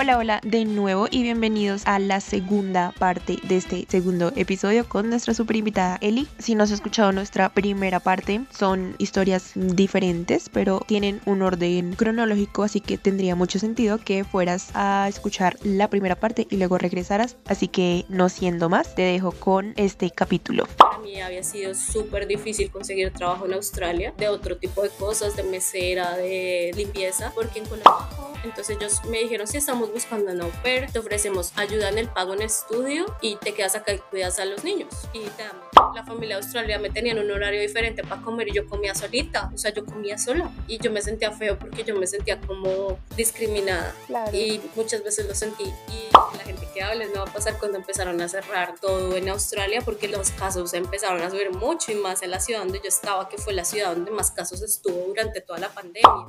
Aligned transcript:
Hola, 0.00 0.16
hola 0.16 0.40
de 0.42 0.64
nuevo 0.64 1.08
y 1.10 1.22
bienvenidos 1.22 1.82
a 1.84 1.98
la 1.98 2.22
segunda 2.22 2.94
parte 2.98 3.36
de 3.42 3.58
este 3.58 3.84
segundo 3.86 4.32
episodio 4.34 4.88
con 4.88 5.10
nuestra 5.10 5.34
super 5.34 5.56
invitada 5.56 5.98
Eli. 6.00 6.26
Si 6.38 6.54
no 6.54 6.64
has 6.64 6.70
escuchado 6.70 7.12
nuestra 7.12 7.50
primera 7.50 8.00
parte, 8.00 8.40
son 8.50 8.94
historias 8.96 9.52
diferentes, 9.54 10.48
pero 10.48 10.80
tienen 10.86 11.20
un 11.26 11.42
orden 11.42 11.96
cronológico, 11.96 12.62
así 12.62 12.80
que 12.80 12.96
tendría 12.96 13.36
mucho 13.36 13.58
sentido 13.58 13.98
que 13.98 14.24
fueras 14.24 14.70
a 14.72 15.06
escuchar 15.06 15.58
la 15.64 15.90
primera 15.90 16.16
parte 16.16 16.46
y 16.48 16.56
luego 16.56 16.78
regresaras. 16.78 17.36
Así 17.44 17.68
que 17.68 18.06
no 18.08 18.30
siendo 18.30 18.70
más, 18.70 18.94
te 18.94 19.02
dejo 19.02 19.32
con 19.32 19.74
este 19.76 20.10
capítulo. 20.10 20.66
Para 20.78 20.96
mí 21.00 21.20
había 21.20 21.42
sido 21.42 21.74
súper 21.74 22.26
difícil 22.26 22.70
conseguir 22.70 23.12
trabajo 23.12 23.44
en 23.44 23.52
Australia, 23.52 24.14
de 24.16 24.28
otro 24.28 24.56
tipo 24.56 24.80
de 24.80 24.88
cosas, 24.88 25.36
de 25.36 25.42
mesera, 25.42 26.16
de 26.16 26.70
limpieza, 26.74 27.32
porque 27.34 27.58
en 27.58 27.66
Colombia 27.66 28.30
entonces 28.44 28.76
ellos 28.76 29.04
me 29.08 29.18
dijeron, 29.18 29.46
si 29.46 29.58
estamos 29.58 29.89
buscando 29.90 30.32
un 30.32 30.40
au 30.42 30.50
pair, 30.62 30.90
te 30.90 30.98
ofrecemos 30.98 31.52
ayuda 31.56 31.88
en 31.88 31.98
el 31.98 32.08
pago 32.08 32.34
en 32.34 32.42
estudio 32.42 33.06
y 33.20 33.36
te 33.36 33.52
quedas 33.52 33.74
acá 33.74 33.92
y 33.92 33.98
cuidas 33.98 34.38
a 34.38 34.44
los 34.44 34.64
niños. 34.64 34.88
Y 35.12 35.20
te 35.20 35.42
damos. 35.42 35.94
La 35.94 36.04
familia 36.04 36.36
australia 36.36 36.78
me 36.78 36.90
tenían 36.90 37.18
un 37.18 37.30
horario 37.30 37.60
diferente 37.60 38.02
para 38.02 38.22
comer 38.22 38.48
y 38.48 38.52
yo 38.52 38.66
comía 38.68 38.94
solita, 38.94 39.50
o 39.52 39.58
sea, 39.58 39.72
yo 39.72 39.84
comía 39.84 40.18
sola. 40.18 40.50
Y 40.66 40.78
yo 40.78 40.90
me 40.90 41.02
sentía 41.02 41.32
feo 41.32 41.58
porque 41.58 41.84
yo 41.84 41.96
me 41.96 42.06
sentía 42.06 42.40
como 42.40 42.98
discriminada. 43.16 43.94
Y 44.32 44.60
muchas 44.76 45.02
veces 45.02 45.26
lo 45.26 45.34
sentí. 45.34 45.64
Y 45.64 46.08
la 46.36 46.44
gente 46.44 46.66
que 46.72 46.82
habla 46.82 47.06
no 47.06 47.24
va 47.24 47.30
a 47.30 47.32
pasar 47.32 47.58
cuando 47.58 47.78
empezaron 47.78 48.20
a 48.20 48.28
cerrar 48.28 48.74
todo 48.80 49.16
en 49.16 49.28
Australia 49.28 49.82
porque 49.84 50.08
los 50.08 50.30
casos 50.30 50.74
empezaron 50.74 51.22
a 51.22 51.30
subir 51.30 51.50
mucho 51.50 51.92
y 51.92 51.96
más 51.96 52.22
en 52.22 52.30
la 52.30 52.40
ciudad 52.40 52.60
donde 52.60 52.78
yo 52.78 52.88
estaba, 52.88 53.28
que 53.28 53.38
fue 53.38 53.52
la 53.52 53.64
ciudad 53.64 53.94
donde 53.94 54.10
más 54.10 54.30
casos 54.30 54.62
estuvo 54.62 55.06
durante 55.06 55.40
toda 55.40 55.58
la 55.58 55.70
pandemia. 55.70 56.26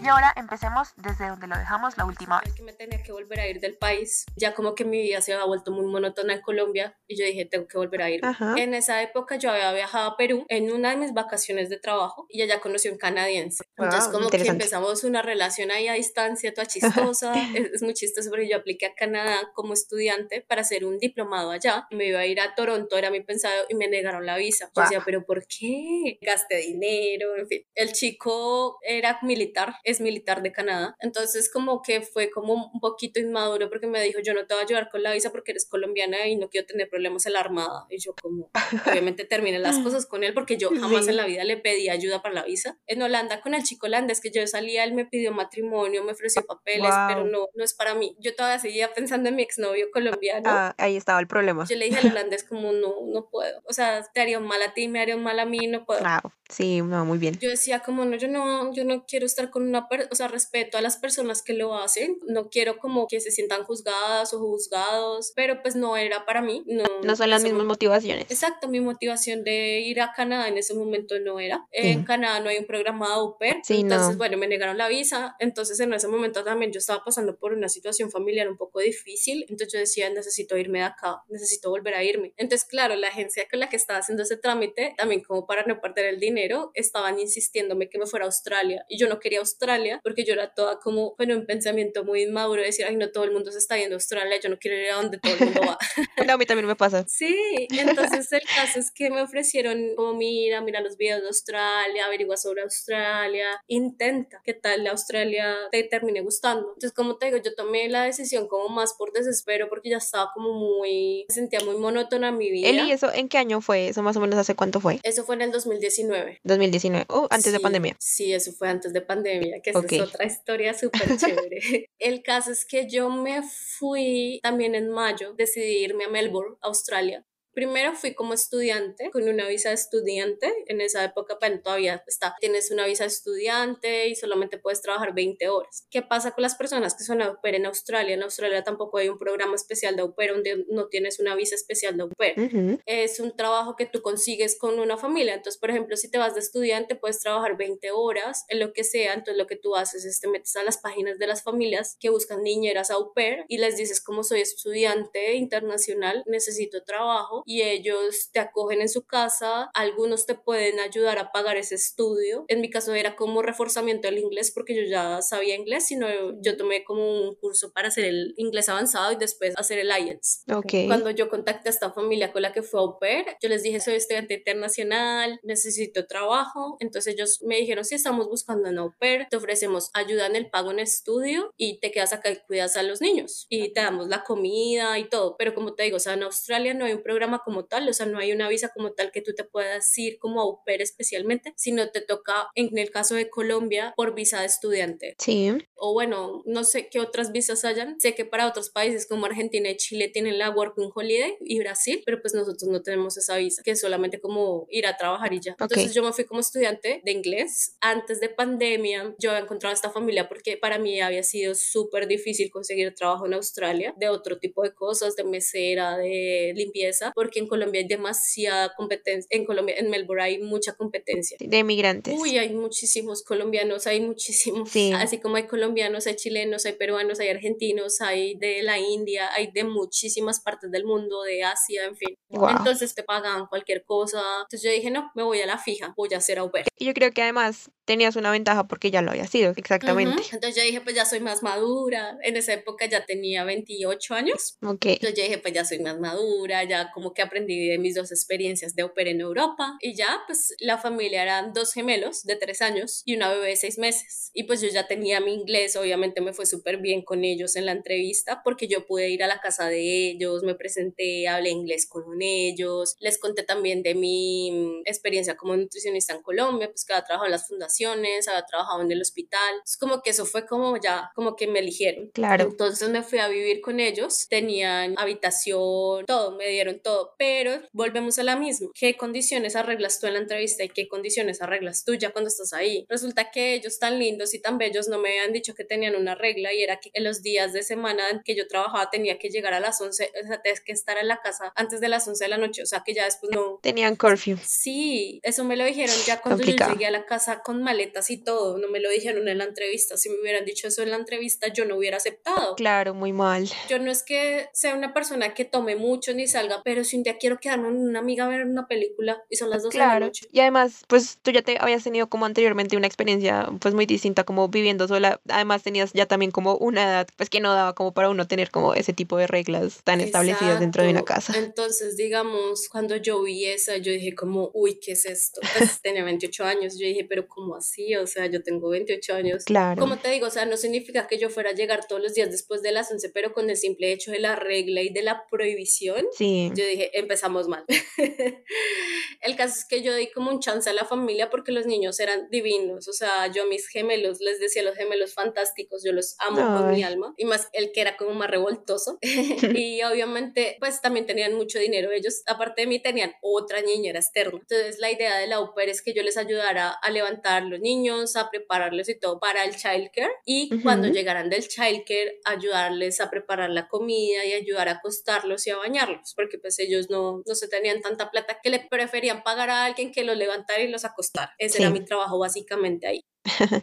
Y 0.00 0.06
ahora 0.06 0.32
empecemos 0.36 0.92
desde 0.96 1.28
donde 1.28 1.48
lo 1.48 1.58
dejamos 1.58 1.96
la 1.96 2.04
última 2.04 2.40
vez. 2.40 2.54
que 2.54 2.62
me 2.62 2.72
tenía 2.72 3.02
que 3.02 3.10
volver 3.10 3.40
a 3.40 3.48
ir 3.48 3.58
del 3.58 3.76
país. 3.76 4.26
Ya 4.36 4.54
como 4.54 4.74
que 4.74 4.84
mi 4.84 5.02
vida 5.02 5.20
se 5.20 5.32
había 5.32 5.44
vuelto 5.44 5.72
muy 5.72 5.86
monótona 5.86 6.34
en 6.34 6.40
Colombia 6.40 6.96
y 7.08 7.18
yo 7.18 7.26
dije, 7.26 7.44
tengo 7.46 7.66
que 7.66 7.78
volver 7.78 8.02
a 8.02 8.10
ir. 8.10 8.20
En 8.56 8.74
esa 8.74 9.02
época 9.02 9.36
yo 9.36 9.50
había 9.50 9.72
viajado 9.72 10.10
a 10.10 10.16
Perú 10.16 10.44
en 10.48 10.70
una 10.70 10.90
de 10.90 10.96
mis 10.96 11.12
vacaciones 11.12 11.68
de 11.68 11.78
trabajo 11.78 12.26
y 12.28 12.42
allá 12.42 12.60
conocí 12.60 12.88
a 12.88 12.92
un 12.92 12.98
canadiense. 12.98 13.64
Entonces 13.76 14.08
como 14.08 14.28
que 14.30 14.36
empezamos 14.36 15.02
una 15.02 15.22
relación 15.22 15.70
ahí 15.70 15.88
a 15.88 15.94
distancia, 15.94 16.54
toda 16.54 16.66
chistosa. 16.66 17.32
es, 17.54 17.82
muy 17.82 17.94
chistoso 17.94 18.30
porque 18.30 18.48
yo 18.48 18.56
apliqué 18.56 18.86
a 18.86 18.94
Canadá 18.94 19.50
como 19.54 19.72
estudiante 19.74 20.42
para 20.42 20.60
hacer 20.60 20.84
un 20.84 20.98
diplomado 20.98 21.50
allá. 21.50 21.86
Me 21.90 22.06
iba 22.06 22.20
a 22.20 22.26
ir 22.26 22.40
a 22.40 22.54
Toronto, 22.54 22.96
era 22.96 23.10
mi 23.10 23.20
pensado, 23.20 23.64
y 23.68 23.74
me 23.74 23.88
negaron 23.88 24.24
la 24.24 24.36
visa. 24.36 24.70
Yo 24.76 24.82
decía, 24.82 25.02
pero 25.04 25.24
¿por 25.24 25.46
qué? 25.46 26.18
Gasté 26.22 26.56
dinero, 26.58 27.36
en 27.36 27.48
fin. 27.48 27.62
El 27.74 27.92
chico 27.92 28.78
era 28.82 29.18
militar 29.22 29.74
es 29.90 30.00
militar 30.00 30.42
de 30.42 30.52
Canadá. 30.52 30.96
Entonces 31.00 31.50
como 31.52 31.82
que 31.82 32.00
fue 32.00 32.30
como 32.30 32.70
un 32.72 32.80
poquito 32.80 33.20
inmaduro 33.20 33.68
porque 33.68 33.86
me 33.86 34.02
dijo, 34.02 34.20
yo 34.20 34.34
no 34.34 34.46
te 34.46 34.54
voy 34.54 34.62
a 34.62 34.66
ayudar 34.66 34.88
con 34.90 35.02
la 35.02 35.12
visa 35.12 35.30
porque 35.30 35.52
eres 35.52 35.66
colombiana 35.66 36.26
y 36.26 36.36
no 36.36 36.48
quiero 36.48 36.66
tener 36.66 36.88
problemas 36.88 37.26
en 37.26 37.34
la 37.34 37.40
Armada. 37.40 37.86
Y 37.90 37.98
yo 37.98 38.14
como, 38.20 38.50
obviamente 38.90 39.24
terminé 39.24 39.58
las 39.58 39.78
cosas 39.78 40.06
con 40.06 40.24
él 40.24 40.34
porque 40.34 40.56
yo 40.56 40.70
jamás 40.70 41.08
en 41.08 41.16
la 41.16 41.26
vida 41.26 41.44
le 41.44 41.56
pedí 41.56 41.88
ayuda 41.88 42.22
para 42.22 42.34
la 42.34 42.44
visa. 42.44 42.78
En 42.86 43.02
Holanda 43.02 43.40
con 43.40 43.54
el 43.54 43.62
chico 43.62 43.86
holandés 43.86 44.20
que 44.20 44.30
yo 44.30 44.46
salía, 44.46 44.84
él 44.84 44.94
me 44.94 45.04
pidió 45.04 45.32
matrimonio, 45.32 46.04
me 46.04 46.12
ofreció 46.12 46.44
papeles, 46.44 46.94
pero 47.08 47.24
no, 47.24 47.48
no 47.54 47.64
es 47.64 47.74
para 47.74 47.94
mí. 47.94 48.16
Yo 48.18 48.34
todavía 48.34 48.58
seguía 48.58 48.92
pensando 48.92 49.28
en 49.28 49.36
mi 49.36 49.42
exnovio 49.42 49.86
colombiano. 49.92 50.48
Ah, 50.48 50.74
ahí 50.78 50.96
estaba 50.96 51.20
el 51.20 51.26
problema. 51.26 51.66
Yo 51.68 51.76
le 51.76 51.86
dije 51.86 51.98
al 51.98 52.10
holandés 52.12 52.44
como, 52.44 52.72
no, 52.72 52.94
no 53.06 53.28
puedo. 53.30 53.60
O 53.64 53.72
sea, 53.72 54.02
te 54.12 54.20
haría 54.20 54.38
un 54.38 54.46
mal 54.46 54.62
a 54.62 54.74
ti, 54.74 54.88
me 54.88 55.00
haría 55.00 55.16
un 55.16 55.22
mal 55.22 55.38
a 55.38 55.44
mí, 55.44 55.66
no 55.66 55.84
puedo. 55.84 56.00
Wow. 56.00 56.32
Sí, 56.48 56.80
no, 56.80 57.04
muy 57.04 57.18
bien. 57.18 57.38
Yo 57.38 57.50
decía 57.50 57.80
como, 57.80 58.04
no, 58.04 58.16
yo 58.16 58.28
no, 58.28 58.72
yo 58.72 58.84
no 58.84 59.04
quiero 59.06 59.26
estar 59.26 59.50
con 59.50 59.68
una 59.68 59.77
o 60.10 60.14
sea, 60.14 60.28
respeto 60.28 60.78
a 60.78 60.80
las 60.80 60.96
personas 60.96 61.42
que 61.42 61.54
lo 61.54 61.74
hacen, 61.74 62.18
no 62.26 62.48
quiero 62.48 62.78
como 62.78 63.06
que 63.06 63.20
se 63.20 63.30
sientan 63.30 63.64
juzgadas 63.64 64.32
o 64.34 64.38
juzgados, 64.38 65.32
pero 65.34 65.62
pues 65.62 65.76
no 65.76 65.96
era 65.96 66.24
para 66.24 66.42
mí. 66.42 66.62
No, 66.66 66.84
no 67.02 67.16
son 67.16 67.30
las 67.30 67.42
mismas 67.42 67.64
motivaciones. 67.64 68.26
Exacto, 68.30 68.68
mi 68.68 68.80
motivación 68.80 69.44
de 69.44 69.80
ir 69.80 70.00
a 70.00 70.12
Canadá 70.12 70.48
en 70.48 70.58
ese 70.58 70.74
momento 70.74 71.18
no 71.20 71.40
era. 71.40 71.66
En 71.72 72.04
Canadá 72.04 72.40
no 72.40 72.48
hay 72.48 72.58
un 72.58 72.66
programa 72.66 73.08
de 73.08 73.14
au 73.14 73.36
sí, 73.62 73.80
entonces 73.80 74.16
bueno, 74.16 74.36
me 74.36 74.48
negaron 74.48 74.76
la 74.76 74.88
visa, 74.88 75.36
entonces 75.38 75.78
en 75.80 75.92
ese 75.92 76.08
momento 76.08 76.44
también 76.44 76.72
yo 76.72 76.78
estaba 76.78 77.04
pasando 77.04 77.36
por 77.36 77.52
una 77.52 77.68
situación 77.68 78.10
familiar 78.10 78.48
un 78.48 78.56
poco 78.56 78.80
difícil, 78.80 79.44
entonces 79.48 79.72
yo 79.72 79.78
decía, 79.78 80.10
necesito 80.10 80.56
irme 80.56 80.80
de 80.80 80.86
acá, 80.86 81.22
necesito 81.28 81.70
volver 81.70 81.94
a 81.94 82.04
irme. 82.04 82.32
Entonces, 82.36 82.66
claro, 82.66 82.96
la 82.96 83.08
agencia 83.08 83.46
con 83.50 83.60
la 83.60 83.68
que 83.68 83.76
estaba 83.76 84.00
haciendo 84.00 84.22
ese 84.22 84.36
trámite, 84.36 84.94
también 84.96 85.22
como 85.22 85.46
para 85.46 85.64
no 85.64 85.80
perder 85.80 86.06
el 86.06 86.20
dinero, 86.20 86.70
estaban 86.74 87.18
insistiéndome 87.18 87.88
que 87.88 87.98
me 87.98 88.06
fuera 88.06 88.24
a 88.24 88.28
Australia 88.28 88.84
y 88.88 88.98
yo 88.98 89.08
no 89.08 89.18
quería 89.18 89.40
Australia 89.40 89.67
porque 90.02 90.24
yo 90.24 90.32
era 90.32 90.54
toda 90.54 90.78
como, 90.78 91.14
bueno, 91.16 91.36
un 91.36 91.46
pensamiento 91.46 92.04
muy 92.04 92.22
inmaduro, 92.22 92.62
decir, 92.62 92.86
ay, 92.86 92.96
no 92.96 93.10
todo 93.10 93.24
el 93.24 93.32
mundo 93.32 93.52
se 93.52 93.58
está 93.58 93.76
yendo 93.76 93.94
a 93.94 93.98
Australia, 93.98 94.38
yo 94.42 94.48
no 94.48 94.58
quiero 94.58 94.76
ir 94.78 94.90
a 94.90 94.96
donde 94.96 95.18
todo 95.18 95.32
el 95.34 95.40
mundo 95.40 95.60
va. 95.60 95.78
no, 96.26 96.32
a 96.32 96.36
mí 96.36 96.46
también 96.46 96.66
me 96.66 96.76
pasa. 96.76 97.04
Sí, 97.18 97.66
entonces 97.70 98.32
el 98.32 98.42
caso 98.42 98.78
es 98.78 98.92
que 98.92 99.10
me 99.10 99.20
ofrecieron 99.22 99.94
como, 99.96 100.14
mira, 100.14 100.60
mira 100.60 100.80
los 100.80 100.96
videos 100.96 101.20
de 101.22 101.28
Australia, 101.28 102.06
averigua 102.06 102.36
sobre 102.36 102.62
Australia, 102.62 103.60
intenta 103.66 104.40
que 104.44 104.54
tal 104.54 104.84
la 104.84 104.90
Australia 104.90 105.56
te 105.72 105.82
termine 105.84 106.20
gustando. 106.20 106.68
Entonces, 106.68 106.92
como 106.92 107.16
te 107.16 107.26
digo, 107.26 107.38
yo 107.38 107.54
tomé 107.54 107.88
la 107.88 108.04
decisión 108.04 108.46
como 108.46 108.68
más 108.68 108.94
por 108.94 109.12
desespero 109.12 109.68
porque 109.68 109.90
ya 109.90 109.96
estaba 109.96 110.30
como 110.32 110.52
muy, 110.52 111.24
me 111.28 111.34
sentía 111.34 111.60
muy 111.60 111.76
monótona 111.76 112.30
mi 112.30 112.50
vida. 112.50 112.68
Eli, 112.68 112.92
¿eso 112.92 113.12
en 113.12 113.28
qué 113.28 113.38
año 113.38 113.60
fue? 113.60 113.88
¿Eso 113.88 114.02
más 114.02 114.16
o 114.16 114.20
menos 114.20 114.38
hace 114.38 114.54
cuánto 114.54 114.80
fue? 114.80 115.00
Eso 115.02 115.24
fue 115.24 115.34
en 115.34 115.42
el 115.42 115.52
2019. 115.52 116.40
2019, 116.44 117.06
oh, 117.08 117.26
antes 117.30 117.52
de 117.52 117.60
pandemia. 117.60 117.96
Sí, 117.98 118.32
eso 118.32 118.52
fue 118.52 118.68
antes 118.68 118.92
de 118.92 119.00
pandemia 119.00 119.57
que 119.62 119.70
esa 119.70 119.80
es 119.80 120.00
otra 120.00 120.26
historia 120.26 120.74
súper 120.74 121.16
chévere. 121.16 121.90
El 121.98 122.22
caso 122.22 122.50
es 122.50 122.64
que 122.64 122.88
yo 122.88 123.10
me 123.10 123.42
fui 123.42 124.40
también 124.42 124.74
en 124.74 124.90
mayo, 124.90 125.34
decidí 125.34 125.84
irme 125.84 126.04
a 126.04 126.08
Melbourne, 126.08 126.56
Australia, 126.60 127.24
Primero 127.52 127.94
fui 127.94 128.14
como 128.14 128.34
estudiante 128.34 129.10
con 129.10 129.28
una 129.28 129.48
visa 129.48 129.70
de 129.70 129.74
estudiante. 129.74 130.52
En 130.66 130.80
esa 130.80 131.04
época, 131.04 131.36
bueno, 131.40 131.60
todavía 131.62 132.02
está. 132.06 132.34
Tienes 132.40 132.70
una 132.70 132.86
visa 132.86 133.04
de 133.04 133.08
estudiante 133.08 134.08
y 134.08 134.14
solamente 134.14 134.58
puedes 134.58 134.80
trabajar 134.80 135.14
20 135.14 135.48
horas. 135.48 135.86
¿Qué 135.90 136.02
pasa 136.02 136.32
con 136.32 136.42
las 136.42 136.54
personas 136.54 136.94
que 136.94 137.04
son 137.04 137.22
au 137.22 137.40
pair 137.40 137.56
en 137.56 137.66
Australia? 137.66 138.14
En 138.14 138.22
Australia 138.22 138.62
tampoco 138.62 138.98
hay 138.98 139.08
un 139.08 139.18
programa 139.18 139.54
especial 139.54 139.96
de 139.96 140.02
au 140.02 140.14
pair 140.14 140.32
donde 140.32 140.64
no 140.68 140.88
tienes 140.88 141.18
una 141.18 141.34
visa 141.34 141.54
especial 141.54 141.96
de 141.96 142.02
au 142.02 142.10
pair. 142.10 142.80
Es 142.86 143.20
un 143.20 143.36
trabajo 143.36 143.76
que 143.76 143.86
tú 143.86 144.02
consigues 144.02 144.56
con 144.58 144.78
una 144.78 144.96
familia. 144.96 145.34
Entonces, 145.34 145.58
por 145.58 145.70
ejemplo, 145.70 145.96
si 145.96 146.10
te 146.10 146.18
vas 146.18 146.34
de 146.34 146.40
estudiante, 146.40 146.94
puedes 146.94 147.20
trabajar 147.20 147.56
20 147.56 147.90
horas 147.90 148.44
en 148.48 148.60
lo 148.60 148.72
que 148.72 148.84
sea. 148.84 149.14
Entonces, 149.14 149.36
lo 149.36 149.46
que 149.46 149.56
tú 149.56 149.74
haces 149.74 150.04
es 150.04 150.20
te 150.20 150.28
metes 150.28 150.54
a 150.56 150.62
las 150.62 150.78
páginas 150.78 151.18
de 151.18 151.26
las 151.26 151.42
familias 151.42 151.96
que 151.98 152.10
buscan 152.10 152.42
niñeras 152.42 152.90
au 152.90 153.12
pair 153.14 153.44
y 153.48 153.58
les 153.58 153.76
dices, 153.76 154.00
como 154.00 154.22
soy 154.22 154.40
estudiante 154.40 155.34
internacional, 155.34 156.22
necesito 156.26 156.84
trabajo 156.84 157.42
y 157.48 157.62
ellos 157.62 158.28
te 158.30 158.40
acogen 158.40 158.82
en 158.82 158.90
su 158.90 159.06
casa, 159.06 159.70
algunos 159.72 160.26
te 160.26 160.34
pueden 160.34 160.80
ayudar 160.80 161.18
a 161.18 161.32
pagar 161.32 161.56
ese 161.56 161.76
estudio. 161.76 162.44
En 162.48 162.60
mi 162.60 162.68
caso 162.68 162.92
era 162.92 163.16
como 163.16 163.40
reforzamiento 163.40 164.06
del 164.06 164.18
inglés 164.18 164.52
porque 164.54 164.76
yo 164.76 164.82
ya 164.82 165.22
sabía 165.22 165.54
inglés, 165.54 165.86
sino 165.86 166.06
yo 166.42 166.58
tomé 166.58 166.84
como 166.84 167.22
un 167.22 167.34
curso 167.36 167.72
para 167.72 167.88
hacer 167.88 168.04
el 168.04 168.34
inglés 168.36 168.68
avanzado 168.68 169.12
y 169.12 169.16
después 169.16 169.54
hacer 169.56 169.78
el 169.78 169.88
IELTS. 169.88 170.44
Okay. 170.58 170.86
Cuando 170.88 171.08
yo 171.10 171.30
contacté 171.30 171.70
a 171.70 171.72
esta 171.72 171.90
familia 171.90 172.32
con 172.32 172.42
la 172.42 172.52
que 172.52 172.62
fue 172.62 172.80
au 172.80 172.98
pair, 172.98 173.24
yo 173.40 173.48
les 173.48 173.62
dije, 173.62 173.80
soy 173.80 173.94
estudiante 173.94 174.34
internacional, 174.34 175.40
necesito 175.42 176.06
trabajo. 176.06 176.76
Entonces 176.80 177.14
ellos 177.14 177.40
me 177.42 177.56
dijeron, 177.56 177.82
si 177.86 177.94
estamos 177.94 178.28
buscando 178.28 178.68
un 178.68 178.78
au 178.78 178.92
pair, 178.98 179.26
te 179.30 179.38
ofrecemos 179.38 179.88
ayuda 179.94 180.26
en 180.26 180.36
el 180.36 180.50
pago 180.50 180.70
en 180.70 180.80
estudio 180.80 181.50
y 181.56 181.80
te 181.80 181.92
quedas 181.92 182.12
acá 182.12 182.30
y 182.30 182.36
cuidas 182.46 182.76
a 182.76 182.82
los 182.82 183.00
niños 183.00 183.46
y 183.48 183.72
te 183.72 183.80
damos 183.80 184.08
la 184.08 184.22
comida 184.22 184.98
y 184.98 185.08
todo. 185.08 185.36
Pero 185.38 185.54
como 185.54 185.72
te 185.72 185.84
digo, 185.84 185.96
o 185.96 186.00
sea, 186.00 186.12
en 186.12 186.24
Australia 186.24 186.74
no 186.74 186.84
hay 186.84 186.92
un 186.92 187.02
programa 187.02 187.27
como 187.44 187.66
tal, 187.66 187.88
o 187.88 187.92
sea, 187.92 188.06
no 188.06 188.18
hay 188.18 188.32
una 188.32 188.48
visa 188.48 188.70
como 188.70 188.92
tal 188.92 189.10
que 189.12 189.20
tú 189.20 189.34
te 189.34 189.44
puedas 189.44 189.96
ir 189.98 190.18
como 190.18 190.40
au 190.40 190.64
pair 190.64 190.80
especialmente, 190.82 191.52
sino 191.56 191.90
te 191.90 192.00
toca, 192.00 192.48
en 192.54 192.76
el 192.78 192.90
caso 192.90 193.14
de 193.14 193.28
Colombia, 193.28 193.92
por 193.96 194.14
visa 194.14 194.40
de 194.40 194.46
estudiante. 194.46 195.14
Sí. 195.18 195.52
O 195.74 195.92
bueno, 195.92 196.42
no 196.46 196.64
sé 196.64 196.88
qué 196.88 197.00
otras 197.00 197.30
visas 197.32 197.64
hayan. 197.64 198.00
Sé 198.00 198.14
que 198.14 198.24
para 198.24 198.48
otros 198.48 198.70
países 198.70 199.06
como 199.06 199.26
Argentina 199.26 199.70
y 199.70 199.76
Chile 199.76 200.08
tienen 200.08 200.38
la 200.38 200.50
Working 200.50 200.90
Holiday 200.94 201.36
y 201.40 201.58
Brasil, 201.58 202.02
pero 202.06 202.20
pues 202.20 202.34
nosotros 202.34 202.64
no 202.64 202.82
tenemos 202.82 203.16
esa 203.16 203.36
visa, 203.36 203.62
que 203.62 203.72
es 203.72 203.80
solamente 203.80 204.20
como 204.20 204.66
ir 204.70 204.86
a 204.86 204.96
trabajar 204.96 205.32
y 205.32 205.40
ya. 205.40 205.52
Entonces 205.52 205.94
yo 205.94 206.02
me 206.02 206.12
fui 206.12 206.24
como 206.24 206.40
estudiante 206.40 207.00
de 207.04 207.12
inglés. 207.12 207.76
Antes 207.80 208.20
de 208.20 208.28
pandemia, 208.28 209.14
yo 209.18 209.30
había 209.30 209.42
encontrado 209.42 209.72
a 209.72 209.74
esta 209.74 209.90
familia 209.90 210.28
porque 210.28 210.56
para 210.56 210.78
mí 210.78 211.00
había 211.00 211.22
sido 211.22 211.54
súper 211.54 212.08
difícil 212.08 212.50
conseguir 212.50 212.94
trabajo 212.94 213.26
en 213.26 213.34
Australia, 213.34 213.94
de 213.96 214.08
otro 214.08 214.38
tipo 214.38 214.62
de 214.62 214.74
cosas, 214.74 215.16
de 215.16 215.24
mesera, 215.24 215.96
de 215.96 216.52
limpieza, 216.54 217.12
porque 217.18 217.40
en 217.40 217.48
Colombia 217.48 217.80
hay 217.80 217.88
demasiada 217.88 218.72
competencia, 218.76 219.26
en 219.30 219.44
Colombia, 219.44 219.74
en 219.76 219.90
Melbourne 219.90 220.22
hay 220.22 220.38
mucha 220.38 220.74
competencia. 220.74 221.36
De 221.40 221.64
migrantes. 221.64 222.14
Uy, 222.16 222.38
hay 222.38 222.54
muchísimos 222.54 223.24
colombianos, 223.24 223.88
hay 223.88 224.00
muchísimos. 224.00 224.70
Sí. 224.70 224.92
Así 224.94 225.18
como 225.18 225.34
hay 225.34 225.48
colombianos, 225.48 226.06
hay 226.06 226.14
chilenos, 226.14 226.64
hay 226.64 226.74
peruanos, 226.74 227.18
hay 227.18 227.30
argentinos, 227.30 228.00
hay 228.02 228.36
de 228.36 228.62
la 228.62 228.78
India, 228.78 229.34
hay 229.34 229.50
de 229.50 229.64
muchísimas 229.64 230.38
partes 230.38 230.70
del 230.70 230.84
mundo, 230.84 231.22
de 231.24 231.42
Asia, 231.42 231.86
en 231.86 231.96
fin. 231.96 232.16
Entonces 232.30 232.94
te 232.94 233.02
pagan 233.02 233.46
cualquier 233.48 233.82
cosa. 233.84 234.22
Entonces 234.42 234.62
yo 234.62 234.70
dije, 234.70 234.92
no, 234.92 235.10
me 235.16 235.24
voy 235.24 235.40
a 235.40 235.46
la 235.46 235.58
fija, 235.58 235.92
voy 235.96 236.10
a 236.14 236.18
hacer 236.18 236.38
au 236.38 236.52
pair. 236.52 236.66
Yo 236.78 236.94
creo 236.94 237.10
que 237.10 237.22
además 237.22 237.68
tenías 237.88 238.16
una 238.16 238.30
ventaja 238.30 238.68
porque 238.68 238.90
ya 238.90 239.00
lo 239.00 239.12
había 239.12 239.26
sido, 239.26 239.54
exactamente. 239.56 240.22
Entonces 240.30 240.54
yo 240.54 240.62
dije, 240.62 240.82
pues 240.82 240.94
ya 240.94 241.06
soy 241.06 241.20
más 241.20 241.42
madura. 241.42 242.18
En 242.22 242.36
esa 242.36 242.52
época 242.52 242.84
ya 242.84 243.06
tenía 243.06 243.44
28 243.44 244.14
años. 244.14 244.58
Ok. 244.62 244.84
Entonces 244.84 245.14
yo 245.16 245.22
dije, 245.22 245.38
pues 245.38 245.54
ya 245.54 245.64
soy 245.64 245.78
más 245.78 245.98
madura, 245.98 246.62
ya 246.64 246.90
como 246.92 247.14
que 247.14 247.22
aprendí 247.22 247.66
de 247.66 247.78
mis 247.78 247.94
dos 247.94 248.12
experiencias 248.12 248.74
de 248.74 248.82
operar 248.82 249.14
en 249.14 249.22
Europa. 249.22 249.78
Y 249.80 249.94
ya, 249.94 250.20
pues 250.26 250.54
la 250.60 250.76
familia 250.76 251.22
eran 251.22 251.54
dos 251.54 251.72
gemelos 251.72 252.24
de 252.24 252.36
tres 252.36 252.60
años 252.60 253.00
y 253.06 253.16
una 253.16 253.30
bebé 253.30 253.48
de 253.48 253.56
seis 253.56 253.78
meses. 253.78 254.32
Y 254.34 254.42
pues 254.42 254.60
yo 254.60 254.68
ya 254.68 254.86
tenía 254.86 255.20
mi 255.20 255.32
inglés, 255.32 255.74
obviamente 255.74 256.20
me 256.20 256.34
fue 256.34 256.44
súper 256.44 256.76
bien 256.76 257.00
con 257.00 257.24
ellos 257.24 257.56
en 257.56 257.64
la 257.64 257.72
entrevista 257.72 258.42
porque 258.44 258.68
yo 258.68 258.84
pude 258.84 259.08
ir 259.08 259.22
a 259.22 259.28
la 259.28 259.40
casa 259.40 259.66
de 259.66 260.10
ellos, 260.10 260.42
me 260.42 260.54
presenté, 260.54 261.26
hablé 261.26 261.48
inglés 261.48 261.86
con 261.88 262.04
ellos, 262.20 262.96
les 263.00 263.16
conté 263.16 263.44
también 263.44 263.82
de 263.82 263.94
mi 263.94 264.50
mm, 264.50 264.82
experiencia 264.84 265.38
como 265.38 265.56
nutricionista 265.56 266.12
en 266.12 266.20
Colombia, 266.20 266.68
pues 266.68 266.84
que 266.84 266.92
había 266.92 267.06
trabajado 267.06 267.28
en 267.28 267.32
las 267.32 267.48
fundaciones, 267.48 267.77
había 267.86 268.44
trabajado 268.46 268.82
en 268.82 268.92
el 268.92 269.00
hospital. 269.00 269.54
Es 269.64 269.76
como 269.76 270.02
que 270.02 270.10
eso 270.10 270.26
fue 270.26 270.46
como 270.46 270.76
ya, 270.76 271.10
como 271.14 271.36
que 271.36 271.46
me 271.46 271.60
eligieron. 271.60 272.10
Claro. 272.12 272.44
Entonces 272.44 272.88
me 272.88 273.02
fui 273.02 273.18
a 273.18 273.28
vivir 273.28 273.60
con 273.60 273.80
ellos, 273.80 274.26
tenían 274.28 274.94
habitación, 274.98 276.04
todo, 276.06 276.36
me 276.36 276.48
dieron 276.48 276.80
todo, 276.80 277.14
pero 277.18 277.60
volvemos 277.72 278.18
a 278.18 278.22
la 278.22 278.36
misma. 278.36 278.68
¿Qué 278.74 278.96
condiciones 278.96 279.56
arreglas 279.56 280.00
tú 280.00 280.06
en 280.06 280.14
la 280.14 280.20
entrevista 280.20 280.64
y 280.64 280.68
qué 280.68 280.88
condiciones 280.88 281.42
arreglas 281.42 281.84
tú 281.84 281.94
ya 281.94 282.10
cuando 282.10 282.28
estás 282.28 282.52
ahí? 282.52 282.86
Resulta 282.88 283.30
que 283.30 283.54
ellos 283.54 283.78
tan 283.78 283.98
lindos 283.98 284.34
y 284.34 284.40
tan 284.40 284.58
bellos 284.58 284.88
no 284.88 284.98
me 284.98 285.10
habían 285.10 285.32
dicho 285.32 285.54
que 285.54 285.64
tenían 285.64 285.94
una 285.96 286.14
regla 286.14 286.52
y 286.52 286.62
era 286.62 286.80
que 286.80 286.90
en 286.92 287.04
los 287.04 287.22
días 287.22 287.52
de 287.52 287.62
semana 287.62 288.10
en 288.10 288.22
que 288.24 288.34
yo 288.34 288.46
trabajaba 288.46 288.90
tenía 288.90 289.18
que 289.18 289.28
llegar 289.28 289.54
a 289.54 289.60
las 289.60 289.80
11, 289.80 290.12
o 290.22 290.26
sea, 290.26 290.42
tenés 290.42 290.60
que 290.60 290.72
estar 290.72 290.98
en 290.98 291.08
la 291.08 291.20
casa 291.20 291.52
antes 291.54 291.80
de 291.80 291.88
las 291.88 292.06
11 292.06 292.24
de 292.24 292.28
la 292.28 292.38
noche, 292.38 292.62
o 292.62 292.66
sea, 292.66 292.82
que 292.84 292.94
ya 292.94 293.04
después 293.04 293.30
no... 293.34 293.58
Tenían 293.62 293.96
curfew. 293.96 294.38
Sí, 294.44 295.20
eso 295.22 295.44
me 295.44 295.56
lo 295.56 295.64
dijeron 295.64 295.94
ya 296.06 296.20
cuando 296.20 296.42
yo 296.44 296.54
llegué 296.54 296.86
a 296.86 296.90
la 296.90 297.06
casa 297.06 297.42
con 297.42 297.62
maletas 297.68 298.08
y 298.08 298.16
todo, 298.16 298.56
no 298.56 298.68
me 298.68 298.80
lo 298.80 298.88
dijeron 298.88 299.28
en 299.28 299.36
la 299.36 299.44
entrevista, 299.44 299.98
si 299.98 300.08
me 300.08 300.18
hubieran 300.22 300.46
dicho 300.46 300.68
eso 300.68 300.82
en 300.82 300.90
la 300.90 300.96
entrevista 300.96 301.48
yo 301.48 301.66
no 301.66 301.76
hubiera 301.76 301.98
aceptado. 301.98 302.54
Claro, 302.54 302.94
muy 302.94 303.12
mal. 303.12 303.46
Yo 303.68 303.78
no 303.78 303.90
es 303.90 304.02
que 304.02 304.48
sea 304.54 304.74
una 304.74 304.94
persona 304.94 305.34
que 305.34 305.44
tome 305.44 305.76
mucho 305.76 306.14
ni 306.14 306.26
salga, 306.26 306.62
pero 306.64 306.82
si 306.82 306.96
un 306.96 307.02
día 307.02 307.18
quiero 307.18 307.38
quedarme 307.38 307.68
con 307.68 307.76
una 307.76 307.98
amiga 307.98 308.24
a 308.24 308.28
ver 308.28 308.46
una 308.46 308.66
película 308.66 309.22
y 309.28 309.36
son 309.36 309.50
las 309.50 309.62
12 309.64 309.76
de 309.76 309.84
la 309.84 310.00
noche. 310.00 310.26
Y 310.32 310.40
además, 310.40 310.84
pues 310.88 311.18
tú 311.20 311.30
ya 311.30 311.42
te 311.42 311.58
habías 311.60 311.84
tenido 311.84 312.08
como 312.08 312.24
anteriormente 312.24 312.76
una 312.76 312.86
experiencia 312.86 313.50
pues 313.60 313.74
muy 313.74 313.84
distinta 313.84 314.24
como 314.24 314.48
viviendo 314.48 314.88
sola, 314.88 315.20
además 315.28 315.62
tenías 315.62 315.92
ya 315.92 316.06
también 316.06 316.30
como 316.30 316.56
una 316.56 316.84
edad 316.84 317.08
pues 317.16 317.28
que 317.28 317.40
no 317.40 317.52
daba 317.52 317.74
como 317.74 317.92
para 317.92 318.08
uno 318.08 318.26
tener 318.26 318.50
como 318.50 318.72
ese 318.72 318.94
tipo 318.94 319.18
de 319.18 319.26
reglas 319.26 319.82
tan 319.84 320.00
establecidas 320.00 320.58
dentro 320.58 320.82
de 320.82 320.88
una 320.88 321.04
casa. 321.04 321.34
Entonces, 321.36 321.98
digamos, 321.98 322.68
cuando 322.70 322.96
yo 322.96 323.22
vi 323.22 323.44
esa, 323.44 323.76
yo 323.76 323.92
dije 323.92 324.14
como, 324.14 324.50
uy, 324.54 324.80
¿qué 324.80 324.92
es 324.92 325.04
esto? 325.04 325.42
Pues 325.58 325.80
tenía 325.82 326.04
28 326.04 326.44
años, 326.44 326.78
yo 326.78 326.86
dije, 326.86 327.04
pero 327.04 327.28
¿cómo 327.28 327.54
así? 327.58 327.94
O 327.96 328.06
sea, 328.06 328.26
yo 328.26 328.42
tengo 328.42 328.70
28 328.70 329.14
años. 329.14 329.44
Claro. 329.44 329.80
Como 329.80 329.98
te 329.98 330.10
digo, 330.10 330.26
o 330.26 330.30
sea, 330.30 330.46
no 330.46 330.56
significa 330.56 331.06
que 331.06 331.18
yo 331.18 331.30
fuera 331.30 331.50
a 331.50 331.54
llegar 331.54 331.86
todos 331.86 332.02
los 332.02 332.14
días 332.14 332.30
después 332.30 332.62
de 332.62 332.72
las 332.72 332.90
11, 332.90 333.10
pero 333.10 333.32
con 333.32 333.50
el 333.50 333.56
simple 333.56 333.92
hecho 333.92 334.10
de 334.10 334.18
la 334.18 334.36
regla 334.36 334.82
y 334.82 334.90
de 334.90 335.02
la 335.02 335.24
prohibición, 335.30 336.06
sí. 336.16 336.50
yo 336.54 336.66
dije, 336.66 336.90
empezamos 336.98 337.48
mal. 337.48 337.64
el 339.22 339.36
caso 339.36 339.54
es 339.58 339.64
que 339.64 339.82
yo 339.82 339.94
di 339.94 340.10
como 340.10 340.30
un 340.30 340.40
chance 340.40 340.68
a 340.70 340.72
la 340.72 340.84
familia 340.84 341.30
porque 341.30 341.52
los 341.52 341.66
niños 341.66 341.98
eran 342.00 342.28
divinos, 342.30 342.88
o 342.88 342.92
sea, 342.92 343.26
yo 343.28 343.44
a 343.44 343.46
mis 343.46 343.68
gemelos 343.68 344.20
les 344.20 344.40
decía 344.40 344.62
los 344.62 344.76
gemelos 344.76 345.14
fantásticos, 345.14 345.82
yo 345.84 345.92
los 345.92 346.16
amo 346.18 346.40
con 346.58 346.70
mi 346.72 346.82
alma, 346.82 347.14
y 347.16 347.24
más 347.24 347.48
el 347.52 347.72
que 347.72 347.80
era 347.80 347.96
como 347.96 348.14
más 348.14 348.30
revoltoso, 348.30 348.98
y 349.02 349.82
obviamente 349.82 350.56
pues 350.60 350.80
también 350.80 351.06
tenían 351.06 351.34
mucho 351.34 351.58
dinero, 351.58 351.90
ellos 351.90 352.22
aparte 352.26 352.62
de 352.62 352.66
mí 352.68 352.80
tenían 352.80 353.14
otra 353.20 353.60
niñera 353.60 353.98
externa, 353.98 354.38
entonces 354.40 354.78
la 354.78 354.90
idea 354.90 355.18
de 355.18 355.26
la 355.26 355.40
UPER 355.40 355.68
es 355.68 355.82
que 355.82 355.94
yo 355.94 356.02
les 356.02 356.16
ayudara 356.16 356.70
a 356.70 356.90
levantar 356.90 357.44
los 357.48 357.60
niños, 357.60 358.16
a 358.16 358.30
prepararlos 358.30 358.88
y 358.88 358.98
todo 358.98 359.18
para 359.18 359.44
el 359.44 359.56
childcare, 359.56 360.12
y 360.24 360.60
cuando 360.62 360.88
llegaran 360.88 361.30
del 361.30 361.46
childcare 361.46 362.20
ayudarles 362.24 363.00
a 363.00 363.10
preparar 363.10 363.50
la 363.50 363.68
comida 363.68 364.24
y 364.24 364.32
ayudar 364.32 364.68
a 364.68 364.72
acostarlos 364.72 365.46
y 365.46 365.50
a 365.50 365.56
bañarlos, 365.56 366.14
porque 366.14 366.38
pues 366.38 366.58
ellos 366.58 366.88
no, 366.90 367.22
no 367.26 367.34
se 367.34 367.48
tenían 367.48 367.80
tanta 367.80 368.10
plata 368.10 368.38
que 368.42 368.50
le 368.50 368.60
preferían 368.60 369.22
pagar 369.22 369.50
a 369.50 369.64
alguien 369.64 369.92
que 369.92 370.04
los 370.04 370.16
levantara 370.16 370.60
y 370.60 370.68
los 370.68 370.84
acostara, 370.84 371.34
ese 371.38 371.58
era 371.58 371.70
mi 371.70 371.84
trabajo 371.84 372.18
básicamente 372.18 372.86
ahí. 372.86 373.07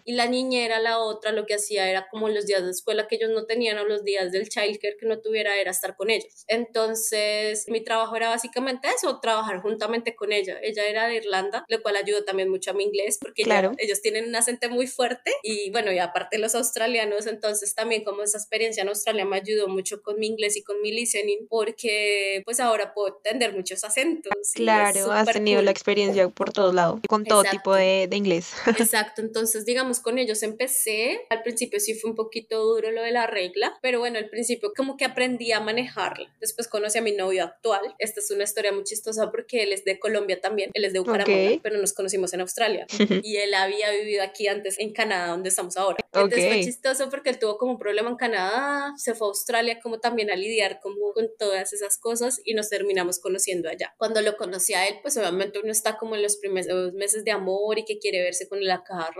Y 0.05 0.13
la 0.13 0.27
niñera, 0.27 0.79
la 0.79 0.99
otra, 0.99 1.31
lo 1.31 1.45
que 1.45 1.55
hacía 1.55 1.89
era 1.89 2.07
como 2.09 2.29
los 2.29 2.45
días 2.45 2.63
de 2.63 2.71
escuela 2.71 3.07
que 3.07 3.15
ellos 3.15 3.31
no 3.31 3.45
tenían 3.45 3.77
o 3.77 3.85
los 3.85 4.03
días 4.03 4.31
del 4.31 4.49
childcare 4.49 4.97
que 4.99 5.05
no 5.05 5.19
tuviera, 5.19 5.57
era 5.59 5.71
estar 5.71 5.95
con 5.95 6.09
ellos. 6.09 6.45
Entonces, 6.47 7.65
mi 7.67 7.83
trabajo 7.83 8.15
era 8.15 8.29
básicamente 8.29 8.87
eso, 8.95 9.19
trabajar 9.19 9.61
juntamente 9.61 10.15
con 10.15 10.31
ella. 10.31 10.57
Ella 10.61 10.85
era 10.85 11.07
de 11.07 11.15
Irlanda, 11.15 11.65
lo 11.67 11.81
cual 11.81 11.95
ayudó 11.95 12.23
también 12.23 12.49
mucho 12.49 12.71
a 12.71 12.73
mi 12.73 12.83
inglés 12.83 13.17
porque 13.19 13.43
ellos 13.77 14.01
tienen 14.01 14.27
un 14.27 14.35
acento 14.35 14.69
muy 14.69 14.87
fuerte 14.87 15.31
y 15.43 15.69
bueno, 15.71 15.91
y 15.91 15.99
aparte 15.99 16.37
los 16.37 16.55
australianos, 16.55 17.27
entonces 17.27 17.75
también 17.75 18.03
como 18.03 18.23
esa 18.23 18.37
experiencia 18.37 18.83
en 18.83 18.89
Australia 18.89 19.25
me 19.25 19.37
ayudó 19.37 19.67
mucho 19.67 20.01
con 20.01 20.19
mi 20.19 20.27
inglés 20.27 20.57
y 20.57 20.63
con 20.63 20.81
mi 20.81 20.91
listening 20.91 21.47
porque 21.49 22.41
pues 22.45 22.59
ahora 22.59 22.93
puedo 22.93 23.15
entender 23.17 23.53
muchos 23.53 23.83
acentos. 23.83 24.33
Claro, 24.53 25.11
has 25.11 25.27
tenido 25.27 25.61
la 25.61 25.71
experiencia 25.71 26.27
por 26.29 26.51
todos 26.51 26.73
lados, 26.73 26.99
con 27.07 27.23
todo 27.23 27.43
tipo 27.43 27.73
de, 27.73 28.07
de 28.09 28.17
inglés. 28.17 28.53
Exacto, 28.67 29.21
entonces 29.21 29.44
entonces, 29.45 29.65
digamos, 29.65 29.99
con 29.99 30.17
ellos 30.17 30.41
empecé. 30.41 31.21
Al 31.29 31.43
principio 31.43 31.79
sí 31.79 31.93
fue 31.93 32.09
un 32.09 32.15
poquito 32.15 32.63
duro 32.63 32.89
lo 32.89 33.03
de 33.03 33.11
la 33.11 33.27
regla, 33.27 33.77
pero 33.79 33.99
bueno, 33.99 34.17
al 34.17 34.27
principio 34.27 34.73
como 34.75 34.97
que 34.97 35.05
aprendí 35.05 35.51
a 35.51 35.59
manejarla. 35.59 36.33
Después 36.39 36.67
conocí 36.67 36.97
a 36.97 37.03
mi 37.03 37.11
novio 37.11 37.43
actual. 37.43 37.93
Esta 37.99 38.21
es 38.21 38.31
una 38.31 38.43
historia 38.43 38.71
muy 38.71 38.83
chistosa 38.85 39.29
porque 39.29 39.61
él 39.61 39.71
es 39.71 39.85
de 39.85 39.99
Colombia 39.99 40.41
también. 40.41 40.71
Él 40.73 40.83
es 40.83 40.93
de 40.93 40.99
Bucaramanga, 40.99 41.59
pero 41.61 41.77
nos 41.77 41.93
conocimos 41.93 42.33
en 42.33 42.41
Australia. 42.41 42.87
y 43.23 43.37
él 43.37 43.53
había 43.53 43.91
vivido 43.91 44.23
aquí 44.23 44.47
antes 44.47 44.79
en 44.79 44.93
Canadá, 44.93 45.27
donde 45.27 45.49
estamos 45.49 45.77
ahora. 45.77 45.97
Entonces 46.03 46.47
fue 46.47 46.61
chistoso 46.61 47.07
porque 47.11 47.29
él 47.29 47.37
tuvo 47.37 47.59
como 47.59 47.73
un 47.73 47.77
problema 47.77 48.09
en 48.09 48.15
Canadá, 48.15 48.93
se 48.97 49.13
fue 49.13 49.27
a 49.27 49.29
Australia 49.29 49.79
como 49.79 49.99
también 49.99 50.31
a 50.31 50.35
lidiar 50.35 50.79
como 50.81 51.13
con 51.13 51.27
todas 51.37 51.71
esas 51.71 51.99
cosas 51.99 52.41
y 52.43 52.55
nos 52.55 52.69
terminamos 52.69 53.19
conociendo 53.19 53.69
allá. 53.69 53.93
Cuando 53.97 54.21
lo 54.21 54.37
conocí 54.37 54.73
a 54.73 54.87
él, 54.87 54.95
pues 55.03 55.15
obviamente 55.17 55.59
uno 55.59 55.71
está 55.71 55.97
como 55.97 56.15
en 56.15 56.23
los 56.23 56.37
primeros 56.37 56.93
meses 56.93 57.23
de 57.23 57.31
amor 57.31 57.77
y 57.77 57.85
que 57.85 57.99
quiere 57.99 58.23
verse 58.23 58.47
con 58.47 58.59
él 58.59 58.71
a 58.71 58.83
cada 58.83 59.11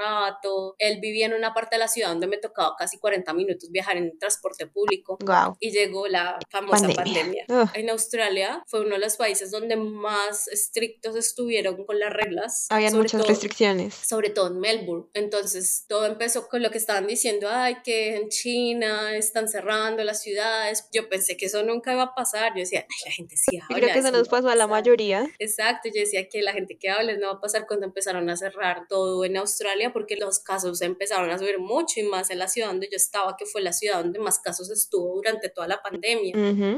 él 0.80 1.00
vivía 1.00 1.26
en 1.26 1.34
una 1.34 1.54
parte 1.54 1.76
de 1.76 1.80
la 1.80 1.88
ciudad 1.88 2.10
donde 2.10 2.28
me 2.28 2.38
tocaba 2.38 2.76
casi 2.78 2.98
40 2.98 3.34
minutos 3.34 3.70
viajar 3.72 3.98
en 3.98 4.18
transporte 4.18 4.68
público. 4.68 5.18
Y 5.60 5.72
llegó 5.72 6.08
la 6.08 6.38
famosa 6.50 6.90
pandemia. 6.90 7.46
En 7.74 7.90
Australia 7.90 8.64
fue 8.68 8.82
uno 8.82 8.92
de 8.92 9.00
los 9.00 9.18
países 9.18 9.52
donde 9.52 9.76
más 9.76 10.48
estrictos 10.48 11.16
estuvieron 11.16 11.86
con 11.86 12.00
las 12.00 12.14
reglas. 12.14 12.68
Había 12.70 12.92
muchas 12.92 13.28
restricciones. 13.28 13.94
Sobre 13.94 14.30
todo 14.30 14.48
en 14.48 14.60
Melbourne. 14.60 15.06
Entonces 15.14 15.86
todo 15.88 16.06
empezó 16.06 16.48
con 16.48 16.62
lo 16.62 16.72
que 16.72 16.78
estaban 16.78 17.08
diciendo, 17.08 17.48
ay, 17.50 17.78
que 17.84 18.16
en 18.16 18.30
China 18.30 19.16
están 19.16 19.48
cerrando 19.48 20.04
las 20.04 20.22
ciudades. 20.22 20.88
Yo 20.94 21.10
pensé 21.10 21.38
que 21.38 21.48
eso 21.48 21.64
nunca 21.64 21.94
iba 21.94 22.04
a 22.04 22.16
pasar. 22.16 22.54
Yo 22.54 22.60
decía, 22.60 22.86
ay, 22.90 22.98
la 23.06 23.12
gente 23.12 23.36
sí 23.38 23.58
habla. 23.58 23.78
Creo 23.78 23.94
que 23.94 24.00
eso 24.00 24.12
nos 24.12 24.30
pasó 24.30 24.50
a 24.50 24.56
la 24.56 24.68
mayoría. 24.68 25.28
Exacto. 25.40 25.90
Yo 25.94 26.02
decía 26.02 26.28
que 26.30 26.42
la 26.42 26.54
gente 26.54 26.78
que 26.78 26.90
habla 26.90 27.16
no 27.18 27.28
va 27.28 27.34
a 27.34 27.42
pasar 27.42 27.68
cuando 27.68 27.86
empezaron 27.86 28.30
a 28.30 28.38
cerrar 28.38 28.88
todo 28.88 29.26
en 29.26 29.38
Australia 29.38 29.92
porque 29.92 30.05
los 30.16 30.40
casos 30.40 30.82
empezaron 30.82 31.30
a 31.30 31.38
subir 31.38 31.60
mucho 31.60 32.00
y 32.00 32.04
más 32.04 32.30
en 32.30 32.40
la 32.40 32.48
ciudad 32.48 32.70
donde 32.70 32.88
yo 32.90 32.96
estaba, 32.96 33.36
que 33.38 33.46
fue 33.46 33.62
la 33.62 33.74
ciudad 33.74 33.98
donde 33.98 34.20
más 34.20 34.40
casos 34.40 34.70
estuvo 34.70 35.16
durante 35.16 35.50
toda 35.50 35.68
la 35.68 35.82
pandemia. 35.82 36.34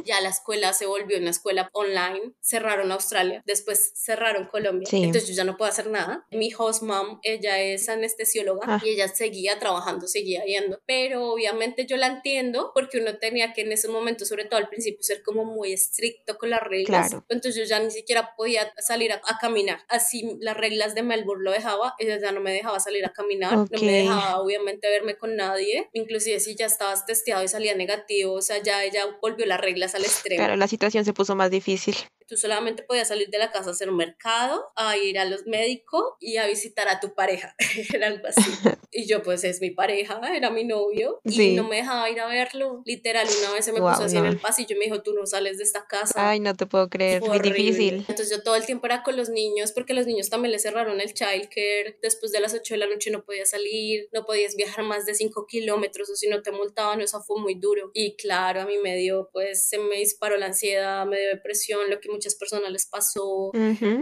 Ya 0.06 0.22
la 0.22 0.30
escuela 0.30 0.74
se 0.74 0.86
volvió 0.86 1.18
una 1.18 1.30
escuela 1.30 1.70
online, 1.74 2.34
cerraron 2.42 2.92
Australia, 2.92 3.44
después 3.46 3.92
cerraron 3.96 4.48
Colombia, 4.48 4.88
entonces 4.92 5.28
yo 5.28 5.36
ya 5.36 5.44
no 5.44 5.58
puedo 5.58 5.70
hacer 5.70 5.88
nada. 5.88 6.26
Mi 6.32 6.52
host 6.58 6.84
mom, 6.84 7.20
ella 7.24 7.60
es 7.60 7.90
anestesióloga 7.90 8.64
ah. 8.68 8.82
y 8.84 8.90
ella 8.90 9.08
seguía 9.08 9.60
trabajando, 9.60 10.08
seguía 10.08 10.44
yendo, 10.46 10.82
pero 10.86 11.32
obviamente 11.32 11.86
yo 11.86 11.98
la 11.98 12.08
entiendo 12.08 12.72
porque 12.74 13.00
uno 13.00 13.18
tenía 13.18 13.54
que 13.54 13.62
en 13.62 13.72
ese 13.72 13.88
momento, 13.88 14.26
sobre 14.26 14.46
todo 14.46 14.60
al 14.60 14.70
principio, 14.70 15.04
ser 15.04 15.22
como 15.24 15.46
muy 15.46 15.74
estricto 15.74 16.38
con 16.38 16.50
las 16.50 16.62
reglas. 16.62 17.12
Entonces 17.30 17.56
yo 17.56 17.64
ya 17.64 17.80
ni 17.80 17.92
siquiera 17.92 18.34
podía 18.36 18.74
salir 18.78 19.12
a, 19.12 19.22
a 19.26 19.38
caminar. 19.40 19.80
Así 19.88 20.38
las 20.40 20.58
reglas 20.58 20.96
de 20.96 21.04
Melbourne 21.04 21.44
lo 21.44 21.52
dejaba, 21.52 21.96
ella 22.00 22.20
ya 22.20 22.32
no 22.32 22.42
me 22.42 22.52
dejaba 22.52 22.80
salir 22.80 23.06
a 23.06 23.14
caminar 23.18 23.58
no 23.58 23.68
me 23.82 23.92
dejaba 23.92 24.40
obviamente 24.40 24.88
verme 24.88 25.18
con 25.18 25.36
nadie, 25.36 25.90
inclusive 25.94 26.40
si 26.40 26.56
ya 26.56 26.68
estabas 26.68 27.06
testeado 27.06 27.44
y 27.44 27.48
salía 27.48 27.76
negativo, 27.76 28.34
o 28.34 28.42
sea, 28.42 28.62
ya 28.62 28.84
ella 28.84 29.02
volvió 29.22 29.46
las 29.46 29.60
reglas 29.60 29.96
al 29.96 30.04
extremo. 30.04 30.38
Claro, 30.38 30.56
la 30.56 30.68
situación 30.68 31.04
se 31.04 31.14
puso 31.14 31.36
más 31.36 31.50
difícil. 31.50 31.96
Tú 32.28 32.36
solamente 32.36 32.84
podías 32.84 33.08
salir 33.08 33.30
de 33.30 33.38
la 33.38 33.52
casa 33.52 33.70
a 33.70 33.72
hacer 33.72 33.90
un 33.90 33.98
mercado, 33.98 34.66
a 34.76 34.98
ir 34.98 35.18
a 35.18 35.26
los 35.26 35.48
médicos 35.48 36.04
y 36.20 36.38
a 36.38 36.46
visitar 36.46 36.90
a 36.90 37.00
tu 37.00 37.16
pareja, 37.16 37.56
era 37.94 38.08
algo 38.08 38.28
así. 38.28 38.42
Y 38.90 39.06
yo 39.06 39.22
pues 39.22 39.44
es 39.44 39.62
mi 39.62 39.70
pareja, 39.70 40.20
era 40.34 40.50
mi 40.50 40.64
novio, 40.64 41.20
y 41.24 41.56
no 41.56 41.68
me 41.68 41.76
dejaba 41.76 42.10
ir 42.10 42.20
a 42.20 42.26
verlo. 42.26 42.82
Literal, 42.86 43.28
una 43.42 43.52
vez 43.52 43.66
se 43.66 43.74
me 43.74 43.80
puso 43.80 44.04
así 44.04 44.18
en 44.18 44.26
el 44.26 44.40
pasillo 44.40 44.76
y 44.76 44.80
me 44.80 44.86
dijo, 44.86 45.04
tú 45.04 45.14
no 45.14 45.26
sales 45.26 45.58
de 45.58 45.66
esta 45.66 45.86
casa. 45.86 46.14
Ay, 46.16 46.40
no 46.40 46.56
te 46.56 46.66
puedo 46.66 46.90
creer, 46.90 47.22
muy 47.22 47.38
difícil. 47.40 48.06
Entonces 48.08 48.32
yo 48.32 48.42
todo 48.42 48.56
el 48.56 48.66
tiempo 48.66 48.86
era 48.88 49.04
con 49.04 49.18
los 49.18 49.30
niños, 49.30 49.72
porque 49.74 49.94
los 49.94 50.08
niños 50.08 50.30
también 50.30 50.52
le 50.52 50.60
cerraron 50.60 51.00
el 51.02 51.14
childcare, 51.14 52.00
después 52.02 52.32
de 52.32 52.40
las 52.40 52.54
8 52.54 52.74
de 52.74 52.78
la 52.78 52.88
noche 52.88 53.12
no 53.12 53.24
podía 53.24 53.46
salir, 53.46 54.10
no 54.14 54.26
podías 54.26 54.56
viajar 54.56 54.84
más 54.84 55.06
de 55.06 55.14
5 55.14 55.46
kilómetros 55.46 56.10
o 56.10 56.16
si 56.16 56.28
no 56.28 56.42
te 56.42 56.52
multaban, 56.52 57.02
eso 57.02 57.22
fue 57.22 57.40
muy 57.40 57.56
duro. 57.56 57.92
Y 57.94 58.16
claro, 58.16 58.62
a 58.62 58.66
mí 58.66 58.78
me 58.82 58.96
dio, 58.96 59.30
pues 59.32 59.68
se 59.68 59.78
me 59.78 59.98
disparó 59.98 60.38
la 60.38 60.48
ansiedad, 60.48 61.06
me 61.06 61.20
dio 61.20 61.30
depresión, 61.30 61.90
lo 61.90 62.00
que 62.00 62.10
muchas 62.18 62.36
personas 62.36 62.72
les 62.72 62.88
pasó 62.88 63.52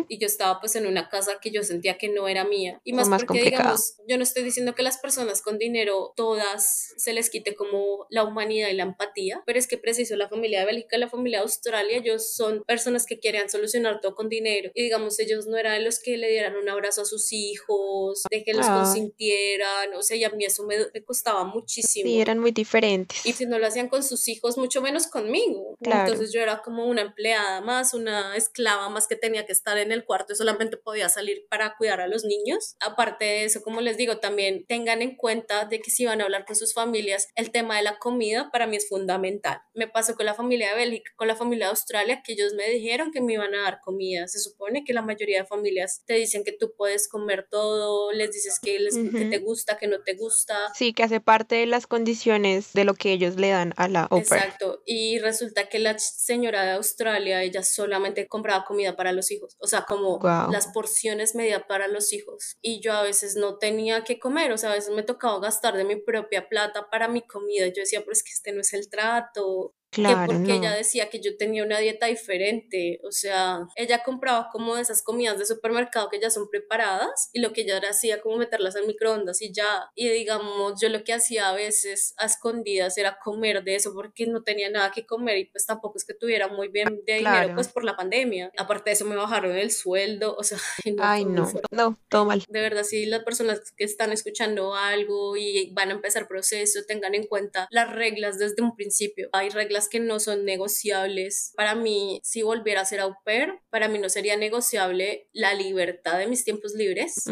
y 0.08 0.18
yo 0.18 0.26
estaba 0.26 0.60
pues 0.60 0.76
en 0.76 0.88
una 0.88 1.10
casa 1.10 1.34
que 1.42 1.52
yo 1.52 1.64
sentía 1.64 1.98
que 1.98 2.10
no 2.10 2.28
era 2.28 2.46
mía. 2.46 2.80
Y 2.84 2.94
más, 2.94 3.10
porque 3.10 3.44
digamos, 3.44 3.98
yo 4.08 4.18
no 4.18 4.24
estoy 4.24 4.44
diciendo 4.44 4.74
que 4.74 4.84
las 4.84 4.98
personas 4.98 5.42
con 5.42 5.58
dinero 5.58 6.14
todas 6.16 6.94
se 6.98 7.14
les 7.14 7.30
quite 7.30 7.56
como 7.56 8.08
la 8.10 8.24
humanidad 8.24 8.70
y 8.70 8.74
la 8.74 8.84
empatía, 8.84 9.44
pero 9.46 9.60
es 9.60 9.68
que 9.68 9.78
preciso 9.78 10.16
la 10.16 10.30
familia 10.30 10.62
de 10.62 10.66
Bélgica 10.68 10.96
y 10.96 11.00
la 11.00 11.10
familia 11.10 11.40
de 11.40 11.44
Australia, 11.44 11.98
ellos 11.98 12.34
son 12.34 12.64
personas 12.66 13.06
que 13.06 13.20
quieren 13.20 13.50
solucionar 13.50 14.00
todo 14.02 14.16
con 14.16 14.30
dinero 14.30 14.72
y 14.74 14.84
digamos 14.84 15.20
ellos 15.20 15.48
no 15.48 15.58
eran 15.58 15.84
los 15.84 16.00
que 16.00 16.18
le 16.18 16.30
dieran 16.30 16.56
un 16.56 16.70
abrazo 16.70 17.02
a 17.02 17.06
sus 17.06 17.32
hijos, 17.34 18.24
de 18.32 18.44
que 18.44 18.54
los 18.54 18.66
consintieran, 18.68 19.94
o 19.94 20.02
sea, 20.02 20.18
y 20.18 20.24
a 20.24 20.30
mí 20.30 20.46
eso 20.46 20.64
me, 20.66 20.78
me, 20.94 21.04
costaba 21.04 21.44
muchísimo. 21.44 22.10
Sí, 22.10 22.20
eran 22.20 22.40
muy 22.40 22.52
diferentes. 22.52 23.26
Y 23.26 23.34
si 23.34 23.46
no 23.46 23.60
lo 23.60 23.68
hacían 23.68 23.90
con 23.90 24.04
sus 24.04 24.28
hijos, 24.28 24.58
mucho 24.58 24.82
menos 24.82 25.08
conmigo. 25.08 25.76
Claro. 25.82 26.12
Entonces 26.12 26.34
yo 26.34 26.42
era 26.42 26.62
como 26.62 26.86
una 26.86 27.02
empleada 27.02 27.62
más, 27.62 27.94
una 27.94 28.05
esclava 28.36 28.90
más 28.90 29.08
que 29.08 29.16
tenía 29.16 29.46
que 29.46 29.52
estar 29.52 29.78
en 29.78 29.92
el 29.92 30.06
cuarto 30.06 30.34
y 30.34 30.36
solamente 30.36 30.78
podía 30.78 31.10
salir 31.10 31.46
para 31.50 31.76
cuidar 31.78 32.02
a 32.02 32.08
los 32.08 32.24
niños. 32.24 32.76
Aparte 32.80 33.26
de 33.26 33.46
eso, 33.46 33.62
como 33.62 33.82
les 33.82 33.98
digo, 33.98 34.18
también 34.18 34.66
tengan 34.68 35.02
en 35.02 35.16
cuenta 35.16 35.66
de 35.66 35.80
que 35.80 35.92
si 35.92 36.06
van 36.06 36.22
a 36.22 36.26
hablar 36.26 36.46
con 36.46 36.56
sus 36.56 36.74
familias, 36.74 37.28
el 37.36 37.52
tema 37.52 37.78
de 37.78 37.84
la 37.84 37.98
comida 37.98 38.50
para 38.52 38.68
mí 38.68 38.78
es 38.78 38.88
fundamental. 38.90 39.62
Me 39.74 39.88
pasó 39.88 40.16
con 40.16 40.26
la 40.26 40.34
familia 40.34 40.70
de 40.70 40.76
Bélgica, 40.76 41.12
con 41.16 41.28
la 41.28 41.36
familia 41.36 41.68
de 41.68 41.72
Australia, 41.72 42.22
que 42.24 42.34
ellos 42.34 42.54
me 42.54 42.70
dijeron 42.70 43.12
que 43.12 43.22
me 43.22 43.34
iban 43.34 43.54
a 43.56 43.64
dar 43.64 43.80
comida. 43.84 44.28
Se 44.28 44.40
supone 44.40 44.84
que 44.84 44.94
la 44.94 45.02
mayoría 45.02 45.42
de 45.42 45.48
familias 45.48 46.04
te 46.06 46.14
dicen 46.14 46.44
que 46.44 46.52
tú 46.52 46.74
puedes 46.78 47.08
comer 47.08 47.48
todo, 47.50 48.12
les 48.12 48.32
dices 48.32 48.60
que, 48.60 48.80
les, 48.80 48.96
que 48.96 49.26
te 49.26 49.40
gusta, 49.40 49.78
que 49.78 49.88
no 49.88 50.02
te 50.04 50.14
gusta. 50.16 50.58
Sí, 50.74 50.94
que 50.94 51.04
hace 51.04 51.20
parte 51.20 51.56
de 51.56 51.66
las 51.66 51.88
condiciones 51.88 52.74
de 52.74 52.86
lo 52.86 52.94
que 52.94 53.12
ellos 53.12 53.36
le 53.36 53.50
dan 53.50 53.74
a 53.78 53.88
la 53.88 54.06
OPER. 54.06 54.22
Exacto. 54.22 54.82
Y 54.86 55.20
resulta 55.20 55.70
que 55.70 55.80
la 55.80 55.98
señora 55.98 56.64
de 56.64 56.72
Australia, 56.72 57.44
ella 57.44 57.64
solamente 57.96 58.28
compraba 58.28 58.66
comida 58.66 58.96
para 58.96 59.12
los 59.12 59.32
hijos. 59.32 59.56
O 59.60 59.68
sea, 59.68 59.86
como 59.88 60.20
las 60.52 60.68
porciones 60.68 61.36
media 61.36 61.66
para 61.68 61.88
los 61.88 62.12
hijos. 62.14 62.58
Y 62.62 62.82
yo 62.82 62.94
a 62.94 63.04
veces 63.04 63.36
no 63.36 63.58
tenía 63.58 64.04
que 64.04 64.20
comer, 64.20 64.52
o 64.52 64.58
sea, 64.58 64.72
a 64.72 64.76
veces 64.76 64.94
me 64.94 65.04
tocaba 65.04 65.40
gastar 65.40 65.76
de 65.78 65.86
mi 65.86 65.96
propia 65.96 66.48
plata 66.50 66.88
para 66.92 67.08
mi 67.08 67.22
comida. 67.22 67.68
Yo 67.68 67.82
decía, 67.82 68.02
pero 68.02 68.12
es 68.12 68.24
que 68.24 68.32
este 68.34 68.52
no 68.52 68.62
es 68.62 68.74
el 68.74 68.90
trato. 68.90 69.74
Claro, 69.96 70.34
porque 70.34 70.54
ella 70.54 70.74
decía 70.74 71.10
que 71.10 71.22
yo 71.22 71.38
tenía 71.38 71.64
una 71.64 71.80
dieta 71.80 72.08
diferente, 72.08 73.00
o 73.08 73.12
sea, 73.12 73.62
ella 73.78 74.04
compraba 74.04 74.50
como 74.52 74.76
esas 74.76 75.02
comidas 75.02 75.40
de 75.40 75.46
supermercado 75.46 76.10
que 76.10 76.20
ya 76.20 76.30
son 76.30 76.50
preparadas 76.50 77.30
y 77.32 77.40
lo 77.40 77.54
que 77.54 77.62
ella 77.62 77.80
hacía 77.90 78.22
como 78.22 78.36
meterlas 78.36 78.76
al 78.76 78.88
microondas 78.88 79.42
y 79.42 79.54
ya, 79.54 79.90
y 79.96 80.10
digamos, 80.10 80.82
yo 80.82 80.90
lo 80.90 81.04
que 81.06 81.14
hacía 81.14 81.50
a 81.50 81.54
veces 81.54 82.14
a 82.18 82.26
escondidas 82.26 82.98
era 82.98 83.18
comer 83.24 83.64
de 83.64 83.76
eso 83.76 83.94
porque 83.94 84.28
no 84.28 84.44
tenía 84.44 84.70
nada 84.70 84.92
que 84.92 85.06
comer 85.06 85.38
y 85.38 85.46
pues 85.46 85.66
tampoco 85.66 85.98
es 85.98 86.04
que 86.04 86.14
tuviera 86.14 86.50
muy 86.50 86.68
bien 86.68 87.02
de 87.06 87.16
dinero 87.16 87.56
pues 87.56 87.70
por 87.70 87.86
la 87.86 87.96
pandemia. 87.96 88.52
Aparte 88.58 88.90
de 88.90 88.96
eso 88.96 89.06
me 89.06 89.16
bajaron 89.16 89.56
el 89.56 89.72
sueldo, 89.72 90.36
o 90.36 90.44
sea, 90.44 90.58
no, 90.86 91.04
ay 91.04 91.24
no, 91.24 91.50
no, 91.72 91.98
todo 92.10 92.26
mal. 92.26 92.44
De 92.50 92.60
verdad, 92.60 92.84
si 92.84 93.06
las 93.06 93.24
personas 93.24 93.72
que 93.78 93.86
están 93.86 94.12
escuchando 94.12 94.76
algo 94.76 95.38
y 95.38 95.72
van 95.74 95.90
a 95.90 95.94
empezar 95.94 96.28
proceso, 96.28 96.82
tengan 96.86 97.16
en 97.16 97.28
cuenta 97.28 97.68
las 97.72 97.94
reglas 97.94 98.38
desde 98.38 98.62
un 98.62 98.76
principio. 98.76 99.30
Hay 99.32 99.50
reglas 99.50 99.85
que 99.90 100.00
no 100.00 100.20
son 100.20 100.46
negociables. 100.46 101.54
Para 101.56 101.76
mí, 101.76 102.20
si 102.24 102.42
volviera 102.42 102.82
a 102.82 102.86
ser 102.86 103.00
au 103.00 103.16
pair, 103.24 103.54
para 103.70 103.88
mí 103.88 104.00
no 104.00 104.10
sería 104.10 104.38
negociable 104.38 105.30
la 105.34 105.54
libertad 105.54 106.18
de 106.18 106.28
mis 106.28 106.44
tiempos 106.44 106.74
libres, 106.74 107.24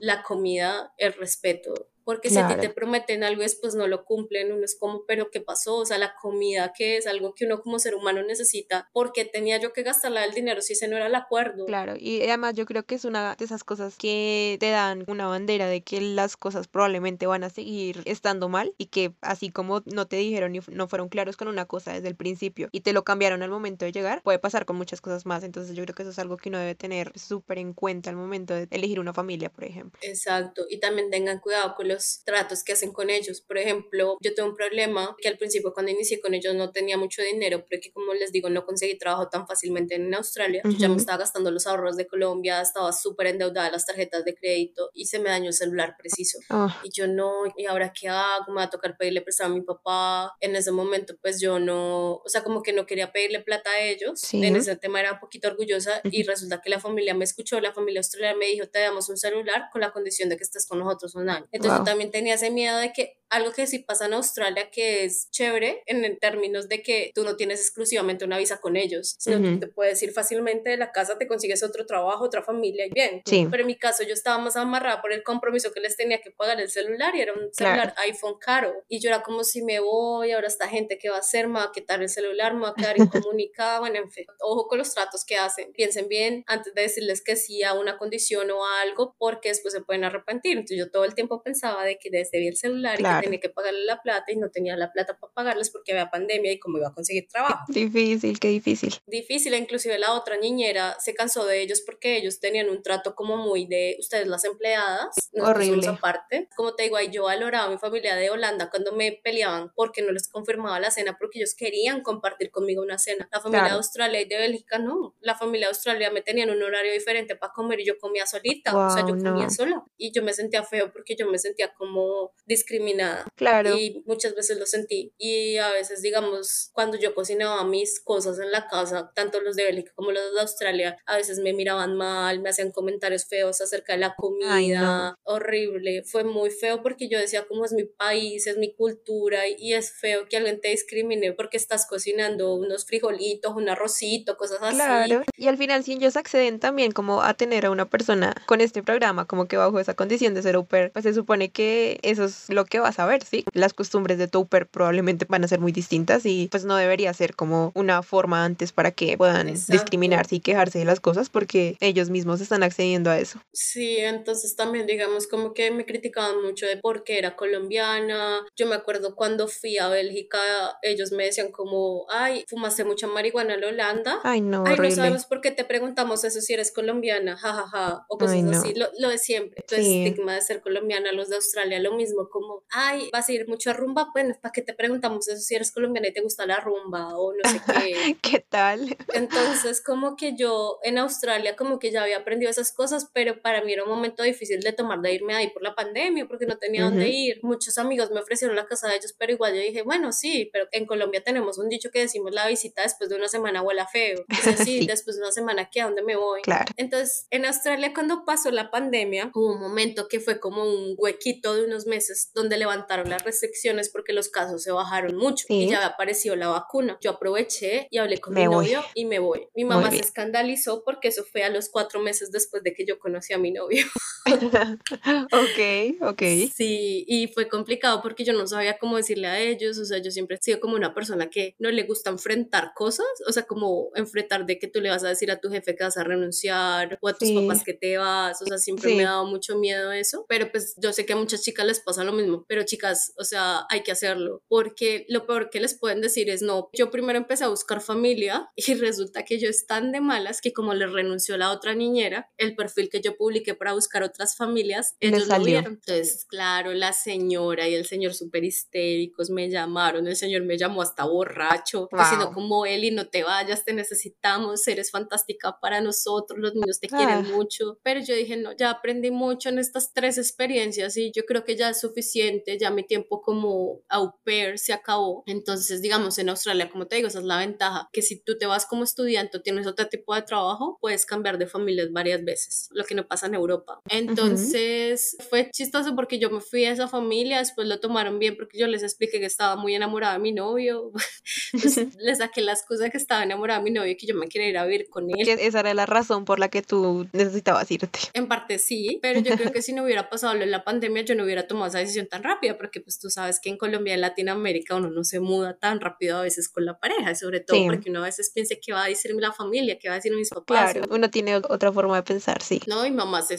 la 0.00 0.22
comida, 0.22 0.92
el 0.98 1.12
respeto 1.14 1.93
porque 2.04 2.30
si 2.30 2.38
a 2.38 2.46
ti 2.46 2.54
te 2.60 2.70
prometen 2.70 3.24
algo 3.24 3.40
y 3.40 3.44
después 3.44 3.74
no 3.74 3.86
lo 3.86 4.04
cumplen, 4.04 4.52
uno 4.52 4.64
es 4.64 4.76
como, 4.78 5.04
pero 5.06 5.30
¿qué 5.30 5.40
pasó? 5.40 5.76
O 5.76 5.86
sea, 5.86 5.98
la 5.98 6.14
comida 6.20 6.72
que 6.76 6.96
es 6.96 7.06
algo 7.06 7.34
que 7.34 7.46
uno 7.46 7.60
como 7.60 7.78
ser 7.78 7.94
humano 7.94 8.22
necesita, 8.22 8.88
¿por 8.92 9.12
qué 9.12 9.24
tenía 9.24 9.58
yo 9.58 9.72
que 9.72 9.82
gastarla 9.82 10.24
el 10.24 10.34
dinero 10.34 10.62
si 10.62 10.74
ese 10.74 10.88
no 10.88 10.96
era 10.96 11.06
el 11.06 11.14
acuerdo? 11.14 11.66
Claro, 11.66 11.94
y 11.98 12.22
además 12.22 12.54
yo 12.54 12.66
creo 12.66 12.84
que 12.84 12.94
es 12.94 13.04
una 13.04 13.34
de 13.34 13.44
esas 13.44 13.64
cosas 13.64 13.96
que 13.96 14.56
te 14.60 14.70
dan 14.70 15.04
una 15.08 15.26
bandera 15.26 15.66
de 15.66 15.82
que 15.82 16.00
las 16.00 16.36
cosas 16.36 16.68
probablemente 16.68 17.26
van 17.26 17.44
a 17.44 17.50
seguir 17.50 18.02
estando 18.04 18.48
mal 18.48 18.74
y 18.78 18.86
que 18.86 19.12
así 19.20 19.50
como 19.50 19.82
no 19.86 20.06
te 20.06 20.16
dijeron 20.16 20.54
y 20.54 20.60
no 20.68 20.88
fueron 20.88 21.08
claros 21.08 21.36
con 21.36 21.48
una 21.48 21.64
cosa 21.64 21.92
desde 21.92 22.08
el 22.08 22.16
principio 22.16 22.68
y 22.72 22.80
te 22.80 22.92
lo 22.92 23.04
cambiaron 23.04 23.42
al 23.42 23.50
momento 23.50 23.84
de 23.84 23.92
llegar, 23.92 24.22
puede 24.22 24.38
pasar 24.38 24.66
con 24.66 24.76
muchas 24.76 25.00
cosas 25.00 25.26
más, 25.26 25.42
entonces 25.44 25.74
yo 25.76 25.82
creo 25.84 25.94
que 25.94 26.02
eso 26.02 26.10
es 26.10 26.18
algo 26.18 26.36
que 26.36 26.48
uno 26.48 26.58
debe 26.58 26.74
tener 26.74 27.12
súper 27.18 27.58
en 27.58 27.72
cuenta 27.72 28.10
al 28.10 28.16
momento 28.16 28.54
de 28.54 28.68
elegir 28.70 29.00
una 29.00 29.12
familia, 29.14 29.50
por 29.50 29.64
ejemplo. 29.64 29.98
Exacto, 30.02 30.66
y 30.68 30.78
también 30.78 31.10
tengan 31.10 31.40
cuidado 31.40 31.74
con 31.74 31.88
los 31.94 32.22
tratos 32.24 32.64
que 32.64 32.72
hacen 32.72 32.92
con 32.92 33.10
ellos. 33.10 33.40
Por 33.40 33.58
ejemplo, 33.58 34.16
yo 34.20 34.34
tengo 34.34 34.48
un 34.50 34.56
problema 34.56 35.16
que 35.20 35.28
al 35.28 35.38
principio 35.38 35.72
cuando 35.72 35.92
inicié 35.92 36.20
con 36.20 36.34
ellos 36.34 36.54
no 36.54 36.72
tenía 36.72 36.96
mucho 36.96 37.22
dinero, 37.22 37.64
pero 37.68 37.80
que 37.80 37.92
como 37.92 38.14
les 38.14 38.32
digo, 38.32 38.50
no 38.50 38.64
conseguí 38.64 38.98
trabajo 38.98 39.28
tan 39.28 39.46
fácilmente 39.46 39.94
en 39.94 40.12
Australia. 40.14 40.62
Ya 40.78 40.88
me 40.88 40.96
estaba 40.96 41.18
gastando 41.18 41.50
los 41.50 41.66
ahorros 41.66 41.96
de 41.96 42.06
Colombia, 42.06 42.60
estaba 42.60 42.92
súper 42.92 43.28
endeudada 43.28 43.70
las 43.70 43.86
tarjetas 43.86 44.24
de 44.24 44.34
crédito 44.34 44.90
y 44.92 45.06
se 45.06 45.18
me 45.18 45.30
dañó 45.30 45.48
el 45.48 45.54
celular 45.54 45.96
preciso. 45.96 46.38
Ah. 46.50 46.80
Y 46.82 46.90
yo 46.90 47.06
no, 47.06 47.44
¿y 47.56 47.66
ahora 47.66 47.92
qué 47.92 48.08
hago? 48.08 48.46
Me 48.48 48.56
va 48.56 48.62
a 48.64 48.70
tocar 48.70 48.96
pedirle 48.96 49.22
prestado 49.22 49.52
a 49.52 49.54
mi 49.54 49.62
papá. 49.62 50.34
En 50.40 50.56
ese 50.56 50.72
momento 50.72 51.14
pues 51.20 51.40
yo 51.40 51.58
no, 51.58 52.16
o 52.16 52.28
sea, 52.28 52.42
como 52.42 52.62
que 52.62 52.72
no 52.72 52.86
quería 52.86 53.12
pedirle 53.12 53.40
plata 53.40 53.70
a 53.70 53.80
ellos. 53.80 54.32
En 54.32 54.56
ese 54.56 54.76
tema 54.76 55.00
era 55.00 55.12
un 55.12 55.20
poquito 55.20 55.48
orgullosa 55.48 56.00
y 56.04 56.22
resulta 56.24 56.60
que 56.60 56.70
la 56.70 56.80
familia 56.80 57.14
me 57.14 57.24
escuchó, 57.24 57.60
la 57.60 57.72
familia 57.72 58.00
australiana 58.00 58.38
me 58.38 58.46
dijo, 58.46 58.66
te 58.66 58.80
damos 58.80 59.08
un 59.08 59.16
celular 59.16 59.68
con 59.72 59.80
la 59.80 59.92
condición 59.92 60.28
de 60.28 60.36
que 60.36 60.44
estés 60.44 60.66
con 60.66 60.78
nosotros 60.78 61.14
un 61.14 61.28
año. 61.28 61.46
Entonces 61.52 61.83
también 61.84 62.10
tenía 62.10 62.34
ese 62.34 62.50
miedo 62.50 62.78
de 62.78 62.92
que 62.92 63.18
algo 63.34 63.52
que 63.52 63.66
sí 63.66 63.80
pasa 63.80 64.06
en 64.06 64.14
Australia 64.14 64.70
que 64.70 65.04
es 65.04 65.28
chévere 65.30 65.82
en 65.86 66.18
términos 66.18 66.68
de 66.68 66.82
que 66.82 67.10
tú 67.14 67.24
no 67.24 67.36
tienes 67.36 67.60
exclusivamente 67.60 68.24
una 68.24 68.38
visa 68.38 68.60
con 68.60 68.76
ellos, 68.76 69.16
sino 69.18 69.42
que 69.42 69.56
te 69.56 69.66
puedes 69.66 70.00
ir 70.02 70.12
fácilmente 70.12 70.70
de 70.70 70.76
la 70.76 70.92
casa, 70.92 71.18
te 71.18 71.26
consigues 71.26 71.62
otro 71.62 71.84
trabajo, 71.84 72.24
otra 72.24 72.42
familia 72.42 72.86
y 72.86 72.90
bien. 72.90 73.22
Pero 73.24 73.62
en 73.62 73.66
mi 73.66 73.76
caso 73.76 74.04
yo 74.04 74.14
estaba 74.14 74.38
más 74.38 74.56
amarrada 74.56 75.02
por 75.02 75.12
el 75.12 75.22
compromiso 75.22 75.72
que 75.72 75.80
les 75.80 75.96
tenía 75.96 76.20
que 76.20 76.30
pagar 76.30 76.60
el 76.60 76.70
celular 76.70 77.14
y 77.16 77.22
era 77.22 77.32
un 77.32 77.52
celular 77.52 77.94
iPhone 77.98 78.36
caro. 78.38 78.72
Y 78.88 79.00
yo 79.00 79.08
era 79.08 79.22
como 79.22 79.42
si 79.42 79.62
me 79.62 79.80
voy, 79.80 80.30
ahora 80.30 80.46
esta 80.46 80.68
gente 80.68 80.98
que 80.98 81.10
va 81.10 81.16
a 81.16 81.20
hacer, 81.20 81.48
me 81.48 81.54
va 81.54 81.64
a 81.64 81.72
quitar 81.72 82.02
el 82.02 82.08
celular, 82.08 82.54
me 82.54 82.62
va 82.62 82.68
a 82.68 82.74
quedar 82.74 82.96
incomunicada, 82.98 83.80
bueno, 83.80 83.96
en 83.96 84.10
fin. 84.10 84.26
Ojo 84.40 84.68
con 84.68 84.78
los 84.78 84.94
tratos 84.94 85.24
que 85.24 85.36
hacen. 85.36 85.72
Piensen 85.72 86.08
bien 86.08 86.44
antes 86.46 86.72
de 86.74 86.82
decirles 86.82 87.22
que 87.24 87.34
sí 87.34 87.64
a 87.64 87.74
una 87.74 87.98
condición 87.98 88.50
o 88.52 88.64
a 88.64 88.82
algo 88.82 89.16
porque 89.18 89.48
después 89.48 89.74
se 89.74 89.80
pueden 89.80 90.04
arrepentir. 90.04 90.52
Entonces 90.52 90.78
yo 90.78 90.90
todo 90.90 91.04
el 91.04 91.14
tiempo 91.14 91.42
pensaba 91.42 91.73
de 91.82 91.98
que 91.98 92.10
desde 92.10 92.46
el 92.46 92.56
celular 92.56 93.00
y 93.00 93.02
que 93.02 93.20
tenía 93.22 93.40
que 93.40 93.48
pagarle 93.48 93.84
la 93.84 94.00
plata 94.02 94.32
y 94.32 94.36
no 94.36 94.50
tenía 94.50 94.76
la 94.76 94.92
plata 94.92 95.18
para 95.18 95.32
pagarles 95.32 95.70
porque 95.70 95.92
había 95.92 96.10
pandemia 96.10 96.52
y 96.52 96.58
cómo 96.58 96.78
iba 96.78 96.88
a 96.88 96.94
conseguir 96.94 97.28
trabajo. 97.28 97.64
Difícil, 97.68 98.38
qué 98.38 98.48
difícil. 98.48 98.94
Difícil, 99.06 99.54
inclusive 99.54 99.98
la 99.98 100.12
otra 100.12 100.36
niñera 100.36 100.96
se 101.00 101.14
cansó 101.14 101.44
de 101.44 101.60
ellos 101.60 101.82
porque 101.84 102.16
ellos 102.16 102.40
tenían 102.40 102.70
un 102.70 102.82
trato 102.82 103.14
como 103.14 103.36
muy 103.36 103.66
de 103.66 103.96
ustedes 103.98 104.26
las 104.26 104.44
empleadas, 104.44 105.08
horrible 105.32 105.86
aparte. 105.88 106.48
Como 106.56 106.74
te 106.74 106.84
digo, 106.84 107.00
yo 107.00 107.24
valoraba 107.24 107.66
a 107.66 107.70
mi 107.70 107.78
familia 107.78 108.14
de 108.16 108.30
Holanda 108.30 108.70
cuando 108.70 108.92
me 108.92 109.12
peleaban 109.12 109.72
porque 109.74 110.02
no 110.02 110.12
les 110.12 110.28
confirmaba 110.28 110.78
la 110.80 110.90
cena 110.90 111.16
porque 111.18 111.38
ellos 111.38 111.54
querían 111.56 112.02
compartir 112.02 112.50
conmigo 112.50 112.82
una 112.82 112.98
cena. 112.98 113.28
La 113.32 113.40
familia 113.40 113.64
de 113.64 113.70
Australia 113.70 114.20
y 114.20 114.26
de 114.26 114.36
Bélgica 114.36 114.78
no. 114.78 115.14
La 115.20 115.34
familia 115.34 115.66
de 115.66 115.70
Australia 115.70 116.10
me 116.10 116.22
tenían 116.22 116.50
un 116.50 116.62
horario 116.62 116.92
diferente 116.92 117.36
para 117.36 117.52
comer 117.52 117.80
y 117.80 117.86
yo 117.86 117.98
comía 117.98 118.26
solita, 118.26 118.76
o 118.76 118.90
sea, 118.90 119.06
yo 119.06 119.16
comía 119.16 119.50
sola 119.50 119.84
y 119.96 120.12
yo 120.12 120.22
me 120.22 120.32
sentía 120.32 120.62
feo 120.62 120.92
porque 120.92 121.16
yo 121.16 121.28
me 121.30 121.38
sentía 121.38 121.63
como 121.76 122.32
discriminada. 122.46 123.26
Claro. 123.36 123.76
Y 123.76 124.02
muchas 124.06 124.34
veces 124.34 124.58
lo 124.58 124.66
sentí. 124.66 125.14
Y 125.18 125.56
a 125.56 125.72
veces, 125.72 126.02
digamos, 126.02 126.70
cuando 126.72 126.98
yo 126.98 127.14
cocinaba 127.14 127.64
mis 127.64 128.00
cosas 128.00 128.38
en 128.38 128.50
la 128.50 128.68
casa, 128.68 129.12
tanto 129.14 129.40
los 129.40 129.56
de 129.56 129.64
Bélgica 129.64 129.92
como 129.94 130.12
los 130.12 130.34
de 130.34 130.40
Australia, 130.40 130.98
a 131.06 131.16
veces 131.16 131.38
me 131.38 131.52
miraban 131.52 131.96
mal, 131.96 132.40
me 132.40 132.50
hacían 132.50 132.70
comentarios 132.70 133.26
feos 133.26 133.60
acerca 133.60 133.94
de 133.94 134.00
la 134.00 134.14
comida. 134.14 135.16
Horrible. 135.22 136.02
Fue 136.04 136.24
muy 136.24 136.50
feo 136.50 136.82
porque 136.82 137.08
yo 137.08 137.18
decía, 137.18 137.46
como 137.46 137.64
es 137.64 137.72
mi 137.72 137.84
país, 137.84 138.46
es 138.46 138.58
mi 138.58 138.74
cultura 138.74 139.48
y 139.48 139.72
es 139.72 139.92
feo 139.92 140.26
que 140.28 140.36
alguien 140.36 140.60
te 140.60 140.68
discrimine 140.68 141.32
porque 141.32 141.56
estás 141.56 141.86
cocinando 141.86 142.54
unos 142.54 142.84
frijolitos, 142.84 143.54
un 143.54 143.68
arrocito, 143.68 144.36
cosas 144.36 144.58
así. 144.60 144.76
Claro. 144.76 145.22
Y 145.36 145.48
al 145.48 145.56
final, 145.56 145.84
si 145.84 145.92
ellos 145.94 146.16
acceden 146.16 146.60
también 146.60 146.92
como 146.92 147.22
a 147.22 147.34
tener 147.34 147.66
a 147.66 147.70
una 147.70 147.88
persona 147.88 148.34
con 148.46 148.60
este 148.60 148.82
programa, 148.82 149.26
como 149.26 149.46
que 149.46 149.56
bajo 149.56 149.78
esa 149.78 149.94
condición 149.94 150.34
de 150.34 150.42
ser 150.42 150.56
au 150.56 150.66
pues 150.66 150.90
se 151.02 151.14
supone 151.14 151.52
que 151.54 151.98
eso 152.02 152.24
es 152.24 152.50
lo 152.50 152.66
que 152.66 152.80
vas 152.80 152.98
a 152.98 153.06
ver, 153.06 153.24
¿sí? 153.24 153.44
Las 153.54 153.72
costumbres 153.72 154.18
de 154.18 154.28
Tupper 154.28 154.66
probablemente 154.66 155.24
van 155.26 155.44
a 155.44 155.48
ser 155.48 155.60
muy 155.60 155.72
distintas 155.72 156.26
y 156.26 156.48
pues 156.50 156.66
no 156.66 156.76
debería 156.76 157.14
ser 157.14 157.34
como 157.34 157.72
una 157.74 158.02
forma 158.02 158.44
antes 158.44 158.72
para 158.72 158.90
que 158.90 159.16
puedan 159.16 159.46
discriminarse 159.46 160.36
y 160.36 160.40
quejarse 160.40 160.80
de 160.80 160.84
las 160.84 161.00
cosas 161.00 161.30
porque 161.30 161.76
ellos 161.80 162.10
mismos 162.10 162.42
están 162.42 162.62
accediendo 162.62 163.08
a 163.10 163.18
eso. 163.18 163.40
Sí, 163.52 163.96
entonces 163.98 164.56
también 164.56 164.86
digamos 164.86 165.26
como 165.26 165.54
que 165.54 165.70
me 165.70 165.86
criticaban 165.86 166.42
mucho 166.42 166.66
de 166.66 166.76
por 166.76 167.04
qué 167.04 167.18
era 167.18 167.36
colombiana. 167.36 168.44
Yo 168.56 168.66
me 168.66 168.74
acuerdo 168.74 169.14
cuando 169.14 169.48
fui 169.48 169.78
a 169.78 169.88
Bélgica, 169.88 170.38
ellos 170.82 171.12
me 171.12 171.24
decían 171.24 171.52
como, 171.52 172.06
ay, 172.10 172.44
fumaste 172.48 172.84
mucha 172.84 173.06
marihuana 173.06 173.54
en 173.54 173.64
Holanda. 173.64 174.20
Ay, 174.24 174.40
no. 174.40 174.64
Ay, 174.66 174.76
no 174.76 174.90
sabemos 174.90 175.26
por 175.26 175.40
qué 175.40 175.52
te 175.52 175.64
preguntamos 175.64 176.24
eso 176.24 176.40
si 176.40 176.52
eres 176.52 176.72
colombiana, 176.72 177.36
jajaja, 177.36 178.04
o 178.08 178.18
cosas 178.18 178.44
así, 178.52 178.74
lo, 178.74 179.08
de 179.08 179.18
siempre. 179.18 179.64
Entonces, 179.68 179.86
estigma 179.86 180.34
de 180.34 180.42
ser 180.42 180.60
colombiana, 180.60 181.12
los 181.12 181.28
de 181.28 181.36
Australia, 181.44 181.78
lo 181.78 181.94
mismo, 181.94 182.28
como, 182.28 182.64
ay, 182.70 183.08
vas 183.12 183.28
a 183.28 183.32
ir 183.32 183.46
mucho 183.48 183.70
a 183.70 183.72
rumba, 183.74 184.08
bueno, 184.12 184.34
¿para 184.40 184.52
qué 184.52 184.62
te 184.62 184.74
preguntamos 184.74 185.28
eso 185.28 185.40
si 185.40 185.54
eres 185.54 185.72
colombiana 185.72 186.08
y 186.08 186.12
te 186.12 186.20
gusta 186.20 186.46
la 186.46 186.58
rumba 186.60 187.16
o 187.16 187.32
no 187.32 187.50
sé 187.50 187.60
qué? 187.66 188.16
¿Qué 188.22 188.40
tal? 188.48 188.96
Entonces, 189.12 189.82
como 189.82 190.16
que 190.16 190.36
yo 190.36 190.78
en 190.82 190.98
Australia 190.98 191.56
como 191.56 191.78
que 191.78 191.90
ya 191.90 192.02
había 192.02 192.18
aprendido 192.18 192.50
esas 192.50 192.72
cosas, 192.72 193.10
pero 193.12 193.40
para 193.40 193.62
mí 193.62 193.72
era 193.72 193.84
un 193.84 193.90
momento 193.90 194.22
difícil 194.22 194.60
de 194.60 194.72
tomar 194.72 195.00
de 195.00 195.12
irme 195.12 195.34
ahí 195.34 195.50
por 195.50 195.62
la 195.62 195.74
pandemia 195.74 196.26
porque 196.26 196.46
no 196.46 196.56
tenía 196.58 196.84
dónde 196.84 197.08
ir. 197.08 197.40
Muchos 197.42 197.78
amigos 197.78 198.10
me 198.10 198.20
ofrecieron 198.20 198.56
la 198.56 198.66
casa 198.66 198.88
de 198.88 198.96
ellos, 198.96 199.14
pero 199.18 199.32
igual 199.32 199.54
yo 199.54 199.60
dije, 199.60 199.82
bueno, 199.82 200.12
sí, 200.12 200.48
pero 200.52 200.66
en 200.72 200.86
Colombia 200.86 201.22
tenemos 201.22 201.58
un 201.58 201.68
dicho 201.68 201.90
que 201.90 202.00
decimos 202.00 202.32
la 202.32 202.48
visita 202.48 202.82
después 202.82 203.10
de 203.10 203.16
una 203.16 203.28
semana 203.28 203.62
huele 203.62 203.84
feo. 203.92 204.24
Dice, 204.28 204.56
sí, 204.56 204.86
después 204.86 205.16
de 205.16 205.22
una 205.22 205.32
semana, 205.32 205.68
¿qué? 205.70 205.80
¿A 205.80 205.86
dónde 205.86 206.02
me 206.02 206.16
voy? 206.16 206.42
Claro. 206.42 206.66
Entonces, 206.76 207.26
en 207.30 207.44
Australia 207.44 207.92
cuando 207.92 208.24
pasó 208.24 208.50
la 208.50 208.70
pandemia, 208.70 209.30
hubo 209.34 209.52
un 209.52 209.60
momento 209.60 210.08
que 210.08 210.20
fue 210.20 210.40
como 210.40 210.62
un 210.62 210.94
huequito 210.96 211.23
de 211.32 211.64
unos 211.64 211.86
meses 211.86 212.30
donde 212.34 212.58
levantaron 212.58 213.08
las 213.08 213.24
restricciones 213.24 213.88
porque 213.88 214.12
los 214.12 214.28
casos 214.28 214.62
se 214.62 214.72
bajaron 214.72 215.16
mucho 215.16 215.46
y 215.48 215.68
ya 215.68 215.86
apareció 215.86 216.36
la 216.36 216.48
vacuna. 216.48 216.98
Yo 217.00 217.12
aproveché 217.12 217.88
y 217.90 217.98
hablé 217.98 218.18
con 218.18 218.34
mi 218.34 218.44
novio 218.44 218.82
y 218.94 219.06
me 219.06 219.18
voy. 219.18 219.48
Mi 219.54 219.64
mamá 219.64 219.90
se 219.90 220.00
escandalizó 220.00 220.82
porque 220.84 221.08
eso 221.08 221.24
fue 221.24 221.42
a 221.42 221.50
los 221.50 221.68
cuatro 221.68 222.00
meses 222.00 222.30
después 222.30 222.62
de 222.62 222.74
que 222.74 222.84
yo 222.86 222.98
conocí 222.98 223.32
a 223.32 223.38
mi 223.38 223.52
novio. 223.52 223.84
ok, 225.32 226.00
ok. 226.00 226.22
Sí, 226.54 227.04
y 227.06 227.28
fue 227.28 227.48
complicado 227.48 228.00
porque 228.02 228.24
yo 228.24 228.32
no 228.32 228.46
sabía 228.46 228.78
cómo 228.78 228.96
decirle 228.96 229.26
a 229.26 229.38
ellos, 229.38 229.78
o 229.78 229.84
sea, 229.84 229.98
yo 229.98 230.10
siempre 230.10 230.36
he 230.36 230.42
sido 230.42 230.60
como 230.60 230.76
una 230.76 230.94
persona 230.94 231.28
que 231.28 231.54
no 231.58 231.70
le 231.70 231.82
gusta 231.82 232.10
enfrentar 232.10 232.72
cosas, 232.74 233.06
o 233.26 233.32
sea, 233.32 233.42
como 233.44 233.90
enfrentar 233.94 234.46
de 234.46 234.58
que 234.58 234.66
tú 234.66 234.80
le 234.80 234.90
vas 234.90 235.04
a 235.04 235.08
decir 235.08 235.30
a 235.30 235.40
tu 235.40 235.50
jefe 235.50 235.76
que 235.76 235.84
vas 235.84 235.96
a 235.96 236.04
renunciar 236.04 236.98
o 237.02 237.08
a 237.08 237.14
tus 237.14 237.30
papás 237.32 237.62
que 237.64 237.74
te 237.74 237.98
vas, 237.98 238.40
o 238.40 238.46
sea, 238.46 238.58
siempre 238.58 238.94
me 238.94 239.04
ha 239.04 239.10
dado 239.10 239.26
mucho 239.26 239.58
miedo 239.58 239.92
eso, 239.92 240.24
pero 240.28 240.50
pues 240.50 240.74
yo 240.78 240.92
sé 240.92 241.04
que 241.04 241.12
a 241.12 241.16
muchas 241.16 241.42
chicas 241.42 241.66
les 241.66 241.80
pasa 241.80 242.02
lo 242.04 242.12
mismo, 242.12 242.44
pero 242.48 242.62
chicas, 242.64 243.12
o 243.18 243.24
sea, 243.24 243.66
hay 243.68 243.82
que 243.82 243.92
hacerlo, 243.92 244.42
porque 244.48 245.04
lo 245.08 245.26
peor 245.26 245.50
que 245.50 245.60
les 245.60 245.78
pueden 245.78 246.00
decir 246.00 246.30
es 246.30 246.40
no, 246.40 246.70
yo 246.72 246.90
primero 246.90 247.18
empecé 247.18 247.44
a 247.44 247.48
buscar 247.48 247.80
familia 247.80 248.50
y 248.56 248.74
resulta 248.74 249.24
que 249.24 249.38
yo 249.38 249.48
están 249.48 249.92
de 249.92 250.00
malas 250.00 250.40
que 250.40 250.52
como 250.52 250.72
le 250.72 250.86
renunció 250.86 251.36
la 251.36 251.52
otra 251.52 251.74
niñera, 251.74 252.30
el 252.38 252.56
perfil 252.56 252.88
que 252.88 253.00
yo 253.00 253.16
publiqué 253.16 253.54
para 253.54 253.74
buscar 253.74 254.02
otras 254.14 254.36
familias, 254.36 254.96
ellos 255.00 255.26
lo 255.26 255.40
vieron. 255.40 255.74
Entonces, 255.74 256.24
claro, 256.24 256.72
la 256.72 256.92
señora 256.92 257.68
y 257.68 257.74
el 257.74 257.84
señor 257.84 258.14
súper 258.14 258.44
histéricos 258.44 259.30
me 259.30 259.50
llamaron, 259.50 260.06
el 260.06 260.16
señor 260.16 260.44
me 260.44 260.56
llamó 260.56 260.82
hasta 260.82 261.04
borracho, 261.04 261.88
diciendo 261.92 262.30
como 262.32 262.64
Eli, 262.64 262.92
no 262.92 263.08
te 263.08 263.24
vayas, 263.24 263.64
te 263.64 263.72
necesitamos, 263.72 264.66
eres 264.68 264.90
fantástica 264.90 265.58
para 265.60 265.80
nosotros, 265.80 266.38
los 266.38 266.54
niños 266.54 266.78
te 266.78 266.88
quieren 266.88 267.26
ah. 267.26 267.28
mucho, 267.34 267.78
pero 267.82 268.00
yo 268.00 268.14
dije, 268.14 268.36
no, 268.36 268.52
ya 268.52 268.70
aprendí 268.70 269.10
mucho 269.10 269.48
en 269.48 269.58
estas 269.58 269.92
tres 269.92 270.16
experiencias 270.16 270.96
y 270.96 271.10
yo 271.14 271.24
creo 271.24 271.44
que 271.44 271.56
ya 271.56 271.70
es 271.70 271.80
suficiente, 271.80 272.56
ya 272.58 272.70
mi 272.70 272.84
tiempo 272.84 273.20
como 273.20 273.80
au 273.88 274.14
pair 274.24 274.58
se 274.58 274.72
acabó, 274.72 275.24
entonces 275.26 275.82
digamos 275.82 276.18
en 276.18 276.28
Australia, 276.28 276.70
como 276.70 276.86
te 276.86 276.96
digo, 276.96 277.08
esa 277.08 277.18
es 277.18 277.24
la 277.24 277.38
ventaja, 277.38 277.88
que 277.92 278.02
si 278.02 278.22
tú 278.22 278.38
te 278.38 278.46
vas 278.46 278.66
como 278.66 278.84
estudiante 278.84 279.38
o 279.38 279.42
tienes 279.42 279.66
otro 279.66 279.88
tipo 279.88 280.14
de 280.14 280.22
trabajo, 280.22 280.78
puedes 280.80 281.04
cambiar 281.04 281.38
de 281.38 281.46
familias 281.46 281.90
varias 281.90 282.24
veces, 282.24 282.68
lo 282.70 282.84
que 282.84 282.94
no 282.94 283.06
pasa 283.08 283.26
en 283.26 283.34
Europa. 283.34 283.80
Entonces 284.08 285.16
fue 285.28 285.50
chistoso 285.50 285.94
porque 285.94 286.18
yo 286.18 286.30
me 286.30 286.40
fui 286.40 286.64
a 286.64 286.72
esa 286.72 286.88
familia, 286.88 287.38
después 287.38 287.66
lo 287.66 287.80
tomaron 287.80 288.18
bien 288.18 288.36
porque 288.36 288.58
yo 288.58 288.66
les 288.66 288.82
expliqué 288.82 289.20
que 289.20 289.26
estaba 289.26 289.56
muy 289.56 289.74
enamorada 289.74 290.14
de 290.14 290.20
mi 290.20 290.32
novio, 290.32 290.90
pues, 291.52 291.76
les 291.98 292.18
saqué 292.18 292.40
la 292.42 292.52
excusa 292.52 292.90
que 292.90 292.98
estaba 292.98 293.22
enamorada 293.22 293.60
de 293.60 293.64
mi 293.64 293.70
novio 293.70 293.92
y 293.92 293.96
que 293.96 294.06
yo 294.06 294.14
me 294.14 294.28
quería 294.28 294.48
ir 294.48 294.58
a 294.58 294.64
vivir 294.64 294.88
con 294.88 295.10
él. 295.10 295.28
Esa 295.28 295.60
era 295.60 295.74
la 295.74 295.86
razón 295.86 296.24
por 296.24 296.38
la 296.38 296.48
que 296.48 296.62
tú 296.62 297.06
necesitabas 297.12 297.70
irte. 297.70 297.98
En 298.14 298.28
parte 298.28 298.58
sí, 298.58 298.98
pero 299.02 299.20
yo 299.20 299.36
creo 299.36 299.52
que 299.52 299.60
si 299.60 299.72
no 299.72 299.82
hubiera 299.82 300.08
pasado 300.08 300.34
la 300.34 300.64
pandemia 300.64 301.02
yo 301.02 301.14
no 301.14 301.24
hubiera 301.24 301.46
tomado 301.46 301.66
esa 301.66 301.78
decisión 301.78 302.06
tan 302.06 302.22
rápida 302.22 302.56
porque 302.56 302.80
pues 302.80 302.98
tú 302.98 303.10
sabes 303.10 303.40
que 303.40 303.50
en 303.50 303.56
Colombia, 303.56 303.94
en 303.94 304.00
Latinoamérica 304.00 304.76
uno 304.76 304.90
no 304.90 305.04
se 305.04 305.20
muda 305.20 305.56
tan 305.58 305.80
rápido 305.80 306.18
a 306.18 306.22
veces 306.22 306.48
con 306.48 306.64
la 306.64 306.78
pareja, 306.78 307.10
y 307.10 307.16
sobre 307.16 307.40
todo 307.40 307.64
porque 307.66 307.90
uno 307.90 308.00
a 308.00 308.04
veces 308.04 308.30
piensa 308.32 308.54
que 308.60 308.72
va 308.72 308.84
a 308.84 308.88
decir 308.88 309.12
la 309.14 309.32
familia, 309.32 309.78
que 309.78 309.88
va 309.88 309.94
a 309.94 309.96
decir 309.96 310.14
mis 310.14 310.30
papás. 310.30 310.72
Claro, 310.72 310.88
uno 310.90 311.10
tiene 311.10 311.36
otra 311.36 311.72
forma 311.72 311.96
de 311.96 312.02
pensar, 312.02 312.42
sí. 312.42 312.60
No, 312.66 312.82
mi 312.82 312.90
mamá 312.90 313.22
se 313.22 313.34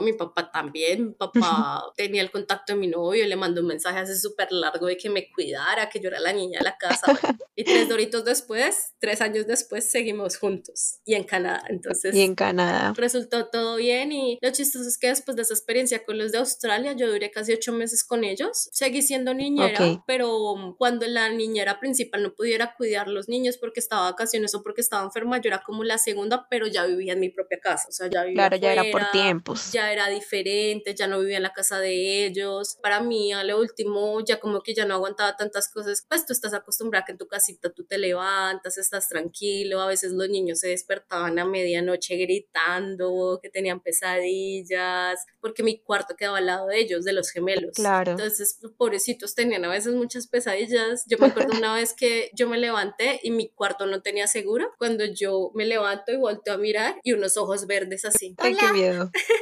mi 0.00 0.12
papá 0.12 0.50
también, 0.50 1.08
mi 1.08 1.14
papá 1.14 1.84
tenía 1.96 2.22
el 2.22 2.30
contacto 2.30 2.72
de 2.72 2.78
mi 2.78 2.86
novio, 2.86 3.26
le 3.26 3.36
mandó 3.36 3.60
un 3.60 3.68
mensaje 3.68 3.98
así 3.98 4.18
súper 4.18 4.52
largo 4.52 4.86
de 4.86 4.96
que 4.96 5.10
me 5.10 5.30
cuidara, 5.30 5.88
que 5.88 6.00
yo 6.00 6.08
era 6.08 6.20
la 6.20 6.32
niña 6.32 6.58
de 6.60 6.64
la 6.64 6.76
casa. 6.76 7.06
y 7.56 7.64
tres 7.64 7.88
doritos 7.88 8.24
después, 8.24 8.94
tres 8.98 9.20
años 9.20 9.46
después, 9.46 9.90
seguimos 9.90 10.36
juntos 10.36 11.00
y 11.04 11.14
en 11.14 11.24
Canadá. 11.24 11.64
Entonces, 11.68 12.14
y 12.14 12.22
en 12.22 12.34
Canadá. 12.34 12.92
Resultó 12.96 13.46
todo 13.46 13.76
bien 13.76 14.12
y 14.12 14.38
lo 14.40 14.50
chistoso 14.50 14.88
es 14.88 14.98
que 14.98 15.08
después 15.08 15.36
de 15.36 15.42
esa 15.42 15.54
experiencia 15.54 16.04
con 16.04 16.18
los 16.18 16.32
de 16.32 16.38
Australia, 16.38 16.92
yo 16.92 17.10
duré 17.10 17.30
casi 17.30 17.52
ocho 17.52 17.72
meses 17.72 18.04
con 18.04 18.24
ellos. 18.24 18.68
Seguí 18.72 19.02
siendo 19.02 19.34
niñera, 19.34 20.02
pero 20.06 20.74
cuando 20.78 21.06
la 21.06 21.30
niñera 21.30 21.80
principal 21.80 22.22
no 22.22 22.34
pudiera 22.34 22.74
cuidar 22.74 23.08
los 23.08 23.28
niños 23.28 23.58
porque 23.58 23.80
estaba 23.80 24.06
de 24.06 24.12
vacaciones 24.12 24.54
o 24.54 24.62
porque 24.62 24.80
estaba 24.80 25.04
enferma, 25.04 25.40
yo 25.40 25.48
era 25.48 25.62
como 25.62 25.84
la 25.84 25.98
segunda, 25.98 26.46
pero 26.48 26.66
ya 26.66 26.86
vivía 26.86 27.12
en 27.14 27.20
mi 27.20 27.28
propia 27.28 27.58
casa. 27.60 27.88
O 27.88 27.92
sea, 27.92 28.08
ya 28.08 28.24
vivía 28.24 28.42
Claro, 28.42 28.56
ya 28.56 28.72
era 28.72 28.84
por 28.90 29.10
tiempos. 29.10 29.71
Ya 29.72 29.92
era 29.92 30.08
diferente, 30.08 30.94
ya 30.94 31.06
no 31.06 31.20
vivía 31.20 31.38
en 31.38 31.42
la 31.42 31.52
casa 31.52 31.80
de 31.80 32.26
ellos. 32.26 32.78
Para 32.82 33.00
mí, 33.00 33.32
a 33.32 33.42
lo 33.44 33.58
último, 33.58 34.20
ya 34.24 34.38
como 34.38 34.62
que 34.62 34.74
ya 34.74 34.84
no 34.84 34.94
aguantaba 34.94 35.36
tantas 35.36 35.68
cosas. 35.68 36.04
Pues 36.08 36.26
tú 36.26 36.32
estás 36.32 36.54
acostumbrada 36.54 37.04
que 37.04 37.12
en 37.12 37.18
tu 37.18 37.26
casita 37.26 37.70
tú 37.70 37.84
te 37.84 37.98
levantas, 37.98 38.78
estás 38.78 39.08
tranquilo. 39.08 39.80
A 39.80 39.86
veces 39.86 40.12
los 40.12 40.28
niños 40.28 40.60
se 40.60 40.68
despertaban 40.68 41.38
a 41.38 41.44
medianoche 41.44 42.16
gritando, 42.16 43.38
que 43.42 43.50
tenían 43.50 43.80
pesadillas, 43.80 45.24
porque 45.40 45.62
mi 45.62 45.78
cuarto 45.78 46.16
quedaba 46.16 46.38
al 46.38 46.46
lado 46.46 46.66
de 46.68 46.78
ellos, 46.78 47.04
de 47.04 47.12
los 47.12 47.30
gemelos. 47.30 47.74
Claro. 47.74 48.12
Entonces, 48.12 48.58
pobrecitos 48.76 49.34
tenían 49.34 49.64
a 49.64 49.68
veces 49.68 49.94
muchas 49.94 50.26
pesadillas. 50.26 51.04
Yo 51.06 51.18
me 51.18 51.26
acuerdo 51.26 51.56
una 51.56 51.74
vez 51.74 51.94
que 51.94 52.30
yo 52.34 52.48
me 52.48 52.58
levanté 52.58 53.20
y 53.22 53.30
mi 53.30 53.48
cuarto 53.48 53.86
no 53.86 54.02
tenía 54.02 54.26
seguro. 54.26 54.72
Cuando 54.78 55.04
yo 55.04 55.50
me 55.54 55.64
levanto 55.64 56.12
y 56.12 56.16
volteo 56.16 56.54
a 56.54 56.58
mirar 56.58 56.96
y 57.02 57.12
unos 57.12 57.36
ojos 57.36 57.66
verdes 57.66 58.04
así. 58.04 58.34
Ay, 58.38 58.54
qué 58.54 58.72
miedo. 58.72 59.10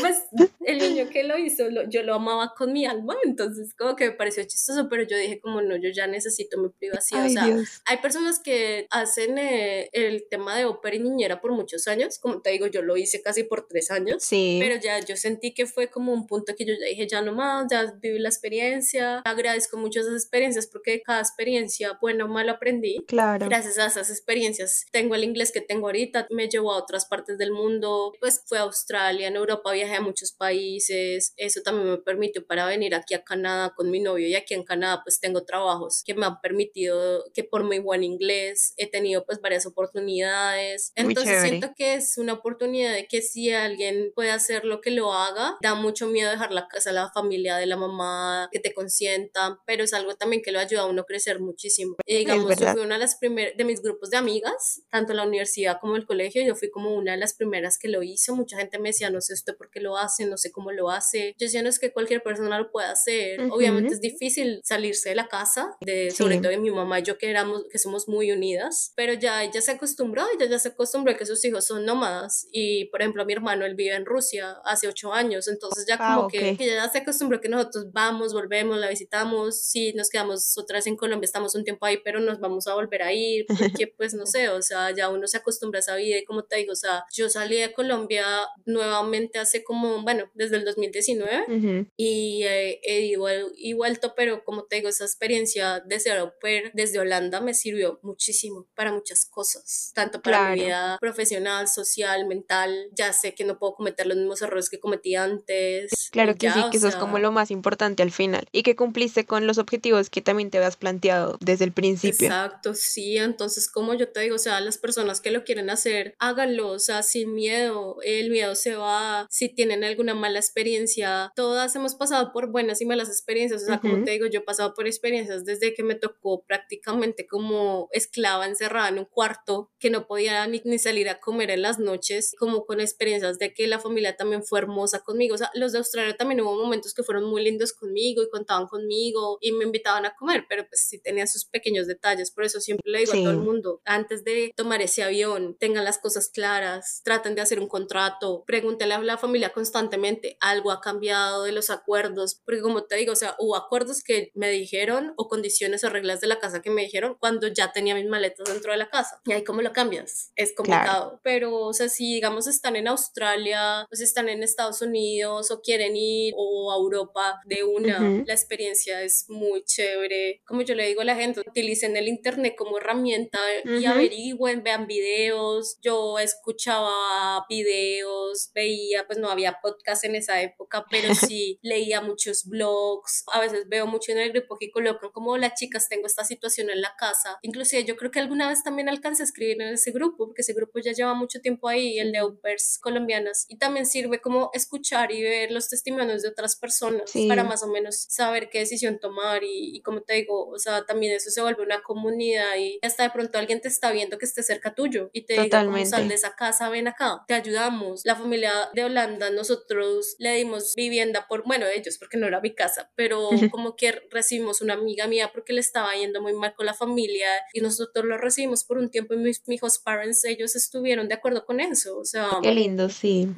pues 0.00 0.22
el 0.64 0.78
niño 0.78 1.08
que 1.10 1.24
lo 1.24 1.38
hizo, 1.38 1.64
yo 1.88 2.02
lo 2.02 2.14
amaba 2.14 2.54
con 2.56 2.72
mi 2.72 2.86
alma, 2.86 3.16
entonces 3.24 3.74
como 3.74 3.96
que 3.96 4.06
me 4.06 4.12
pareció 4.12 4.42
chistoso, 4.44 4.88
pero 4.88 5.02
yo 5.04 5.16
dije 5.16 5.40
como 5.40 5.62
no, 5.62 5.76
yo 5.76 5.90
ya 5.90 6.06
necesito 6.06 6.58
mi 6.58 6.68
privacidad. 6.68 7.26
o 7.26 7.28
sea, 7.28 7.56
hay 7.86 7.96
personas 7.98 8.38
que 8.38 8.86
hacen 8.90 9.38
eh, 9.38 9.88
el 9.92 10.26
tema 10.28 10.56
de 10.56 10.64
ópera 10.64 10.96
y 10.96 11.00
niñera 11.00 11.40
por 11.40 11.52
muchos 11.52 11.88
años, 11.88 12.18
como 12.18 12.40
te 12.40 12.50
digo, 12.50 12.66
yo 12.66 12.82
lo 12.82 12.96
hice 12.96 13.22
casi 13.22 13.44
por 13.44 13.66
tres 13.66 13.90
años, 13.90 14.22
sí. 14.22 14.58
pero 14.60 14.80
ya 14.80 14.98
yo 15.00 15.16
sentí 15.16 15.54
que 15.54 15.66
fue 15.66 15.88
como 15.88 16.12
un 16.12 16.26
punto 16.26 16.54
que 16.56 16.64
yo 16.64 16.74
ya 16.74 16.86
dije, 16.86 17.06
ya 17.06 17.22
no 17.22 17.32
más, 17.32 17.66
ya 17.70 17.94
viví 18.00 18.18
la 18.18 18.28
experiencia, 18.28 19.18
agradezco 19.20 19.76
mucho 19.76 20.00
esas 20.00 20.14
experiencias 20.14 20.66
porque 20.66 21.02
cada 21.02 21.20
experiencia, 21.20 21.98
bueno 22.00 22.26
o 22.26 22.28
malo, 22.28 22.52
aprendí. 22.52 23.04
Claro. 23.06 23.46
Gracias 23.46 23.78
a 23.78 23.86
esas 23.86 24.10
experiencias 24.10 24.86
tengo 24.90 25.14
el 25.14 25.24
inglés 25.24 25.52
que 25.52 25.60
tengo 25.60 25.86
ahorita, 25.86 26.26
me 26.30 26.48
llevó 26.48 26.72
a 26.72 26.78
otras 26.78 27.06
partes 27.06 27.38
del 27.38 27.52
mundo, 27.52 28.12
pues 28.20 28.42
fue 28.46 28.58
a 28.58 28.62
Australia, 28.62 29.28
en 29.28 29.36
Europa 29.36 29.70
viajé 29.78 29.96
a 29.96 30.00
muchos 30.00 30.32
países, 30.32 31.32
eso 31.36 31.62
también 31.62 31.90
me 31.90 31.98
permitió 31.98 32.46
para 32.46 32.66
venir 32.66 32.94
aquí 32.94 33.14
a 33.14 33.24
Canadá 33.24 33.72
con 33.74 33.90
mi 33.90 34.00
novio 34.00 34.26
y 34.26 34.34
aquí 34.34 34.54
en 34.54 34.64
Canadá 34.64 35.02
pues 35.04 35.20
tengo 35.20 35.44
trabajos 35.44 36.02
que 36.04 36.14
me 36.14 36.26
han 36.26 36.40
permitido 36.40 37.24
que 37.34 37.44
por 37.44 37.64
mi 37.64 37.78
buen 37.78 38.04
inglés 38.04 38.74
he 38.76 38.90
tenido 38.90 39.24
pues 39.24 39.40
varias 39.40 39.66
oportunidades. 39.66 40.92
Entonces 40.94 41.42
siento 41.42 41.72
que 41.76 41.94
es 41.94 42.18
una 42.18 42.34
oportunidad 42.34 42.92
de 42.92 43.06
que 43.06 43.22
si 43.22 43.52
alguien 43.52 44.12
puede 44.14 44.30
hacer 44.30 44.64
lo 44.64 44.80
que 44.80 44.90
lo 44.90 45.12
haga, 45.12 45.56
da 45.62 45.74
mucho 45.74 46.06
miedo 46.06 46.30
dejar 46.30 46.52
la 46.52 46.68
casa, 46.68 46.92
la 46.92 47.10
familia 47.12 47.56
de 47.56 47.66
la 47.66 47.76
mamá, 47.76 48.48
que 48.52 48.60
te 48.60 48.74
consientan, 48.74 49.58
pero 49.66 49.84
es 49.84 49.94
algo 49.94 50.16
también 50.16 50.42
que 50.42 50.52
lo 50.52 50.58
ayuda 50.58 50.82
a 50.82 50.86
uno 50.86 51.02
a 51.02 51.06
crecer 51.06 51.40
muchísimo. 51.40 51.96
Y 52.06 52.16
digamos, 52.16 52.56
yo 52.58 52.72
fui 52.72 52.80
una 52.80 52.94
de 52.96 53.00
las 53.00 53.16
primeras 53.16 53.56
de 53.56 53.64
mis 53.64 53.82
grupos 53.82 54.10
de 54.10 54.16
amigas, 54.16 54.82
tanto 54.90 55.12
la 55.14 55.24
universidad 55.24 55.78
como 55.80 55.96
el 55.96 56.06
colegio, 56.06 56.42
yo 56.44 56.54
fui 56.54 56.70
como 56.70 56.94
una 56.94 57.12
de 57.12 57.18
las 57.18 57.34
primeras 57.34 57.78
que 57.78 57.88
lo 57.88 58.02
hizo. 58.02 58.34
Mucha 58.34 58.56
gente 58.56 58.78
me 58.78 58.90
decía, 58.90 59.10
no 59.10 59.20
sé 59.20 59.34
usted 59.34 59.56
por 59.56 59.67
qué 59.70 59.80
lo 59.80 59.96
hace, 59.96 60.26
no 60.26 60.36
sé 60.36 60.50
cómo 60.50 60.72
lo 60.72 60.90
hace. 60.90 61.34
Yo 61.38 61.46
decía, 61.46 61.62
no 61.62 61.68
es 61.68 61.78
que 61.78 61.92
cualquier 61.92 62.22
persona 62.22 62.58
lo 62.58 62.70
pueda 62.70 62.90
hacer. 62.90 63.40
Obviamente 63.50 63.94
es 63.94 64.00
difícil 64.00 64.60
salirse 64.64 65.10
de 65.10 65.14
la 65.14 65.28
casa, 65.28 65.76
de, 65.80 66.10
sobre 66.10 66.38
todo 66.38 66.50
de 66.50 66.58
mi 66.58 66.70
mamá 66.70 67.00
y 67.00 67.02
yo 67.02 67.18
que 67.18 67.30
éramos, 67.30 67.64
que 67.70 67.78
somos 67.78 68.08
muy 68.08 68.32
unidas, 68.32 68.92
pero 68.96 69.12
ya 69.12 69.44
ella 69.44 69.60
se 69.60 69.72
acostumbró, 69.72 70.24
ella 70.34 70.48
ya 70.48 70.58
se 70.58 70.68
acostumbró 70.68 71.12
a 71.12 71.16
que 71.16 71.26
sus 71.26 71.44
hijos 71.44 71.66
son 71.66 71.84
nómadas 71.84 72.46
y, 72.52 72.86
por 72.86 73.00
ejemplo, 73.00 73.24
mi 73.24 73.32
hermano, 73.32 73.64
él 73.64 73.74
vive 73.74 73.94
en 73.94 74.06
Rusia 74.06 74.58
hace 74.64 74.88
ocho 74.88 75.12
años, 75.12 75.48
entonces 75.48 75.84
ya 75.86 75.96
como 75.96 76.22
ah, 76.22 76.28
que, 76.30 76.56
que, 76.56 76.66
ya 76.66 76.88
se 76.88 76.98
acostumbró 76.98 77.40
que 77.40 77.48
nosotros 77.48 77.92
vamos, 77.92 78.32
volvemos, 78.32 78.78
la 78.78 78.88
visitamos, 78.88 79.60
si 79.62 79.92
nos 79.92 80.08
quedamos 80.08 80.56
otra 80.56 80.78
vez 80.78 80.86
en 80.86 80.96
Colombia, 80.96 81.26
estamos 81.26 81.54
un 81.54 81.64
tiempo 81.64 81.86
ahí, 81.86 81.98
pero 82.04 82.20
nos 82.20 82.40
vamos 82.40 82.66
a 82.66 82.74
volver 82.74 83.02
a 83.02 83.12
ir, 83.12 83.46
porque 83.46 83.86
pues 83.96 84.14
no 84.14 84.26
sé, 84.26 84.48
o 84.48 84.62
sea, 84.62 84.90
ya 84.94 85.08
uno 85.08 85.26
se 85.26 85.38
acostumbra 85.38 85.78
a 85.78 85.80
esa 85.80 85.96
vida 85.96 86.18
y 86.18 86.24
como 86.24 86.44
te 86.44 86.56
digo, 86.56 86.72
o 86.72 86.76
sea, 86.76 87.04
yo 87.12 87.28
salí 87.28 87.60
de 87.60 87.72
Colombia 87.72 88.24
nuevamente 88.64 89.38
hace 89.38 89.57
como, 89.64 90.02
bueno, 90.02 90.30
desde 90.34 90.56
el 90.56 90.64
2019 90.64 91.88
y 91.96 92.42
he 92.44 93.00
ido 93.02 93.28
y 93.56 93.72
vuelto, 93.72 94.14
pero 94.16 94.44
como 94.44 94.64
te 94.64 94.76
digo, 94.76 94.88
esa 94.88 95.04
experiencia 95.04 95.80
de 95.80 96.00
ser 96.00 96.18
au 96.18 96.32
pair 96.40 96.70
desde 96.74 96.98
Holanda 96.98 97.40
me 97.40 97.54
sirvió 97.54 97.98
muchísimo 98.02 98.66
para 98.74 98.92
muchas 98.92 99.24
cosas, 99.26 99.92
tanto 99.94 100.22
para 100.22 100.50
mi 100.50 100.60
vida 100.62 100.96
profesional, 101.00 101.68
social, 101.68 102.26
mental. 102.26 102.90
Ya 102.92 103.12
sé 103.12 103.34
que 103.34 103.44
no 103.44 103.58
puedo 103.58 103.74
cometer 103.74 104.06
los 104.06 104.16
mismos 104.16 104.42
errores 104.42 104.70
que 104.70 104.78
cometí 104.78 105.14
antes. 105.14 106.08
Claro 106.10 106.34
que 106.36 106.50
sí, 106.50 106.60
que 106.70 106.76
eso 106.76 106.88
es 106.88 106.96
como 106.96 107.18
lo 107.18 107.32
más 107.32 107.50
importante 107.50 108.02
al 108.02 108.12
final 108.12 108.46
y 108.52 108.62
que 108.62 108.76
cumpliste 108.76 109.26
con 109.26 109.46
los 109.46 109.58
objetivos 109.58 110.10
que 110.10 110.22
también 110.22 110.50
te 110.50 110.58
habías 110.58 110.76
planteado 110.76 111.36
desde 111.40 111.64
el 111.64 111.72
principio. 111.72 112.28
Exacto, 112.28 112.74
sí, 112.74 113.16
entonces 113.16 113.70
como 113.70 113.94
yo 113.94 114.08
te 114.08 114.20
digo, 114.20 114.36
o 114.36 114.38
sea, 114.38 114.60
las 114.60 114.78
personas 114.78 115.20
que 115.20 115.30
lo 115.30 115.44
quieren 115.44 115.70
hacer, 115.70 116.14
háganlo, 116.18 116.70
o 116.70 116.78
sea, 116.78 117.02
sin 117.02 117.34
miedo, 117.34 117.96
el 118.02 118.30
miedo 118.30 118.54
se 118.54 118.76
va, 118.76 119.26
si 119.30 119.47
tienen 119.54 119.84
alguna 119.84 120.14
mala 120.14 120.38
experiencia, 120.38 121.32
todas 121.34 121.74
hemos 121.76 121.94
pasado 121.94 122.32
por 122.32 122.50
buenas 122.50 122.80
y 122.80 122.86
malas 122.86 123.08
experiencias, 123.08 123.62
o 123.62 123.66
sea, 123.66 123.80
como 123.80 124.04
te 124.04 124.12
digo, 124.12 124.26
yo 124.26 124.40
he 124.40 124.42
pasado 124.42 124.74
por 124.74 124.86
experiencias 124.86 125.44
desde 125.44 125.74
que 125.74 125.82
me 125.82 125.94
tocó 125.94 126.44
prácticamente 126.44 127.26
como 127.26 127.88
esclava 127.92 128.46
encerrada 128.46 128.88
en 128.88 128.98
un 128.98 129.04
cuarto, 129.04 129.70
que 129.78 129.90
no 129.90 130.06
podía 130.06 130.46
ni, 130.46 130.60
ni 130.64 130.78
salir 130.78 131.08
a 131.08 131.20
comer 131.20 131.50
en 131.50 131.62
las 131.62 131.78
noches, 131.78 132.34
como 132.38 132.66
con 132.66 132.80
experiencias 132.80 133.38
de 133.38 133.54
que 133.54 133.66
la 133.66 133.78
familia 133.78 134.16
también 134.16 134.42
fue 134.44 134.60
hermosa 134.60 135.00
conmigo, 135.00 135.34
o 135.34 135.38
sea, 135.38 135.50
los 135.54 135.72
de 135.72 135.78
Australia 135.78 136.16
también 136.16 136.40
hubo 136.40 136.56
momentos 136.56 136.94
que 136.94 137.02
fueron 137.02 137.24
muy 137.24 137.42
lindos 137.42 137.72
conmigo 137.72 138.22
y 138.22 138.30
contaban 138.30 138.66
conmigo 138.66 139.38
y 139.40 139.52
me 139.52 139.64
invitaban 139.64 140.06
a 140.06 140.14
comer, 140.14 140.44
pero 140.48 140.66
pues 140.68 140.86
sí 140.88 141.00
tenía 141.00 141.26
sus 141.26 141.44
pequeños 141.44 141.86
detalles, 141.86 142.30
por 142.30 142.44
eso 142.44 142.60
siempre 142.60 142.90
le 142.90 142.98
digo 143.00 143.12
a 143.12 143.16
todo 143.16 143.30
el 143.30 143.38
mundo, 143.38 143.80
antes 143.84 144.24
de 144.24 144.52
tomar 144.56 144.82
ese 144.82 145.02
avión, 145.02 145.56
tengan 145.58 145.84
las 145.84 145.98
cosas 145.98 146.28
claras, 146.28 147.00
traten 147.04 147.34
de 147.34 147.40
hacer 147.40 147.60
un 147.60 147.68
contrato, 147.68 148.44
pregúntele 148.46 148.94
a 148.94 149.00
la 149.00 149.18
familia 149.18 149.37
constantemente, 149.52 150.36
algo 150.40 150.70
ha 150.70 150.80
cambiado 150.80 151.44
de 151.44 151.52
los 151.52 151.70
acuerdos, 151.70 152.40
porque 152.44 152.60
como 152.60 152.84
te 152.84 152.96
digo, 152.96 153.12
o 153.12 153.16
sea, 153.16 153.34
hubo 153.38 153.56
acuerdos 153.56 154.02
que 154.02 154.30
me 154.34 154.50
dijeron 154.50 155.14
o 155.16 155.28
condiciones 155.28 155.84
o 155.84 155.90
reglas 155.90 156.20
de 156.20 156.26
la 156.26 156.38
casa 156.38 156.62
que 156.62 156.70
me 156.70 156.82
dijeron 156.82 157.16
cuando 157.18 157.48
ya 157.48 157.72
tenía 157.72 157.94
mis 157.94 158.06
maletas 158.06 158.48
dentro 158.48 158.72
de 158.72 158.78
la 158.78 158.90
casa. 158.90 159.20
Y 159.26 159.32
ahí 159.32 159.44
cómo 159.44 159.62
lo 159.62 159.72
cambias, 159.72 160.32
es 160.36 160.54
complicado, 160.54 161.20
pero 161.22 161.54
o 161.54 161.72
sea, 161.72 161.88
si 161.88 162.14
digamos 162.14 162.46
están 162.46 162.76
en 162.76 162.88
Australia 162.88 163.86
o 163.90 163.96
si 163.96 164.04
están 164.04 164.28
en 164.28 164.42
Estados 164.42 164.82
Unidos 164.82 165.50
o 165.50 165.60
quieren 165.60 165.96
ir 165.96 166.34
o 166.36 166.72
a 166.72 166.76
Europa 166.76 167.40
de 167.44 167.64
una, 167.64 168.24
la 168.26 168.34
experiencia 168.34 169.02
es 169.02 169.26
muy 169.28 169.62
chévere. 169.64 170.42
Como 170.46 170.62
yo 170.62 170.74
le 170.74 170.86
digo 170.86 171.00
a 171.00 171.04
la 171.04 171.16
gente, 171.16 171.40
utilicen 171.40 171.96
el 171.96 172.08
internet 172.08 172.54
como 172.56 172.78
herramienta 172.78 173.38
y 173.64 173.84
averigüen, 173.84 174.62
vean 174.62 174.86
videos. 174.86 175.78
Yo 175.82 176.18
escuchaba 176.18 177.44
videos, 177.48 178.50
veía, 178.54 179.06
pues 179.06 179.18
no 179.18 179.27
había 179.30 179.58
podcast 179.60 180.04
en 180.04 180.14
esa 180.14 180.40
época, 180.42 180.84
pero 180.90 181.14
sí 181.14 181.58
leía 181.62 182.00
muchos 182.00 182.46
blogs. 182.46 183.24
A 183.32 183.40
veces 183.40 183.68
veo 183.68 183.86
mucho 183.86 184.12
en 184.12 184.18
el 184.18 184.32
grupo 184.32 184.56
que 184.58 184.70
colocan 184.70 185.10
como 185.10 185.36
las 185.36 185.54
chicas, 185.54 185.88
tengo 185.88 186.06
esta 186.06 186.24
situación 186.24 186.70
en 186.70 186.80
la 186.80 186.94
casa. 186.98 187.38
Inclusive 187.42 187.84
yo 187.84 187.96
creo 187.96 188.10
que 188.10 188.20
alguna 188.20 188.48
vez 188.48 188.62
también 188.62 188.88
alcancé 188.88 189.22
a 189.22 189.24
escribir 189.24 189.60
en 189.60 189.74
ese 189.74 189.90
grupo, 189.90 190.26
porque 190.26 190.42
ese 190.42 190.52
grupo 190.52 190.78
ya 190.78 190.92
lleva 190.92 191.14
mucho 191.14 191.40
tiempo 191.40 191.68
ahí, 191.68 191.98
el 191.98 192.12
de 192.12 192.22
Upers 192.22 192.78
colombianas. 192.80 193.46
Y 193.48 193.58
también 193.58 193.86
sirve 193.86 194.20
como 194.20 194.50
escuchar 194.52 195.12
y 195.12 195.22
ver 195.22 195.50
los 195.50 195.68
testimonios 195.68 196.22
de 196.22 196.28
otras 196.28 196.56
personas 196.56 197.12
para 197.28 197.44
más 197.44 197.62
o 197.62 197.68
menos 197.68 198.06
saber 198.08 198.48
qué 198.50 198.60
decisión 198.60 198.98
tomar 198.98 199.44
y, 199.44 199.76
y 199.76 199.82
como 199.82 200.02
te 200.02 200.14
digo, 200.14 200.48
o 200.48 200.58
sea, 200.58 200.84
también 200.84 201.14
eso 201.14 201.30
se 201.30 201.40
vuelve 201.40 201.62
una 201.62 201.82
comunidad 201.82 202.56
y 202.58 202.78
hasta 202.82 203.02
de 203.04 203.10
pronto 203.10 203.38
alguien 203.38 203.60
te 203.60 203.68
está 203.68 203.90
viendo 203.92 204.18
que 204.18 204.26
esté 204.26 204.42
cerca 204.42 204.74
tuyo 204.74 205.10
y 205.12 205.22
te 205.22 205.40
diga, 205.40 205.64
como 205.64 205.84
sal 205.84 206.08
de 206.08 206.14
esa 206.14 206.34
casa, 206.34 206.68
ven 206.68 206.88
acá, 206.88 207.24
te 207.26 207.34
ayudamos. 207.34 208.02
La 208.04 208.16
familia 208.16 208.52
de 208.74 208.84
Holanda, 208.84 209.07
nosotros 209.08 210.16
le 210.18 210.34
dimos 210.34 210.74
vivienda 210.74 211.26
por, 211.28 211.44
bueno, 211.44 211.66
ellos, 211.66 211.98
porque 211.98 212.16
no 212.16 212.26
era 212.26 212.40
mi 212.40 212.54
casa, 212.54 212.90
pero 212.94 213.30
como 213.50 213.76
que 213.76 213.92
recibimos 214.10 214.60
una 214.60 214.74
amiga 214.74 215.06
mía 215.06 215.30
porque 215.32 215.52
le 215.52 215.60
estaba 215.60 215.94
yendo 215.94 216.20
muy 216.20 216.32
mal 216.32 216.54
con 216.54 216.66
la 216.66 216.74
familia 216.74 217.28
y 217.52 217.60
nosotros 217.60 218.04
lo 218.04 218.18
recibimos 218.18 218.64
por 218.64 218.78
un 218.78 218.90
tiempo 218.90 219.14
y 219.14 219.18
mis, 219.18 219.42
hijos 219.48 219.78
parents, 219.78 220.24
ellos 220.24 220.54
estuvieron 220.56 221.08
de 221.08 221.14
acuerdo 221.14 221.44
con 221.44 221.60
eso, 221.60 221.98
o 221.98 222.04
sea. 222.04 222.28
Qué 222.42 222.52
lindo, 222.52 222.88
sí. 222.88 223.28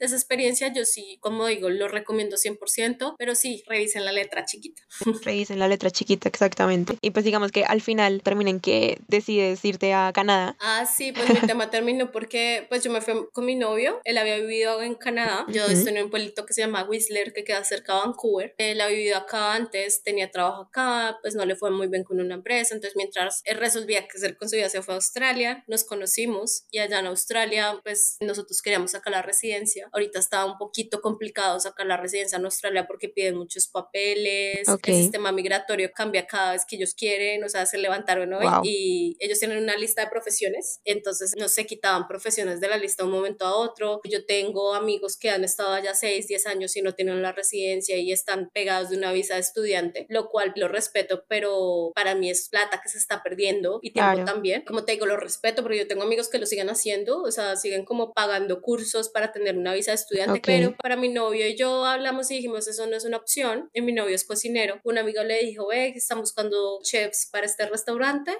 esa 0.00 0.14
experiencia 0.14 0.72
yo 0.72 0.84
sí, 0.84 1.18
como 1.20 1.46
digo, 1.46 1.68
lo 1.68 1.88
recomiendo 1.88 2.36
100%, 2.36 3.14
pero 3.18 3.34
sí, 3.34 3.62
revisen 3.66 4.04
la 4.04 4.12
letra 4.12 4.44
chiquita. 4.44 4.82
Revisen 5.24 5.58
la 5.58 5.68
letra 5.68 5.90
chiquita, 5.90 6.28
exactamente. 6.28 6.98
Y 7.00 7.10
pues 7.10 7.24
digamos 7.24 7.52
que 7.52 7.64
al 7.64 7.80
final 7.80 8.22
terminen 8.22 8.60
que 8.60 8.98
decides 9.08 9.64
irte 9.64 9.92
a 9.92 10.12
Canadá. 10.14 10.56
Ah, 10.60 10.86
sí, 10.86 11.12
pues 11.12 11.28
mi 11.28 11.46
tema 11.46 11.70
terminó 11.70 12.10
porque 12.10 12.66
pues 12.68 12.82
yo 12.82 12.90
me 12.90 13.00
fui 13.00 13.14
con 13.32 13.44
mi 13.44 13.54
novio, 13.54 14.00
él 14.04 14.18
había 14.18 14.36
vivido 14.38 14.82
en 14.82 14.94
Canadá, 15.02 15.44
yo 15.48 15.64
estoy 15.66 15.96
en 15.96 16.04
un 16.04 16.10
pueblito 16.10 16.46
que 16.46 16.54
se 16.54 16.62
llama 16.62 16.84
Whistler, 16.84 17.32
que 17.32 17.44
queda 17.44 17.62
cerca 17.64 17.94
de 17.94 18.00
Vancouver, 18.00 18.54
él 18.58 18.80
ha 18.80 18.88
vivido 18.88 19.16
acá 19.16 19.54
antes, 19.54 20.02
tenía 20.02 20.30
trabajo 20.30 20.62
acá, 20.62 21.18
pues 21.22 21.34
no 21.34 21.44
le 21.44 21.56
fue 21.56 21.70
muy 21.70 21.88
bien 21.88 22.04
con 22.04 22.20
una 22.20 22.34
empresa, 22.34 22.74
entonces 22.74 22.96
mientras 22.96 23.42
él 23.44 23.58
resolvía 23.58 24.06
qué 24.08 24.16
hacer 24.16 24.36
con 24.36 24.48
su 24.48 24.56
vida, 24.56 24.68
se 24.68 24.82
fue 24.82 24.94
a 24.94 24.96
Australia, 24.96 25.64
nos 25.66 25.84
conocimos 25.84 26.64
y 26.70 26.78
allá 26.78 27.00
en 27.00 27.06
Australia 27.06 27.80
pues 27.82 28.16
nosotros 28.20 28.62
queríamos 28.62 28.92
sacar 28.92 29.12
la 29.12 29.22
residencia, 29.22 29.88
ahorita 29.92 30.18
estaba 30.18 30.44
un 30.50 30.58
poquito 30.58 31.00
complicado 31.00 31.58
sacar 31.60 31.86
la 31.86 31.96
residencia 31.96 32.38
en 32.38 32.44
Australia 32.44 32.86
porque 32.86 33.08
piden 33.08 33.36
muchos 33.36 33.66
papeles, 33.66 34.66
el 34.68 34.94
sistema 34.94 35.32
migratorio 35.32 35.90
cambia 35.94 36.26
cada 36.26 36.52
vez 36.52 36.64
que 36.64 36.76
ellos 36.76 36.94
quieren, 36.94 37.44
o 37.44 37.48
sea, 37.48 37.66
se 37.66 37.78
levantaron 37.78 38.32
hoy 38.32 38.46
y 38.62 39.16
ellos 39.18 39.38
tienen 39.38 39.62
una 39.62 39.76
lista 39.76 40.02
de 40.04 40.10
profesiones, 40.10 40.80
entonces 40.84 41.34
no 41.36 41.48
se 41.48 41.66
quitaban 41.66 42.06
profesiones 42.06 42.60
de 42.60 42.68
la 42.68 42.76
lista 42.76 43.02
de 43.02 43.08
un 43.08 43.14
momento 43.14 43.44
a 43.44 43.56
otro. 43.56 44.00
Yo 44.04 44.24
tengo 44.24 44.74
amigos 44.92 45.16
que 45.16 45.30
han 45.30 45.44
estado 45.44 45.72
allá 45.72 45.94
6, 45.94 46.28
10 46.28 46.46
años 46.46 46.76
y 46.76 46.82
no 46.82 46.92
tienen 46.92 47.22
la 47.22 47.32
residencia 47.32 47.96
y 47.96 48.12
están 48.12 48.50
pegados 48.52 48.90
de 48.90 48.98
una 48.98 49.12
visa 49.12 49.34
de 49.34 49.40
estudiante, 49.40 50.06
lo 50.10 50.28
cual 50.28 50.52
lo 50.56 50.68
respeto, 50.68 51.24
pero 51.28 51.92
para 51.94 52.14
mí 52.14 52.28
es 52.28 52.48
plata 52.50 52.80
que 52.82 52.88
se 52.88 52.98
está 52.98 53.22
perdiendo 53.22 53.78
y 53.82 53.92
tiempo 53.92 54.24
también. 54.24 54.64
Como 54.66 54.84
te 54.84 54.92
digo, 54.92 55.06
lo 55.06 55.16
respeto, 55.16 55.62
pero 55.62 55.74
yo 55.74 55.88
tengo 55.88 56.02
amigos 56.02 56.28
que 56.28 56.38
lo 56.38 56.46
siguen 56.46 56.68
haciendo, 56.68 57.22
o 57.22 57.30
sea, 57.30 57.56
siguen 57.56 57.84
como 57.84 58.12
pagando 58.12 58.60
cursos 58.60 59.08
para 59.08 59.32
tener 59.32 59.56
una 59.56 59.72
visa 59.72 59.92
de 59.92 59.96
estudiante, 59.96 60.42
pero 60.44 60.76
para 60.76 60.96
mi 60.96 61.08
novio 61.08 61.46
y 61.46 61.56
yo 61.56 61.84
hablamos 61.84 62.30
y 62.30 62.36
dijimos, 62.36 62.68
eso 62.68 62.86
no 62.86 62.96
es 62.96 63.04
una 63.04 63.16
opción, 63.16 63.70
y 63.72 63.80
mi 63.80 63.92
novio 63.92 64.14
es 64.14 64.24
cocinero. 64.24 64.80
Un 64.84 64.98
amigo 64.98 65.22
le 65.22 65.38
dijo, 65.44 65.68
ve, 65.68 65.88
están 65.88 66.20
buscando 66.20 66.80
chefs 66.82 67.28
para 67.32 67.46
este 67.46 67.66
restaurante. 67.66 68.36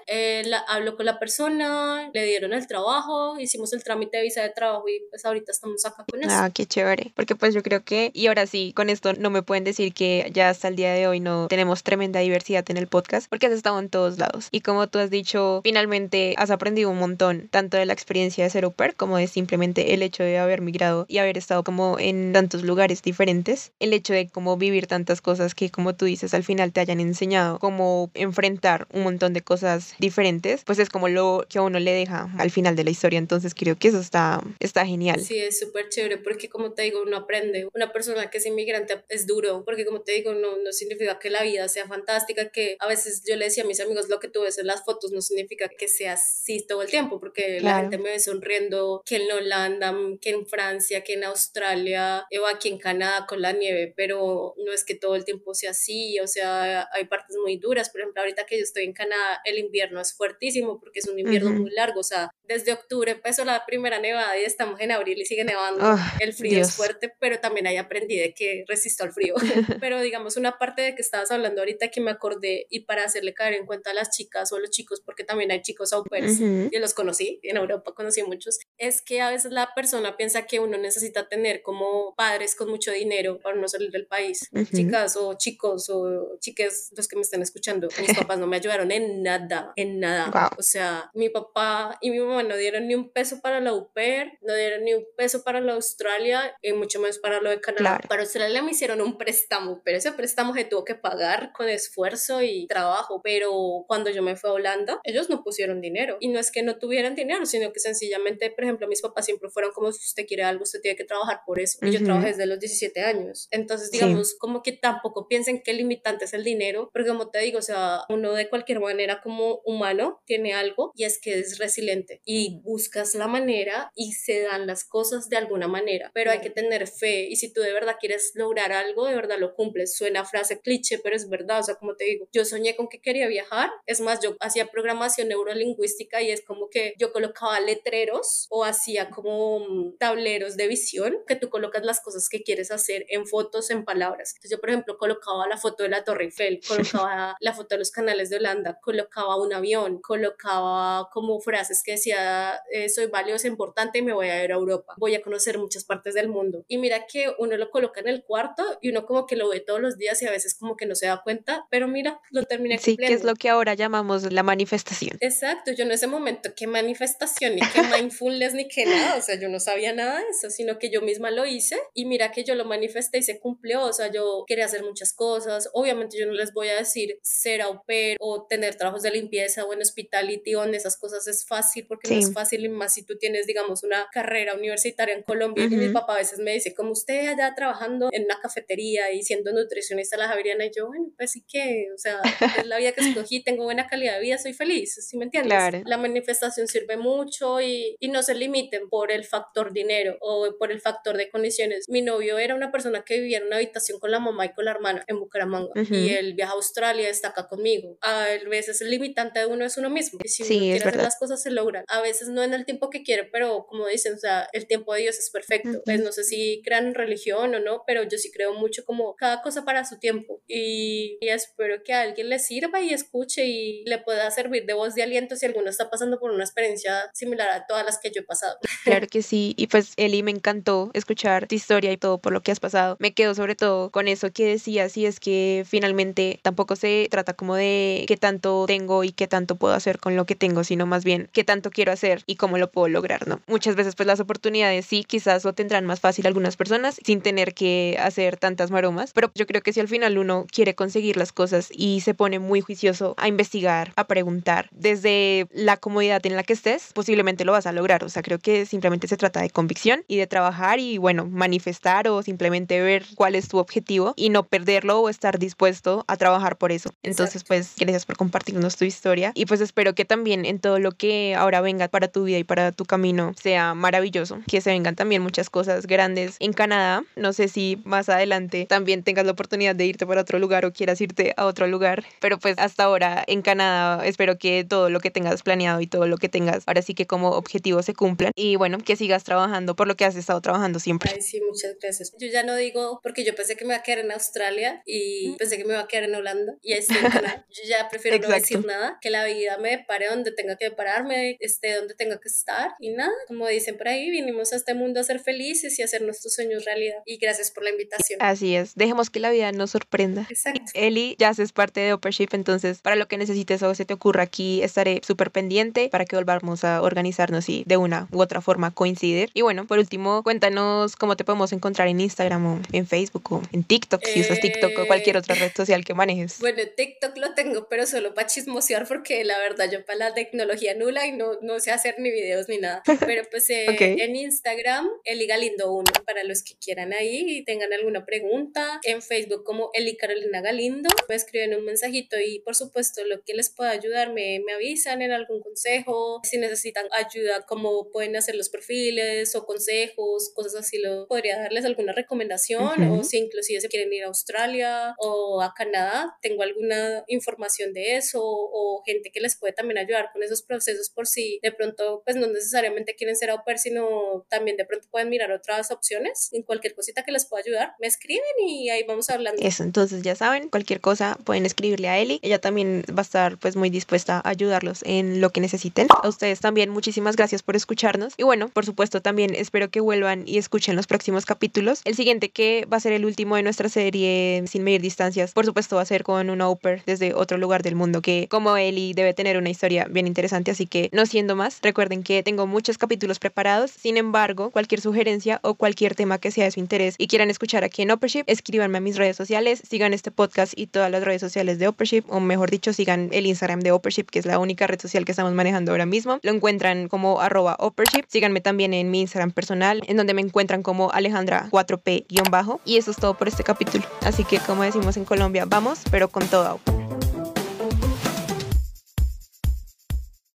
Habló 0.67 0.95
con 0.95 1.05
la 1.05 1.19
persona, 1.19 2.11
le 2.13 2.25
dieron 2.25 2.53
el 2.53 2.67
trabajo, 2.67 3.39
hicimos 3.39 3.73
el 3.73 3.83
trámite 3.83 4.17
de 4.17 4.23
visa 4.23 4.41
de 4.41 4.49
trabajo 4.49 4.87
y 4.87 4.99
pues 5.09 5.25
ahorita 5.25 5.51
estamos 5.51 5.85
acá 5.85 6.05
con 6.09 6.21
eso. 6.21 6.42
Ah, 6.43 6.49
qué 6.49 6.65
chévere. 6.65 7.13
Porque 7.15 7.35
pues 7.35 7.53
yo 7.53 7.63
creo 7.63 7.85
que, 7.85 8.11
y 8.13 8.27
ahora 8.27 8.45
sí, 8.47 8.73
con 8.75 8.89
esto 8.89 9.13
no 9.13 9.29
me 9.29 9.43
pueden 9.43 9.63
decir 9.63 9.93
que 9.93 10.29
ya 10.33 10.49
hasta 10.49 10.67
el 10.67 10.75
día 10.75 10.91
de 10.91 11.07
hoy 11.07 11.21
no 11.21 11.47
tenemos 11.47 11.83
tremenda 11.83 12.19
diversidad 12.19 12.69
en 12.69 12.75
el 12.75 12.87
podcast, 12.87 13.29
porque 13.29 13.45
has 13.45 13.53
estado 13.53 13.79
en 13.79 13.87
todos 13.87 14.17
lados. 14.17 14.49
Y 14.51 14.59
como 14.59 14.87
tú 14.87 14.99
has 14.99 15.09
dicho, 15.09 15.61
finalmente 15.63 16.35
has 16.37 16.51
aprendido 16.51 16.89
un 16.89 16.99
montón, 16.99 17.47
tanto 17.49 17.77
de 17.77 17.85
la 17.85 17.93
experiencia 17.93 18.43
de 18.43 18.49
ser 18.49 18.65
au 18.65 18.73
pair 18.73 18.93
como 18.95 19.15
de 19.15 19.27
simplemente 19.27 19.93
el 19.93 20.01
hecho 20.01 20.21
de 20.23 20.37
haber 20.37 20.59
migrado 20.59 21.05
y 21.07 21.19
haber 21.19 21.37
estado 21.37 21.63
como 21.63 21.97
en 21.97 22.33
tantos 22.33 22.63
lugares 22.63 23.01
diferentes. 23.01 23.71
El 23.79 23.93
hecho 23.93 24.11
de 24.11 24.27
como 24.27 24.57
vivir 24.57 24.87
tantas 24.87 25.21
cosas 25.21 25.55
que 25.55 25.69
como 25.69 25.95
tú 25.95 26.03
dices 26.03 26.33
al 26.33 26.43
final 26.43 26.73
te 26.73 26.81
hayan 26.81 26.99
enseñado 26.99 27.57
cómo 27.59 28.11
enfrentar 28.15 28.85
un 28.91 29.03
montón 29.03 29.31
de 29.31 29.41
cosas 29.41 29.95
diferentes, 29.97 30.65
pues 30.65 30.79
es 30.79 30.89
como 30.89 31.07
lo 31.07 31.45
que 31.47 31.59
a 31.59 31.61
uno 31.61 31.79
le 31.79 31.93
deja 31.93 32.29
al 32.37 32.51
final 32.51 32.75
de 32.75 32.83
la 32.83 32.89
historia. 32.89 33.19
Entonces 33.19 33.55
creo 33.55 33.77
que 33.77 33.87
eso 33.87 33.99
está, 34.01 34.41
está 34.59 34.85
genial. 34.85 35.21
Sí, 35.21 35.37
es 35.39 35.57
súper 35.57 35.87
chévere 35.87 36.17
porque 36.33 36.49
como 36.49 36.73
te 36.73 36.81
digo, 36.81 37.03
uno 37.03 37.15
aprende. 37.15 37.67
Una 37.75 37.93
persona 37.93 38.31
que 38.31 38.39
es 38.39 38.45
inmigrante 38.47 39.03
es 39.07 39.27
duro 39.27 39.63
porque 39.63 39.85
como 39.85 40.01
te 40.01 40.13
digo, 40.13 40.33
no, 40.33 40.57
no 40.57 40.71
significa 40.71 41.19
que 41.19 41.29
la 41.29 41.43
vida 41.43 41.67
sea 41.67 41.87
fantástica, 41.87 42.49
que 42.49 42.75
a 42.79 42.87
veces 42.87 43.21
yo 43.23 43.35
le 43.35 43.45
decía 43.45 43.63
a 43.63 43.67
mis 43.67 43.79
amigos 43.79 44.09
lo 44.09 44.19
que 44.19 44.29
tú 44.29 44.41
ves 44.41 44.57
en 44.57 44.65
las 44.65 44.83
fotos 44.83 45.11
no 45.11 45.21
significa 45.21 45.69
que 45.69 45.87
sea 45.87 46.13
así 46.13 46.65
todo 46.65 46.81
el 46.81 46.89
tiempo 46.89 47.19
porque 47.19 47.59
la 47.61 47.81
gente 47.81 47.99
me 47.99 48.09
ve 48.09 48.19
sonriendo 48.19 49.03
que 49.05 49.17
en 49.17 49.31
Holanda, 49.31 49.95
que 50.19 50.31
en 50.31 50.47
Francia, 50.47 51.03
que 51.03 51.13
en 51.13 51.23
Australia 51.23 52.25
o 52.41 52.47
aquí 52.47 52.69
en 52.69 52.79
Canadá 52.79 53.27
con 53.27 53.39
la 53.39 53.51
nieve, 53.51 53.93
pero 53.95 54.55
no 54.57 54.73
es 54.73 54.83
que 54.83 54.95
todo 54.95 55.15
el 55.15 55.23
tiempo 55.23 55.53
sea 55.53 55.69
así, 55.69 56.19
o 56.19 56.25
sea, 56.25 56.89
hay 56.93 57.05
partes 57.05 57.37
muy 57.37 57.57
duras. 57.57 57.91
Por 57.91 58.01
ejemplo, 58.01 58.21
ahorita 58.23 58.47
que 58.47 58.57
yo 58.57 58.63
estoy 58.63 58.85
en 58.85 58.93
Canadá, 58.93 59.39
el 59.45 59.59
invierno 59.59 60.01
es 60.01 60.13
fuertísimo 60.13 60.79
porque 60.79 60.99
es 60.99 61.07
un 61.07 61.19
invierno 61.19 61.51
muy 61.51 61.69
largo, 61.69 61.99
o 61.99 62.03
sea, 62.03 62.31
desde 62.47 62.73
octubre 62.73 63.11
empezó 63.11 63.45
la 63.45 63.67
primera 63.67 63.99
nevada 63.99 64.35
y 64.39 64.43
estamos 64.43 64.79
en 64.79 64.91
abril 64.91 65.21
y 65.21 65.25
sigue 65.25 65.43
nevando. 65.43 65.83
El 66.23 66.33
frío 66.33 66.61
es 66.61 66.75
fuerte, 66.75 67.13
pero 67.19 67.39
también 67.39 67.67
ahí 67.67 67.77
aprendí 67.77 68.17
de 68.17 68.33
que 68.33 68.65
resisto 68.67 69.03
al 69.03 69.11
frío. 69.11 69.35
pero 69.81 70.01
digamos, 70.01 70.37
una 70.37 70.57
parte 70.57 70.81
de 70.81 70.95
que 70.95 71.01
estabas 71.01 71.31
hablando 71.31 71.61
ahorita 71.61 71.89
que 71.89 72.01
me 72.01 72.11
acordé 72.11 72.67
y 72.69 72.81
para 72.81 73.03
hacerle 73.03 73.33
caer 73.33 73.53
en 73.53 73.65
cuenta 73.65 73.91
a 73.91 73.93
las 73.93 74.11
chicas 74.11 74.51
o 74.51 74.57
a 74.57 74.59
los 74.59 74.69
chicos, 74.69 75.01
porque 75.05 75.23
también 75.23 75.51
hay 75.51 75.61
chicos 75.61 75.93
au 75.93 76.03
pairs, 76.03 76.39
y 76.39 76.77
los 76.79 76.93
conocí, 76.93 77.39
en 77.43 77.57
Europa 77.57 77.93
conocí 77.95 78.23
muchos, 78.23 78.59
es 78.77 79.01
que 79.01 79.21
a 79.21 79.29
veces 79.29 79.51
la 79.51 79.73
persona 79.75 80.17
piensa 80.17 80.45
que 80.45 80.59
uno 80.59 80.77
necesita 80.77 81.27
tener 81.27 81.61
como 81.61 82.13
padres 82.15 82.55
con 82.55 82.69
mucho 82.69 82.91
dinero 82.91 83.39
para 83.41 83.55
no 83.55 83.67
salir 83.67 83.91
del 83.91 84.07
país. 84.07 84.49
Chicas 84.73 85.15
o 85.17 85.35
chicos 85.37 85.89
o 85.89 86.37
chiques, 86.39 86.91
los 86.95 87.07
que 87.07 87.15
me 87.15 87.21
están 87.21 87.41
escuchando, 87.41 87.87
mis 87.99 88.07
papás 88.27 88.39
no 88.39 88.47
me 88.47 88.57
ayudaron 88.57 88.91
en 88.91 89.23
nada, 89.23 89.73
en 89.75 89.99
nada. 89.99 90.51
O 90.57 90.61
sea, 90.61 91.11
mi 91.13 91.29
papá 91.29 91.97
y 92.01 92.11
mi 92.11 92.19
mamá 92.19 92.43
no 92.43 92.57
dieron 92.57 92.87
ni 92.87 92.95
un 92.95 93.11
peso 93.11 93.41
para 93.41 93.59
la 93.59 93.73
UPER, 93.73 94.37
no 94.41 94.55
dieron 94.55 94.83
ni 94.83 94.93
un 94.93 95.05
peso 95.17 95.43
para 95.43 95.61
la 95.61 95.73
Australia, 95.73 96.12
y 96.61 96.73
mucho 96.73 96.99
menos 96.99 97.19
para 97.19 97.41
lo 97.41 97.49
de 97.49 97.59
Canadá. 97.59 97.99
Para 98.07 98.21
Australia 98.21 98.61
me 98.61 98.71
hicieron 98.71 99.01
un 99.01 99.17
préstamo, 99.17 99.81
pero 99.83 99.97
ese 99.97 100.11
préstamo 100.11 100.53
se 100.53 100.65
tuvo 100.65 100.83
que 100.83 100.95
pagar 100.95 101.51
con 101.53 101.69
esfuerzo 101.69 102.41
y 102.41 102.67
trabajo, 102.67 103.21
pero 103.23 103.85
cuando 103.87 104.09
yo 104.09 104.21
me 104.21 104.35
fui 104.35 104.49
a 104.49 104.53
Holanda, 104.53 104.99
ellos 105.03 105.29
no 105.29 105.43
pusieron 105.43 105.81
dinero. 105.81 106.17
Y 106.19 106.29
no 106.29 106.39
es 106.39 106.51
que 106.51 106.63
no 106.63 106.77
tuvieran 106.77 107.15
dinero, 107.15 107.45
sino 107.45 107.71
que 107.73 107.79
sencillamente, 107.79 108.49
por 108.51 108.63
ejemplo, 108.63 108.87
mis 108.87 109.01
papás 109.01 109.25
siempre 109.25 109.49
fueron 109.49 109.71
como 109.71 109.91
si 109.91 110.03
usted 110.05 110.25
quiere 110.25 110.43
algo, 110.43 110.63
usted 110.63 110.81
tiene 110.81 110.97
que 110.97 111.05
trabajar 111.05 111.41
por 111.45 111.59
eso. 111.59 111.79
Y 111.81 111.91
yo 111.91 112.03
trabajé 112.03 112.27
desde 112.27 112.45
los 112.45 112.59
17 112.59 113.01
años. 113.01 113.47
Entonces, 113.51 113.91
digamos, 113.91 114.35
como 114.37 114.63
que 114.63 114.73
tampoco 114.73 115.27
piensen 115.27 115.61
que 115.61 115.71
el 115.71 115.77
limitante 115.77 116.25
es 116.25 116.33
el 116.33 116.43
dinero, 116.43 116.89
porque 116.91 117.09
como 117.09 117.29
te 117.29 117.39
digo, 117.39 117.59
o 117.59 117.63
sea, 117.63 118.01
uno 118.09 118.33
de 118.33 118.49
cualquier 118.49 118.79
manera 118.79 119.21
como 119.21 119.61
humano 119.65 120.21
tiene 120.25 120.53
algo 120.53 120.91
y 120.95 121.05
es 121.05 121.19
que 121.19 121.39
es 121.39 121.57
resiliente 121.57 122.21
y 122.25 122.61
buscas 122.63 123.15
la 123.15 123.27
manera 123.27 123.91
y 123.95 124.13
se 124.13 124.41
dan 124.41 124.67
las 124.67 124.83
cosas 124.83 125.29
de 125.29 125.37
alguna 125.37 125.67
manera, 125.67 126.02
pero 126.13 126.31
hay 126.31 126.41
que 126.41 126.49
tener 126.49 126.87
fe 126.87 127.27
y 127.29 127.35
si 127.35 127.53
tú 127.53 127.61
de 127.61 127.73
verdad 127.73 127.97
quieres 127.99 128.31
lograr 128.35 128.71
algo, 128.71 129.07
de 129.07 129.15
verdad 129.15 129.37
lo 129.39 129.55
cumples. 129.55 129.95
Suena 129.95 130.25
frase 130.25 130.59
cliché, 130.61 130.99
pero 130.99 131.15
es 131.15 131.29
verdad, 131.29 131.59
o 131.59 131.63
sea, 131.63 131.75
como 131.75 131.95
te 131.95 132.05
digo, 132.05 132.27
yo 132.31 132.45
soñé 132.45 132.75
con 132.75 132.87
que 132.87 133.01
quería 133.01 133.27
viajar, 133.27 133.69
es 133.85 134.01
más, 134.01 134.19
yo 134.21 134.35
hacía 134.39 134.67
programación 134.67 135.27
neurolingüística 135.27 136.21
y 136.21 136.31
es 136.31 136.43
como 136.43 136.69
que 136.69 136.93
yo 136.97 137.11
colocaba 137.11 137.59
letreros 137.59 138.47
o 138.49 138.63
hacía 138.63 139.09
como 139.09 139.59
mm, 139.59 139.97
tableros 139.97 140.57
de 140.57 140.67
visión 140.67 141.17
que 141.27 141.35
tú 141.35 141.49
colocas 141.49 141.83
las 141.83 142.01
cosas 142.01 142.29
que 142.29 142.43
quieres 142.43 142.71
hacer 142.71 143.05
en 143.09 143.25
fotos, 143.27 143.69
en 143.69 143.85
palabras. 143.85 144.31
Entonces 144.31 144.51
yo, 144.51 144.59
por 144.59 144.69
ejemplo, 144.69 144.97
colocaba 144.97 145.47
la 145.47 145.57
foto 145.57 145.83
de 145.83 145.89
la 145.89 146.03
Torre 146.03 146.25
Eiffel, 146.25 146.59
colocaba 146.67 147.35
la 147.39 147.53
foto 147.53 147.75
de 147.75 147.79
los 147.79 147.91
canales 147.91 148.29
de 148.29 148.37
Holanda, 148.37 148.79
colocaba 148.81 149.41
un 149.41 149.53
avión, 149.53 149.99
colocaba 150.01 151.09
como 151.11 151.39
frases 151.39 151.83
que 151.83 151.93
decía, 151.93 152.59
eh, 152.71 152.89
soy 152.89 153.07
valioso, 153.07 153.47
importante 153.47 154.01
me 154.01 154.13
voy 154.13 154.27
a 154.27 154.43
ir 154.43 154.51
a 154.51 154.55
Europa, 154.55 154.93
voy 154.97 155.15
a 155.15 155.21
conocer 155.21 155.57
muchas 155.57 155.82
partes 155.83 156.13
del 156.13 156.29
mundo. 156.29 156.65
Y 156.67 156.77
mira 156.77 157.05
que 157.07 157.33
uno 157.37 157.57
lo 157.57 157.69
coloca 157.69 157.99
en 158.01 158.07
el 158.07 158.23
cuarto 158.23 158.63
y 158.81 158.89
uno 158.89 159.05
como 159.05 159.25
que 159.25 159.35
lo 159.35 159.49
ve 159.49 159.59
todos 159.59 159.81
los 159.81 159.97
días 159.97 160.21
y 160.21 160.27
a 160.27 160.31
veces 160.31 160.55
como 160.55 160.75
que 160.75 160.85
no 160.85 160.95
se 160.95 161.07
da 161.07 161.21
cuenta, 161.23 161.67
pero 161.69 161.87
mira, 161.87 162.21
lo 162.31 162.43
terminé 162.43 162.77
sí, 162.77 162.97
que 162.97 163.13
es 163.13 163.23
lo 163.23 163.35
que 163.35 163.49
ahora 163.49 163.73
llamamos 163.73 164.31
la 164.31 164.43
manifestación. 164.43 165.17
Exacto, 165.19 165.71
yo 165.71 165.83
en 165.83 165.91
ese 165.91 166.07
momento, 166.07 166.53
qué 166.55 166.67
manifestación, 166.67 167.55
ni 167.55 167.61
qué 167.61 167.81
mindfulness, 168.01 168.53
ni 168.53 168.67
qué 168.67 168.85
nada, 168.85 169.17
o 169.17 169.21
sea, 169.21 169.35
yo 169.35 169.49
no 169.49 169.59
sabía 169.59 169.93
nada 169.93 170.19
de 170.19 170.25
eso, 170.29 170.49
sino 170.49 170.79
que 170.79 170.89
yo 170.89 171.01
misma 171.01 171.31
lo 171.31 171.45
hice 171.45 171.77
y 171.93 172.05
mira 172.05 172.31
que 172.31 172.43
yo 172.43 172.55
lo 172.55 172.65
manifesté 172.65 173.19
y 173.19 173.23
se 173.23 173.39
cumplió, 173.39 173.83
o 173.83 173.93
sea, 173.93 174.11
yo 174.11 174.43
quería 174.47 174.65
hacer 174.65 174.83
muchas 174.83 175.13
cosas, 175.13 175.69
obviamente 175.73 176.17
yo 176.17 176.25
no 176.25 176.33
les 176.33 176.53
voy 176.53 176.69
a 176.69 176.75
decir 176.75 177.19
ser 177.21 177.61
au 177.61 177.83
pair 177.85 178.17
o 178.19 178.45
tener 178.47 178.75
trabajos 178.75 179.01
de 179.03 179.11
limpieza 179.11 179.65
o 179.65 179.73
en 179.73 179.81
hospitality 179.81 180.55
o 180.55 180.63
en 180.63 180.75
esas 180.75 180.97
cosas 180.97 181.27
es 181.27 181.45
fácil 181.45 181.85
porque 181.87 182.09
no 182.09 182.19
es 182.19 182.33
fácil 182.33 182.65
y 182.65 182.69
más 182.69 182.93
si 182.93 183.03
tú 183.03 183.17
tienes, 183.17 183.47
digamos, 183.47 183.83
una 183.83 184.07
carrera 184.11 184.53
universitaria 184.55 185.15
en 185.15 185.23
Colombia 185.23 185.65
y 185.73 185.77
mi 185.77 185.89
papá 185.89 186.15
a 186.15 186.17
veces 186.17 186.39
me 186.39 186.53
dice, 186.53 186.73
como 186.73 186.91
usted 186.91 187.27
allá 187.27 187.53
trabajando 187.55 188.09
en 188.11 188.25
una 188.25 188.39
cafetería 188.39 189.11
y 189.11 189.23
siendo 189.23 189.51
nutricionista 189.51 190.17
la 190.17 190.27
Javeriana 190.27 190.65
y 190.65 190.71
yo, 190.75 190.87
bueno, 190.87 191.11
pues 191.17 191.31
sí 191.31 191.43
que, 191.47 191.87
o 191.93 191.97
sea, 191.97 192.21
es 192.57 192.65
la 192.65 192.77
vida 192.77 192.91
que 192.91 193.01
escogí, 193.01 193.43
tengo 193.43 193.63
buena 193.63 193.87
calidad 193.87 194.15
de 194.15 194.21
vida, 194.21 194.37
soy 194.37 194.53
feliz, 194.53 194.95
¿sí 194.95 195.17
me 195.17 195.25
entiendes? 195.25 195.83
La 195.85 195.97
manifestación 195.97 196.67
sirve 196.67 196.97
mucho 196.97 197.61
y, 197.61 197.95
y 197.99 198.07
no 198.09 198.23
se 198.23 198.35
limiten 198.35 198.89
por 198.89 199.11
el 199.11 199.25
factor 199.25 199.73
dinero 199.73 200.17
o 200.21 200.55
por 200.57 200.71
el 200.71 200.81
factor 200.81 201.17
de 201.17 201.29
condiciones. 201.29 201.85
Mi 201.89 202.01
novio 202.01 202.37
era 202.37 202.55
una 202.55 202.71
persona 202.71 203.03
que 203.05 203.19
vivía 203.19 203.39
en 203.39 203.47
una 203.47 203.57
habitación 203.57 203.99
con 203.99 204.11
la 204.11 204.19
mamá 204.19 204.45
y 204.45 204.53
con 204.53 204.65
la 204.65 204.71
hermana 204.71 205.03
en 205.07 205.19
Bucaramanga 205.19 205.71
y 205.89 206.09
él 206.09 206.33
viaja 206.33 206.53
a 206.53 206.55
Australia, 206.55 207.09
está 207.09 207.29
acá 207.29 207.47
conmigo. 207.47 207.97
A 208.01 208.27
veces 208.49 208.81
el 208.81 208.89
limitante 208.89 209.39
de 209.39 209.45
uno 209.45 209.65
es 209.65 209.77
uno 209.77 209.89
mismo. 209.89 210.19
Y 210.23 210.29
si 210.29 210.43
uno 210.43 210.49
quiere 210.49 210.79
hacer 210.79 210.95
las 210.97 211.17
cosas 211.17 211.41
se 211.41 211.51
logran. 211.51 211.85
A 211.87 212.01
veces 212.01 212.29
no 212.29 212.43
en 212.43 212.53
el 212.53 212.65
tiempo 212.65 212.89
que 212.89 213.03
quiere, 213.03 213.25
pero 213.25 213.65
como 213.67 213.87
dicen, 213.87 214.13
o 214.13 214.17
sea, 214.17 214.47
el 214.53 214.67
tiempo 214.67 214.93
de 214.93 215.01
Dios 215.01 215.17
es 215.17 215.29
perfecto. 215.29 215.62
Pues 215.85 216.01
no 216.01 216.11
sé 216.11 216.23
si 216.23 216.61
crean 216.63 216.93
religión 216.93 217.55
o 217.55 217.59
no, 217.59 217.83
pero 217.85 218.03
yo 218.03 218.17
sí 218.17 218.31
creo 218.31 218.53
mucho 218.53 218.83
como 218.85 219.15
cada 219.15 219.41
cosa 219.41 219.65
para 219.65 219.85
su 219.85 219.99
tiempo. 219.99 220.41
Y, 220.47 221.17
y 221.21 221.29
espero 221.29 221.83
que 221.83 221.93
a 221.93 222.01
alguien 222.01 222.29
le 222.29 222.39
sirva 222.39 222.81
y 222.81 222.93
escuche 222.93 223.45
y 223.45 223.83
le 223.85 223.99
pueda 223.99 224.29
servir 224.31 224.65
de 224.65 224.73
voz 224.73 224.95
de 224.95 225.03
aliento 225.03 225.35
si 225.35 225.45
alguno 225.45 225.69
está 225.69 225.89
pasando 225.89 226.19
por 226.19 226.31
una 226.31 226.43
experiencia 226.43 227.09
similar 227.13 227.49
a 227.49 227.65
todas 227.65 227.85
las 227.85 227.99
que 227.99 228.11
yo 228.11 228.21
he 228.21 228.25
pasado. 228.25 228.57
Claro 228.83 229.07
que 229.07 229.21
sí. 229.21 229.53
Y 229.55 229.67
pues 229.67 229.93
Eli, 229.95 230.23
me 230.23 230.31
encantó 230.31 230.91
escuchar 230.93 231.47
tu 231.47 231.55
historia 231.55 231.91
y 231.93 231.97
todo 231.97 232.17
por 232.17 232.33
lo 232.33 232.41
que 232.41 232.51
has 232.51 232.59
pasado. 232.59 232.97
Me 232.99 233.13
quedo 233.13 233.33
sobre 233.33 233.55
todo 233.55 233.91
con 233.91 234.09
eso 234.09 234.31
que 234.31 234.45
decías 234.45 234.97
y 234.97 235.05
es 235.05 235.21
que 235.21 235.63
finalmente 235.65 236.39
tampoco 236.43 236.75
se 236.75 237.07
trata 237.09 237.33
como 237.33 237.55
de 237.55 238.03
qué 238.07 238.17
tanto 238.17 238.65
tengo 238.67 239.05
y 239.05 239.13
qué 239.13 239.27
tanto 239.27 239.55
puedo 239.55 239.73
hacer 239.73 239.99
con 239.99 240.17
lo 240.17 240.25
que 240.25 240.35
tengo, 240.35 240.63
sino 240.65 240.85
más 240.85 241.05
bien 241.05 241.29
qué 241.31 241.45
tanto 241.45 241.71
quiero 241.71 241.93
hacer 241.93 242.23
y 242.25 242.35
cómo 242.35 242.57
lo 242.57 242.71
puedo 242.71 242.89
lograr, 242.89 243.27
¿no? 243.27 243.41
Muchas 243.47 243.75
veces 243.75 243.95
pues 243.95 244.05
las 244.05 244.19
oportunidades 244.19 244.85
sí, 244.85 245.05
quizás 245.05 245.45
lo 245.53 245.55
tendrán 245.55 245.85
más 245.85 245.99
fácil 245.99 246.25
algunas 246.25 246.57
personas 246.57 246.99
sin 247.05 247.21
tener 247.21 247.53
que 247.53 247.95
hacer 248.01 248.37
tantas 248.37 248.71
maromas, 248.71 249.11
pero 249.13 249.31
yo 249.35 249.45
creo 249.45 249.61
que 249.61 249.71
si 249.71 249.79
al 249.79 249.87
final 249.87 250.17
uno 250.17 250.47
quiere 250.51 250.73
conseguir 250.73 251.15
las 251.15 251.31
cosas 251.31 251.69
y 251.71 252.01
se 252.01 252.15
pone 252.15 252.39
muy 252.39 252.61
juicioso 252.61 253.13
a 253.17 253.27
investigar, 253.27 253.93
a 253.95 254.07
preguntar, 254.07 254.69
desde 254.71 255.47
la 255.53 255.77
comodidad 255.77 256.25
en 256.25 256.35
la 256.35 256.41
que 256.41 256.53
estés, 256.53 256.91
posiblemente 256.93 257.45
lo 257.45 257.51
vas 257.51 257.67
a 257.67 257.71
lograr. 257.71 258.03
O 258.03 258.09
sea, 258.09 258.23
creo 258.23 258.39
que 258.39 258.65
simplemente 258.65 259.07
se 259.07 259.15
trata 259.15 259.41
de 259.41 259.51
convicción 259.51 260.03
y 260.07 260.17
de 260.17 260.25
trabajar 260.25 260.79
y 260.79 260.97
bueno, 260.97 261.27
manifestar 261.27 262.07
o 262.07 262.23
simplemente 262.23 262.81
ver 262.81 263.05
cuál 263.13 263.35
es 263.35 263.47
tu 263.47 263.59
objetivo 263.59 264.13
y 264.15 264.29
no 264.29 264.43
perderlo 264.43 265.01
o 265.01 265.09
estar 265.09 265.37
dispuesto 265.37 266.03
a 266.07 266.17
trabajar 266.17 266.57
por 266.57 266.71
eso. 266.71 266.89
Entonces, 267.03 267.43
pues, 267.43 267.73
gracias 267.77 268.07
por 268.07 268.17
compartirnos 268.17 268.75
tu 268.75 268.85
historia 268.85 269.33
y 269.35 269.45
pues 269.45 269.61
espero 269.61 269.93
que 269.93 270.03
también 270.03 270.45
en 270.45 270.57
todo 270.57 270.79
lo 270.79 270.93
que 270.93 271.35
ahora 271.35 271.61
venga 271.61 271.87
para 271.89 272.07
tu 272.07 272.23
vida 272.23 272.39
y 272.39 272.43
para 272.43 272.71
tu 272.71 272.85
camino 272.85 273.33
sea 273.39 273.75
maravilloso, 273.75 274.39
que 274.47 274.59
se 274.59 274.71
vengan 274.71 274.95
también 274.95 275.21
muchas 275.21 275.42
cosas 275.49 275.87
grandes 275.87 276.35
en 276.39 276.53
Canadá. 276.53 277.03
No 277.15 277.33
sé 277.33 277.47
si 277.47 277.81
más 277.83 278.09
adelante 278.09 278.65
también 278.67 279.03
tengas 279.03 279.25
la 279.25 279.31
oportunidad 279.31 279.75
de 279.75 279.85
irte 279.85 280.05
para 280.05 280.21
otro 280.21 280.39
lugar 280.39 280.65
o 280.65 280.73
quieras 280.73 280.99
irte 281.01 281.33
a 281.37 281.45
otro 281.45 281.67
lugar, 281.67 282.03
pero 282.19 282.39
pues 282.39 282.57
hasta 282.57 282.83
ahora 282.83 283.23
en 283.27 283.41
Canadá 283.41 284.05
espero 284.05 284.37
que 284.37 284.65
todo 284.67 284.89
lo 284.89 284.99
que 284.99 285.11
tengas 285.11 285.43
planeado 285.43 285.81
y 285.81 285.87
todo 285.87 286.07
lo 286.07 286.17
que 286.17 286.29
tengas 286.29 286.63
ahora 286.65 286.81
sí 286.81 286.93
que 286.93 287.05
como 287.07 287.31
objetivo 287.31 287.81
se 287.83 287.93
cumplan 287.93 288.31
y 288.35 288.55
bueno, 288.55 288.77
que 288.79 288.95
sigas 288.95 289.23
trabajando 289.23 289.75
por 289.75 289.87
lo 289.87 289.95
que 289.95 290.05
has 290.05 290.15
estado 290.15 290.41
trabajando 290.41 290.79
siempre. 290.79 291.11
Ay, 291.13 291.21
sí, 291.21 291.41
muchas 291.41 291.75
gracias. 291.81 292.13
Yo 292.19 292.27
ya 292.27 292.43
no 292.43 292.55
digo 292.55 292.99
porque 293.03 293.23
yo 293.23 293.35
pensé 293.35 293.55
que 293.55 293.65
me 293.65 293.73
iba 293.73 293.79
a 293.79 293.83
quedar 293.83 293.99
en 293.99 294.11
Australia 294.11 294.81
y 294.85 295.35
pensé 295.37 295.57
que 295.57 295.65
me 295.65 295.73
iba 295.73 295.81
a 295.81 295.87
quedar 295.87 296.03
en 296.03 296.15
Holanda 296.15 296.55
y 296.61 296.73
estoy 296.73 296.97
en 296.97 297.03
Canadá. 297.03 297.45
Yo 297.53 297.63
ya 297.67 297.87
prefiero 297.89 298.17
no 298.19 298.27
decir 298.33 298.65
nada, 298.65 298.97
que 299.01 299.09
la 299.09 299.25
vida 299.25 299.57
me 299.57 299.79
pare 299.79 300.07
donde 300.07 300.31
tenga 300.31 300.57
que 300.57 300.71
pararme, 300.71 301.37
esté 301.39 301.75
donde 301.75 301.93
tenga 301.93 302.19
que 302.19 302.29
estar 302.29 302.71
y 302.79 302.89
nada, 302.89 303.11
como 303.27 303.47
dicen 303.47 303.77
por 303.77 303.87
ahí, 303.87 304.09
vinimos 304.09 304.53
a 304.53 304.55
este 304.55 304.73
mundo 304.73 304.99
a 304.99 305.03
ser 305.03 305.19
felices 305.19 305.32
y 305.41 305.81
a 305.81 305.85
hacer 305.85 306.01
nuestros 306.01 306.33
sueños 306.33 306.65
realidad. 306.65 306.97
Y 307.05 307.17
gracias 307.17 307.51
por 307.51 307.63
la 307.63 307.69
invitación. 307.71 308.19
Así 308.21 308.55
es, 308.55 308.75
dejemos 308.75 309.09
que 309.09 309.19
la 309.19 309.31
vida 309.31 309.51
nos 309.51 309.71
sorprenda. 309.71 310.27
Exacto. 310.29 310.71
Eli, 310.73 311.15
ya 311.19 311.29
haces 311.29 311.51
parte 311.51 311.79
de 311.81 311.93
Uppership, 311.93 312.29
entonces 312.33 312.79
para 312.79 312.95
lo 312.95 313.07
que 313.07 313.17
necesites 313.17 313.63
o 313.63 313.73
se 313.75 313.85
te 313.85 313.93
ocurra 313.93 314.23
aquí, 314.23 314.61
estaré 314.63 315.01
súper 315.05 315.31
pendiente 315.31 315.89
para 315.89 316.05
que 316.05 316.15
volvamos 316.15 316.63
a 316.63 316.81
organizarnos 316.81 317.49
y 317.49 317.63
de 317.65 317.77
una 317.77 318.07
u 318.11 318.21
otra 318.21 318.41
forma 318.41 318.71
coincidir. 318.71 319.29
Y 319.33 319.41
bueno, 319.41 319.65
por 319.67 319.79
último, 319.79 320.23
cuéntanos 320.23 320.95
cómo 320.95 321.15
te 321.15 321.23
podemos 321.23 321.51
encontrar 321.53 321.87
en 321.87 321.99
Instagram 321.99 322.45
o 322.45 322.61
en 322.71 322.87
Facebook 322.87 323.31
o 323.31 323.41
en 323.51 323.63
TikTok, 323.63 324.03
si 324.05 324.21
usas 324.21 324.39
TikTok 324.39 324.77
o 324.79 324.87
cualquier 324.87 325.17
otra 325.17 325.35
red 325.35 325.51
social 325.55 325.83
que 325.83 325.93
manejes. 325.93 326.39
Bueno, 326.39 326.61
TikTok 326.75 327.17
lo 327.17 327.33
tengo, 327.33 327.67
pero 327.69 327.85
solo 327.85 328.13
para 328.13 328.27
chismosear 328.27 328.87
porque 328.87 329.23
la 329.23 329.37
verdad 329.39 329.69
yo 329.71 329.85
para 329.85 329.99
la 329.99 330.13
tecnología 330.13 330.73
nula 330.75 331.07
y 331.07 331.11
no, 331.11 331.39
no 331.41 331.59
sé 331.59 331.71
hacer 331.71 331.95
ni 331.97 332.11
videos 332.11 332.49
ni 332.49 332.57
nada. 332.57 332.83
Pero 333.05 333.23
pues 333.29 333.49
eh, 333.49 333.65
en 333.79 334.15
Instagram, 334.15 334.89
Eli 335.03 335.22
Galindo 335.27 335.71
1, 335.73 335.83
para 336.05 336.23
los 336.23 336.43
que 336.43 336.55
quieran 336.55 336.93
ahí 336.93 337.23
y 337.27 337.45
tengan 337.45 337.71
alguna 337.73 338.05
pregunta. 338.05 338.79
En 338.83 339.01
Facebook 339.01 339.43
como 339.43 339.69
Eli 339.73 339.97
Carolina 339.97 340.41
Galindo, 340.41 340.89
me 341.07 341.15
escriben 341.15 341.55
un 341.55 341.65
mensajito 341.65 342.17
y 342.19 342.39
por 342.39 342.55
supuesto 342.55 343.03
lo 343.05 343.23
que 343.23 343.33
les 343.33 343.49
pueda 343.49 343.71
ayudar 343.71 344.13
me, 344.13 344.39
me 344.45 344.53
avisan 344.53 345.01
en 345.01 345.11
algún 345.11 345.41
consejo. 345.41 346.21
Si 346.23 346.37
necesitan 346.37 346.87
ayuda, 346.91 347.45
cómo 347.45 347.89
pueden 347.91 348.15
hacer 348.15 348.35
los 348.35 348.49
perfiles 348.49 349.35
o 349.35 349.45
consejos, 349.45 350.31
cosas 350.33 350.55
así, 350.55 350.77
lo 350.77 351.07
podría 351.07 351.37
darles 351.39 351.65
alguna 351.65 351.93
recomendación 351.93 352.83
o 352.91 353.03
si 353.03 353.17
inclusive 353.17 353.61
se 353.61 353.69
quieren 353.69 353.91
ir 353.93 354.03
a 354.03 354.07
Australia 354.07 354.95
o 354.99 355.41
a 355.41 355.53
Canadá, 355.55 356.15
tengo 356.21 356.43
alguna 356.43 357.03
información 357.07 357.73
de 357.73 357.97
eso 357.97 358.21
o 358.23 358.81
gente 358.85 359.11
que 359.11 359.21
les 359.21 359.37
puede 359.37 359.53
también 359.53 359.77
ayudar 359.77 360.09
con 360.11 360.23
esos 360.23 360.41
procesos 360.41 360.89
por 360.89 361.07
si 361.07 361.39
de 361.41 361.51
pronto 361.51 362.01
pues 362.05 362.15
no 362.15 362.27
necesariamente 362.27 362.95
quieren 362.95 363.15
ser 363.15 363.29
au 363.29 363.43
pair, 363.43 363.57
sino 363.57 364.25
también 364.29 364.57
de 364.57 364.65
pronto 364.65 364.87
pueden 364.91 365.09
mirar 365.13 365.31
otras 365.31 365.71
opciones. 365.71 366.29
En 366.33 366.41
cualquier 366.41 366.73
cosita 366.75 367.03
que 367.03 367.11
les 367.11 367.25
pueda 367.25 367.43
ayudar, 367.45 367.75
me 367.79 367.87
escriben 367.87 368.23
y 368.47 368.69
ahí 368.69 368.83
vamos 368.87 369.09
hablando. 369.09 369.41
Eso, 369.41 369.63
entonces 369.63 370.01
ya 370.01 370.15
saben, 370.15 370.49
cualquier 370.49 370.81
cosa 370.81 371.17
pueden 371.23 371.45
escribirle 371.45 371.87
a 371.87 371.99
Eli. 371.99 372.19
Ella 372.23 372.39
también 372.39 372.83
va 372.89 373.01
a 373.01 373.01
estar 373.01 373.37
pues 373.37 373.55
muy 373.55 373.69
dispuesta 373.69 374.21
a 374.23 374.29
ayudarlos 374.29 374.81
en 374.85 375.21
lo 375.21 375.29
que 375.29 375.41
necesiten. 375.41 375.87
A 376.01 376.07
ustedes 376.07 376.39
también 376.39 376.69
muchísimas 376.69 377.15
gracias 377.15 377.43
por 377.43 377.55
escucharnos. 377.55 378.13
Y 378.17 378.23
bueno, 378.23 378.49
por 378.49 378.65
supuesto 378.65 379.01
también 379.01 379.35
espero 379.35 379.69
que 379.69 379.79
vuelvan 379.79 380.23
y 380.25 380.37
escuchen 380.37 380.75
los 380.75 380.87
próximos 380.87 381.25
capítulos. 381.25 381.81
El 381.85 381.95
siguiente 381.95 382.29
que 382.29 382.65
va 382.71 382.77
a 382.77 382.79
ser 382.79 382.93
el 382.93 383.05
último 383.05 383.35
de 383.35 383.43
nuestra 383.43 383.69
serie 383.69 384.43
Sin 384.47 384.63
Medir 384.63 384.81
Distancias, 384.81 385.33
por 385.33 385.45
supuesto 385.45 385.75
va 385.75 385.83
a 385.83 385.85
ser 385.85 386.03
con 386.03 386.29
un 386.29 386.41
au 386.41 386.59
desde 386.85 387.13
otro 387.13 387.37
lugar 387.37 387.61
del 387.61 387.75
mundo 387.75 388.01
que 388.01 388.27
como 388.29 388.55
Eli 388.55 388.93
debe 388.93 389.13
tener 389.13 389.37
una 389.37 389.49
historia 389.49 389.85
bien 389.89 390.07
interesante. 390.07 390.51
Así 390.51 390.65
que 390.65 390.89
no 390.93 391.05
siendo 391.05 391.35
más, 391.35 391.59
recuerden 391.61 392.03
que 392.03 392.23
tengo 392.23 392.47
muchos 392.47 392.77
capítulos 392.77 393.19
preparados. 393.19 393.71
Sin 393.71 393.97
embargo, 393.97 394.49
cualquier 394.51 394.81
sugerencia 394.81 395.02
o 395.41 395.55
cualquier 395.55 395.95
tema 395.95 396.17
que 396.17 396.31
sea 396.31 396.45
de 396.45 396.51
su 396.51 396.59
interés 396.59 396.95
y 396.97 397.07
quieran 397.07 397.29
escuchar 397.29 397.63
aquí 397.63 397.81
en 397.81 397.91
Oppership, 397.91 398.23
escríbanme 398.27 398.77
a 398.77 398.81
mis 398.81 398.95
redes 398.95 399.15
sociales, 399.15 399.61
sigan 399.67 399.93
este 399.93 400.11
podcast 400.11 400.53
y 400.55 400.67
todas 400.67 400.89
las 400.89 401.03
redes 401.03 401.21
sociales 401.21 401.59
de 401.59 401.67
Oppership, 401.67 402.03
o 402.07 402.19
mejor 402.19 402.49
dicho, 402.49 402.71
sigan 402.73 403.09
el 403.11 403.25
Instagram 403.25 403.59
de 403.59 403.71
Oppership, 403.71 404.05
que 404.05 404.19
es 404.19 404.25
la 404.25 404.39
única 404.39 404.67
red 404.67 404.79
social 404.79 405.05
que 405.05 405.11
estamos 405.11 405.33
manejando 405.33 405.71
ahora 405.71 405.85
mismo. 405.85 406.19
Lo 406.21 406.31
encuentran 406.31 406.87
como 406.87 407.19
arroba 407.19 407.55
Oppership. 407.59 408.05
Síganme 408.07 408.41
también 408.41 408.73
en 408.73 408.91
mi 408.91 409.01
Instagram 409.01 409.31
personal, 409.31 409.81
en 409.87 409.97
donde 409.97 410.13
me 410.13 410.21
encuentran 410.21 410.63
como 410.63 410.91
Alejandra4P-bajo. 410.91 412.61
Y 412.65 412.77
eso 412.77 412.91
es 412.91 412.97
todo 412.97 413.15
por 413.15 413.27
este 413.27 413.43
capítulo. 413.43 413.83
Así 414.01 414.23
que, 414.23 414.39
como 414.39 414.63
decimos 414.63 414.97
en 414.97 415.05
Colombia, 415.05 415.45
vamos, 415.45 415.81
pero 415.91 416.07
con 416.07 416.27
todo. 416.27 416.59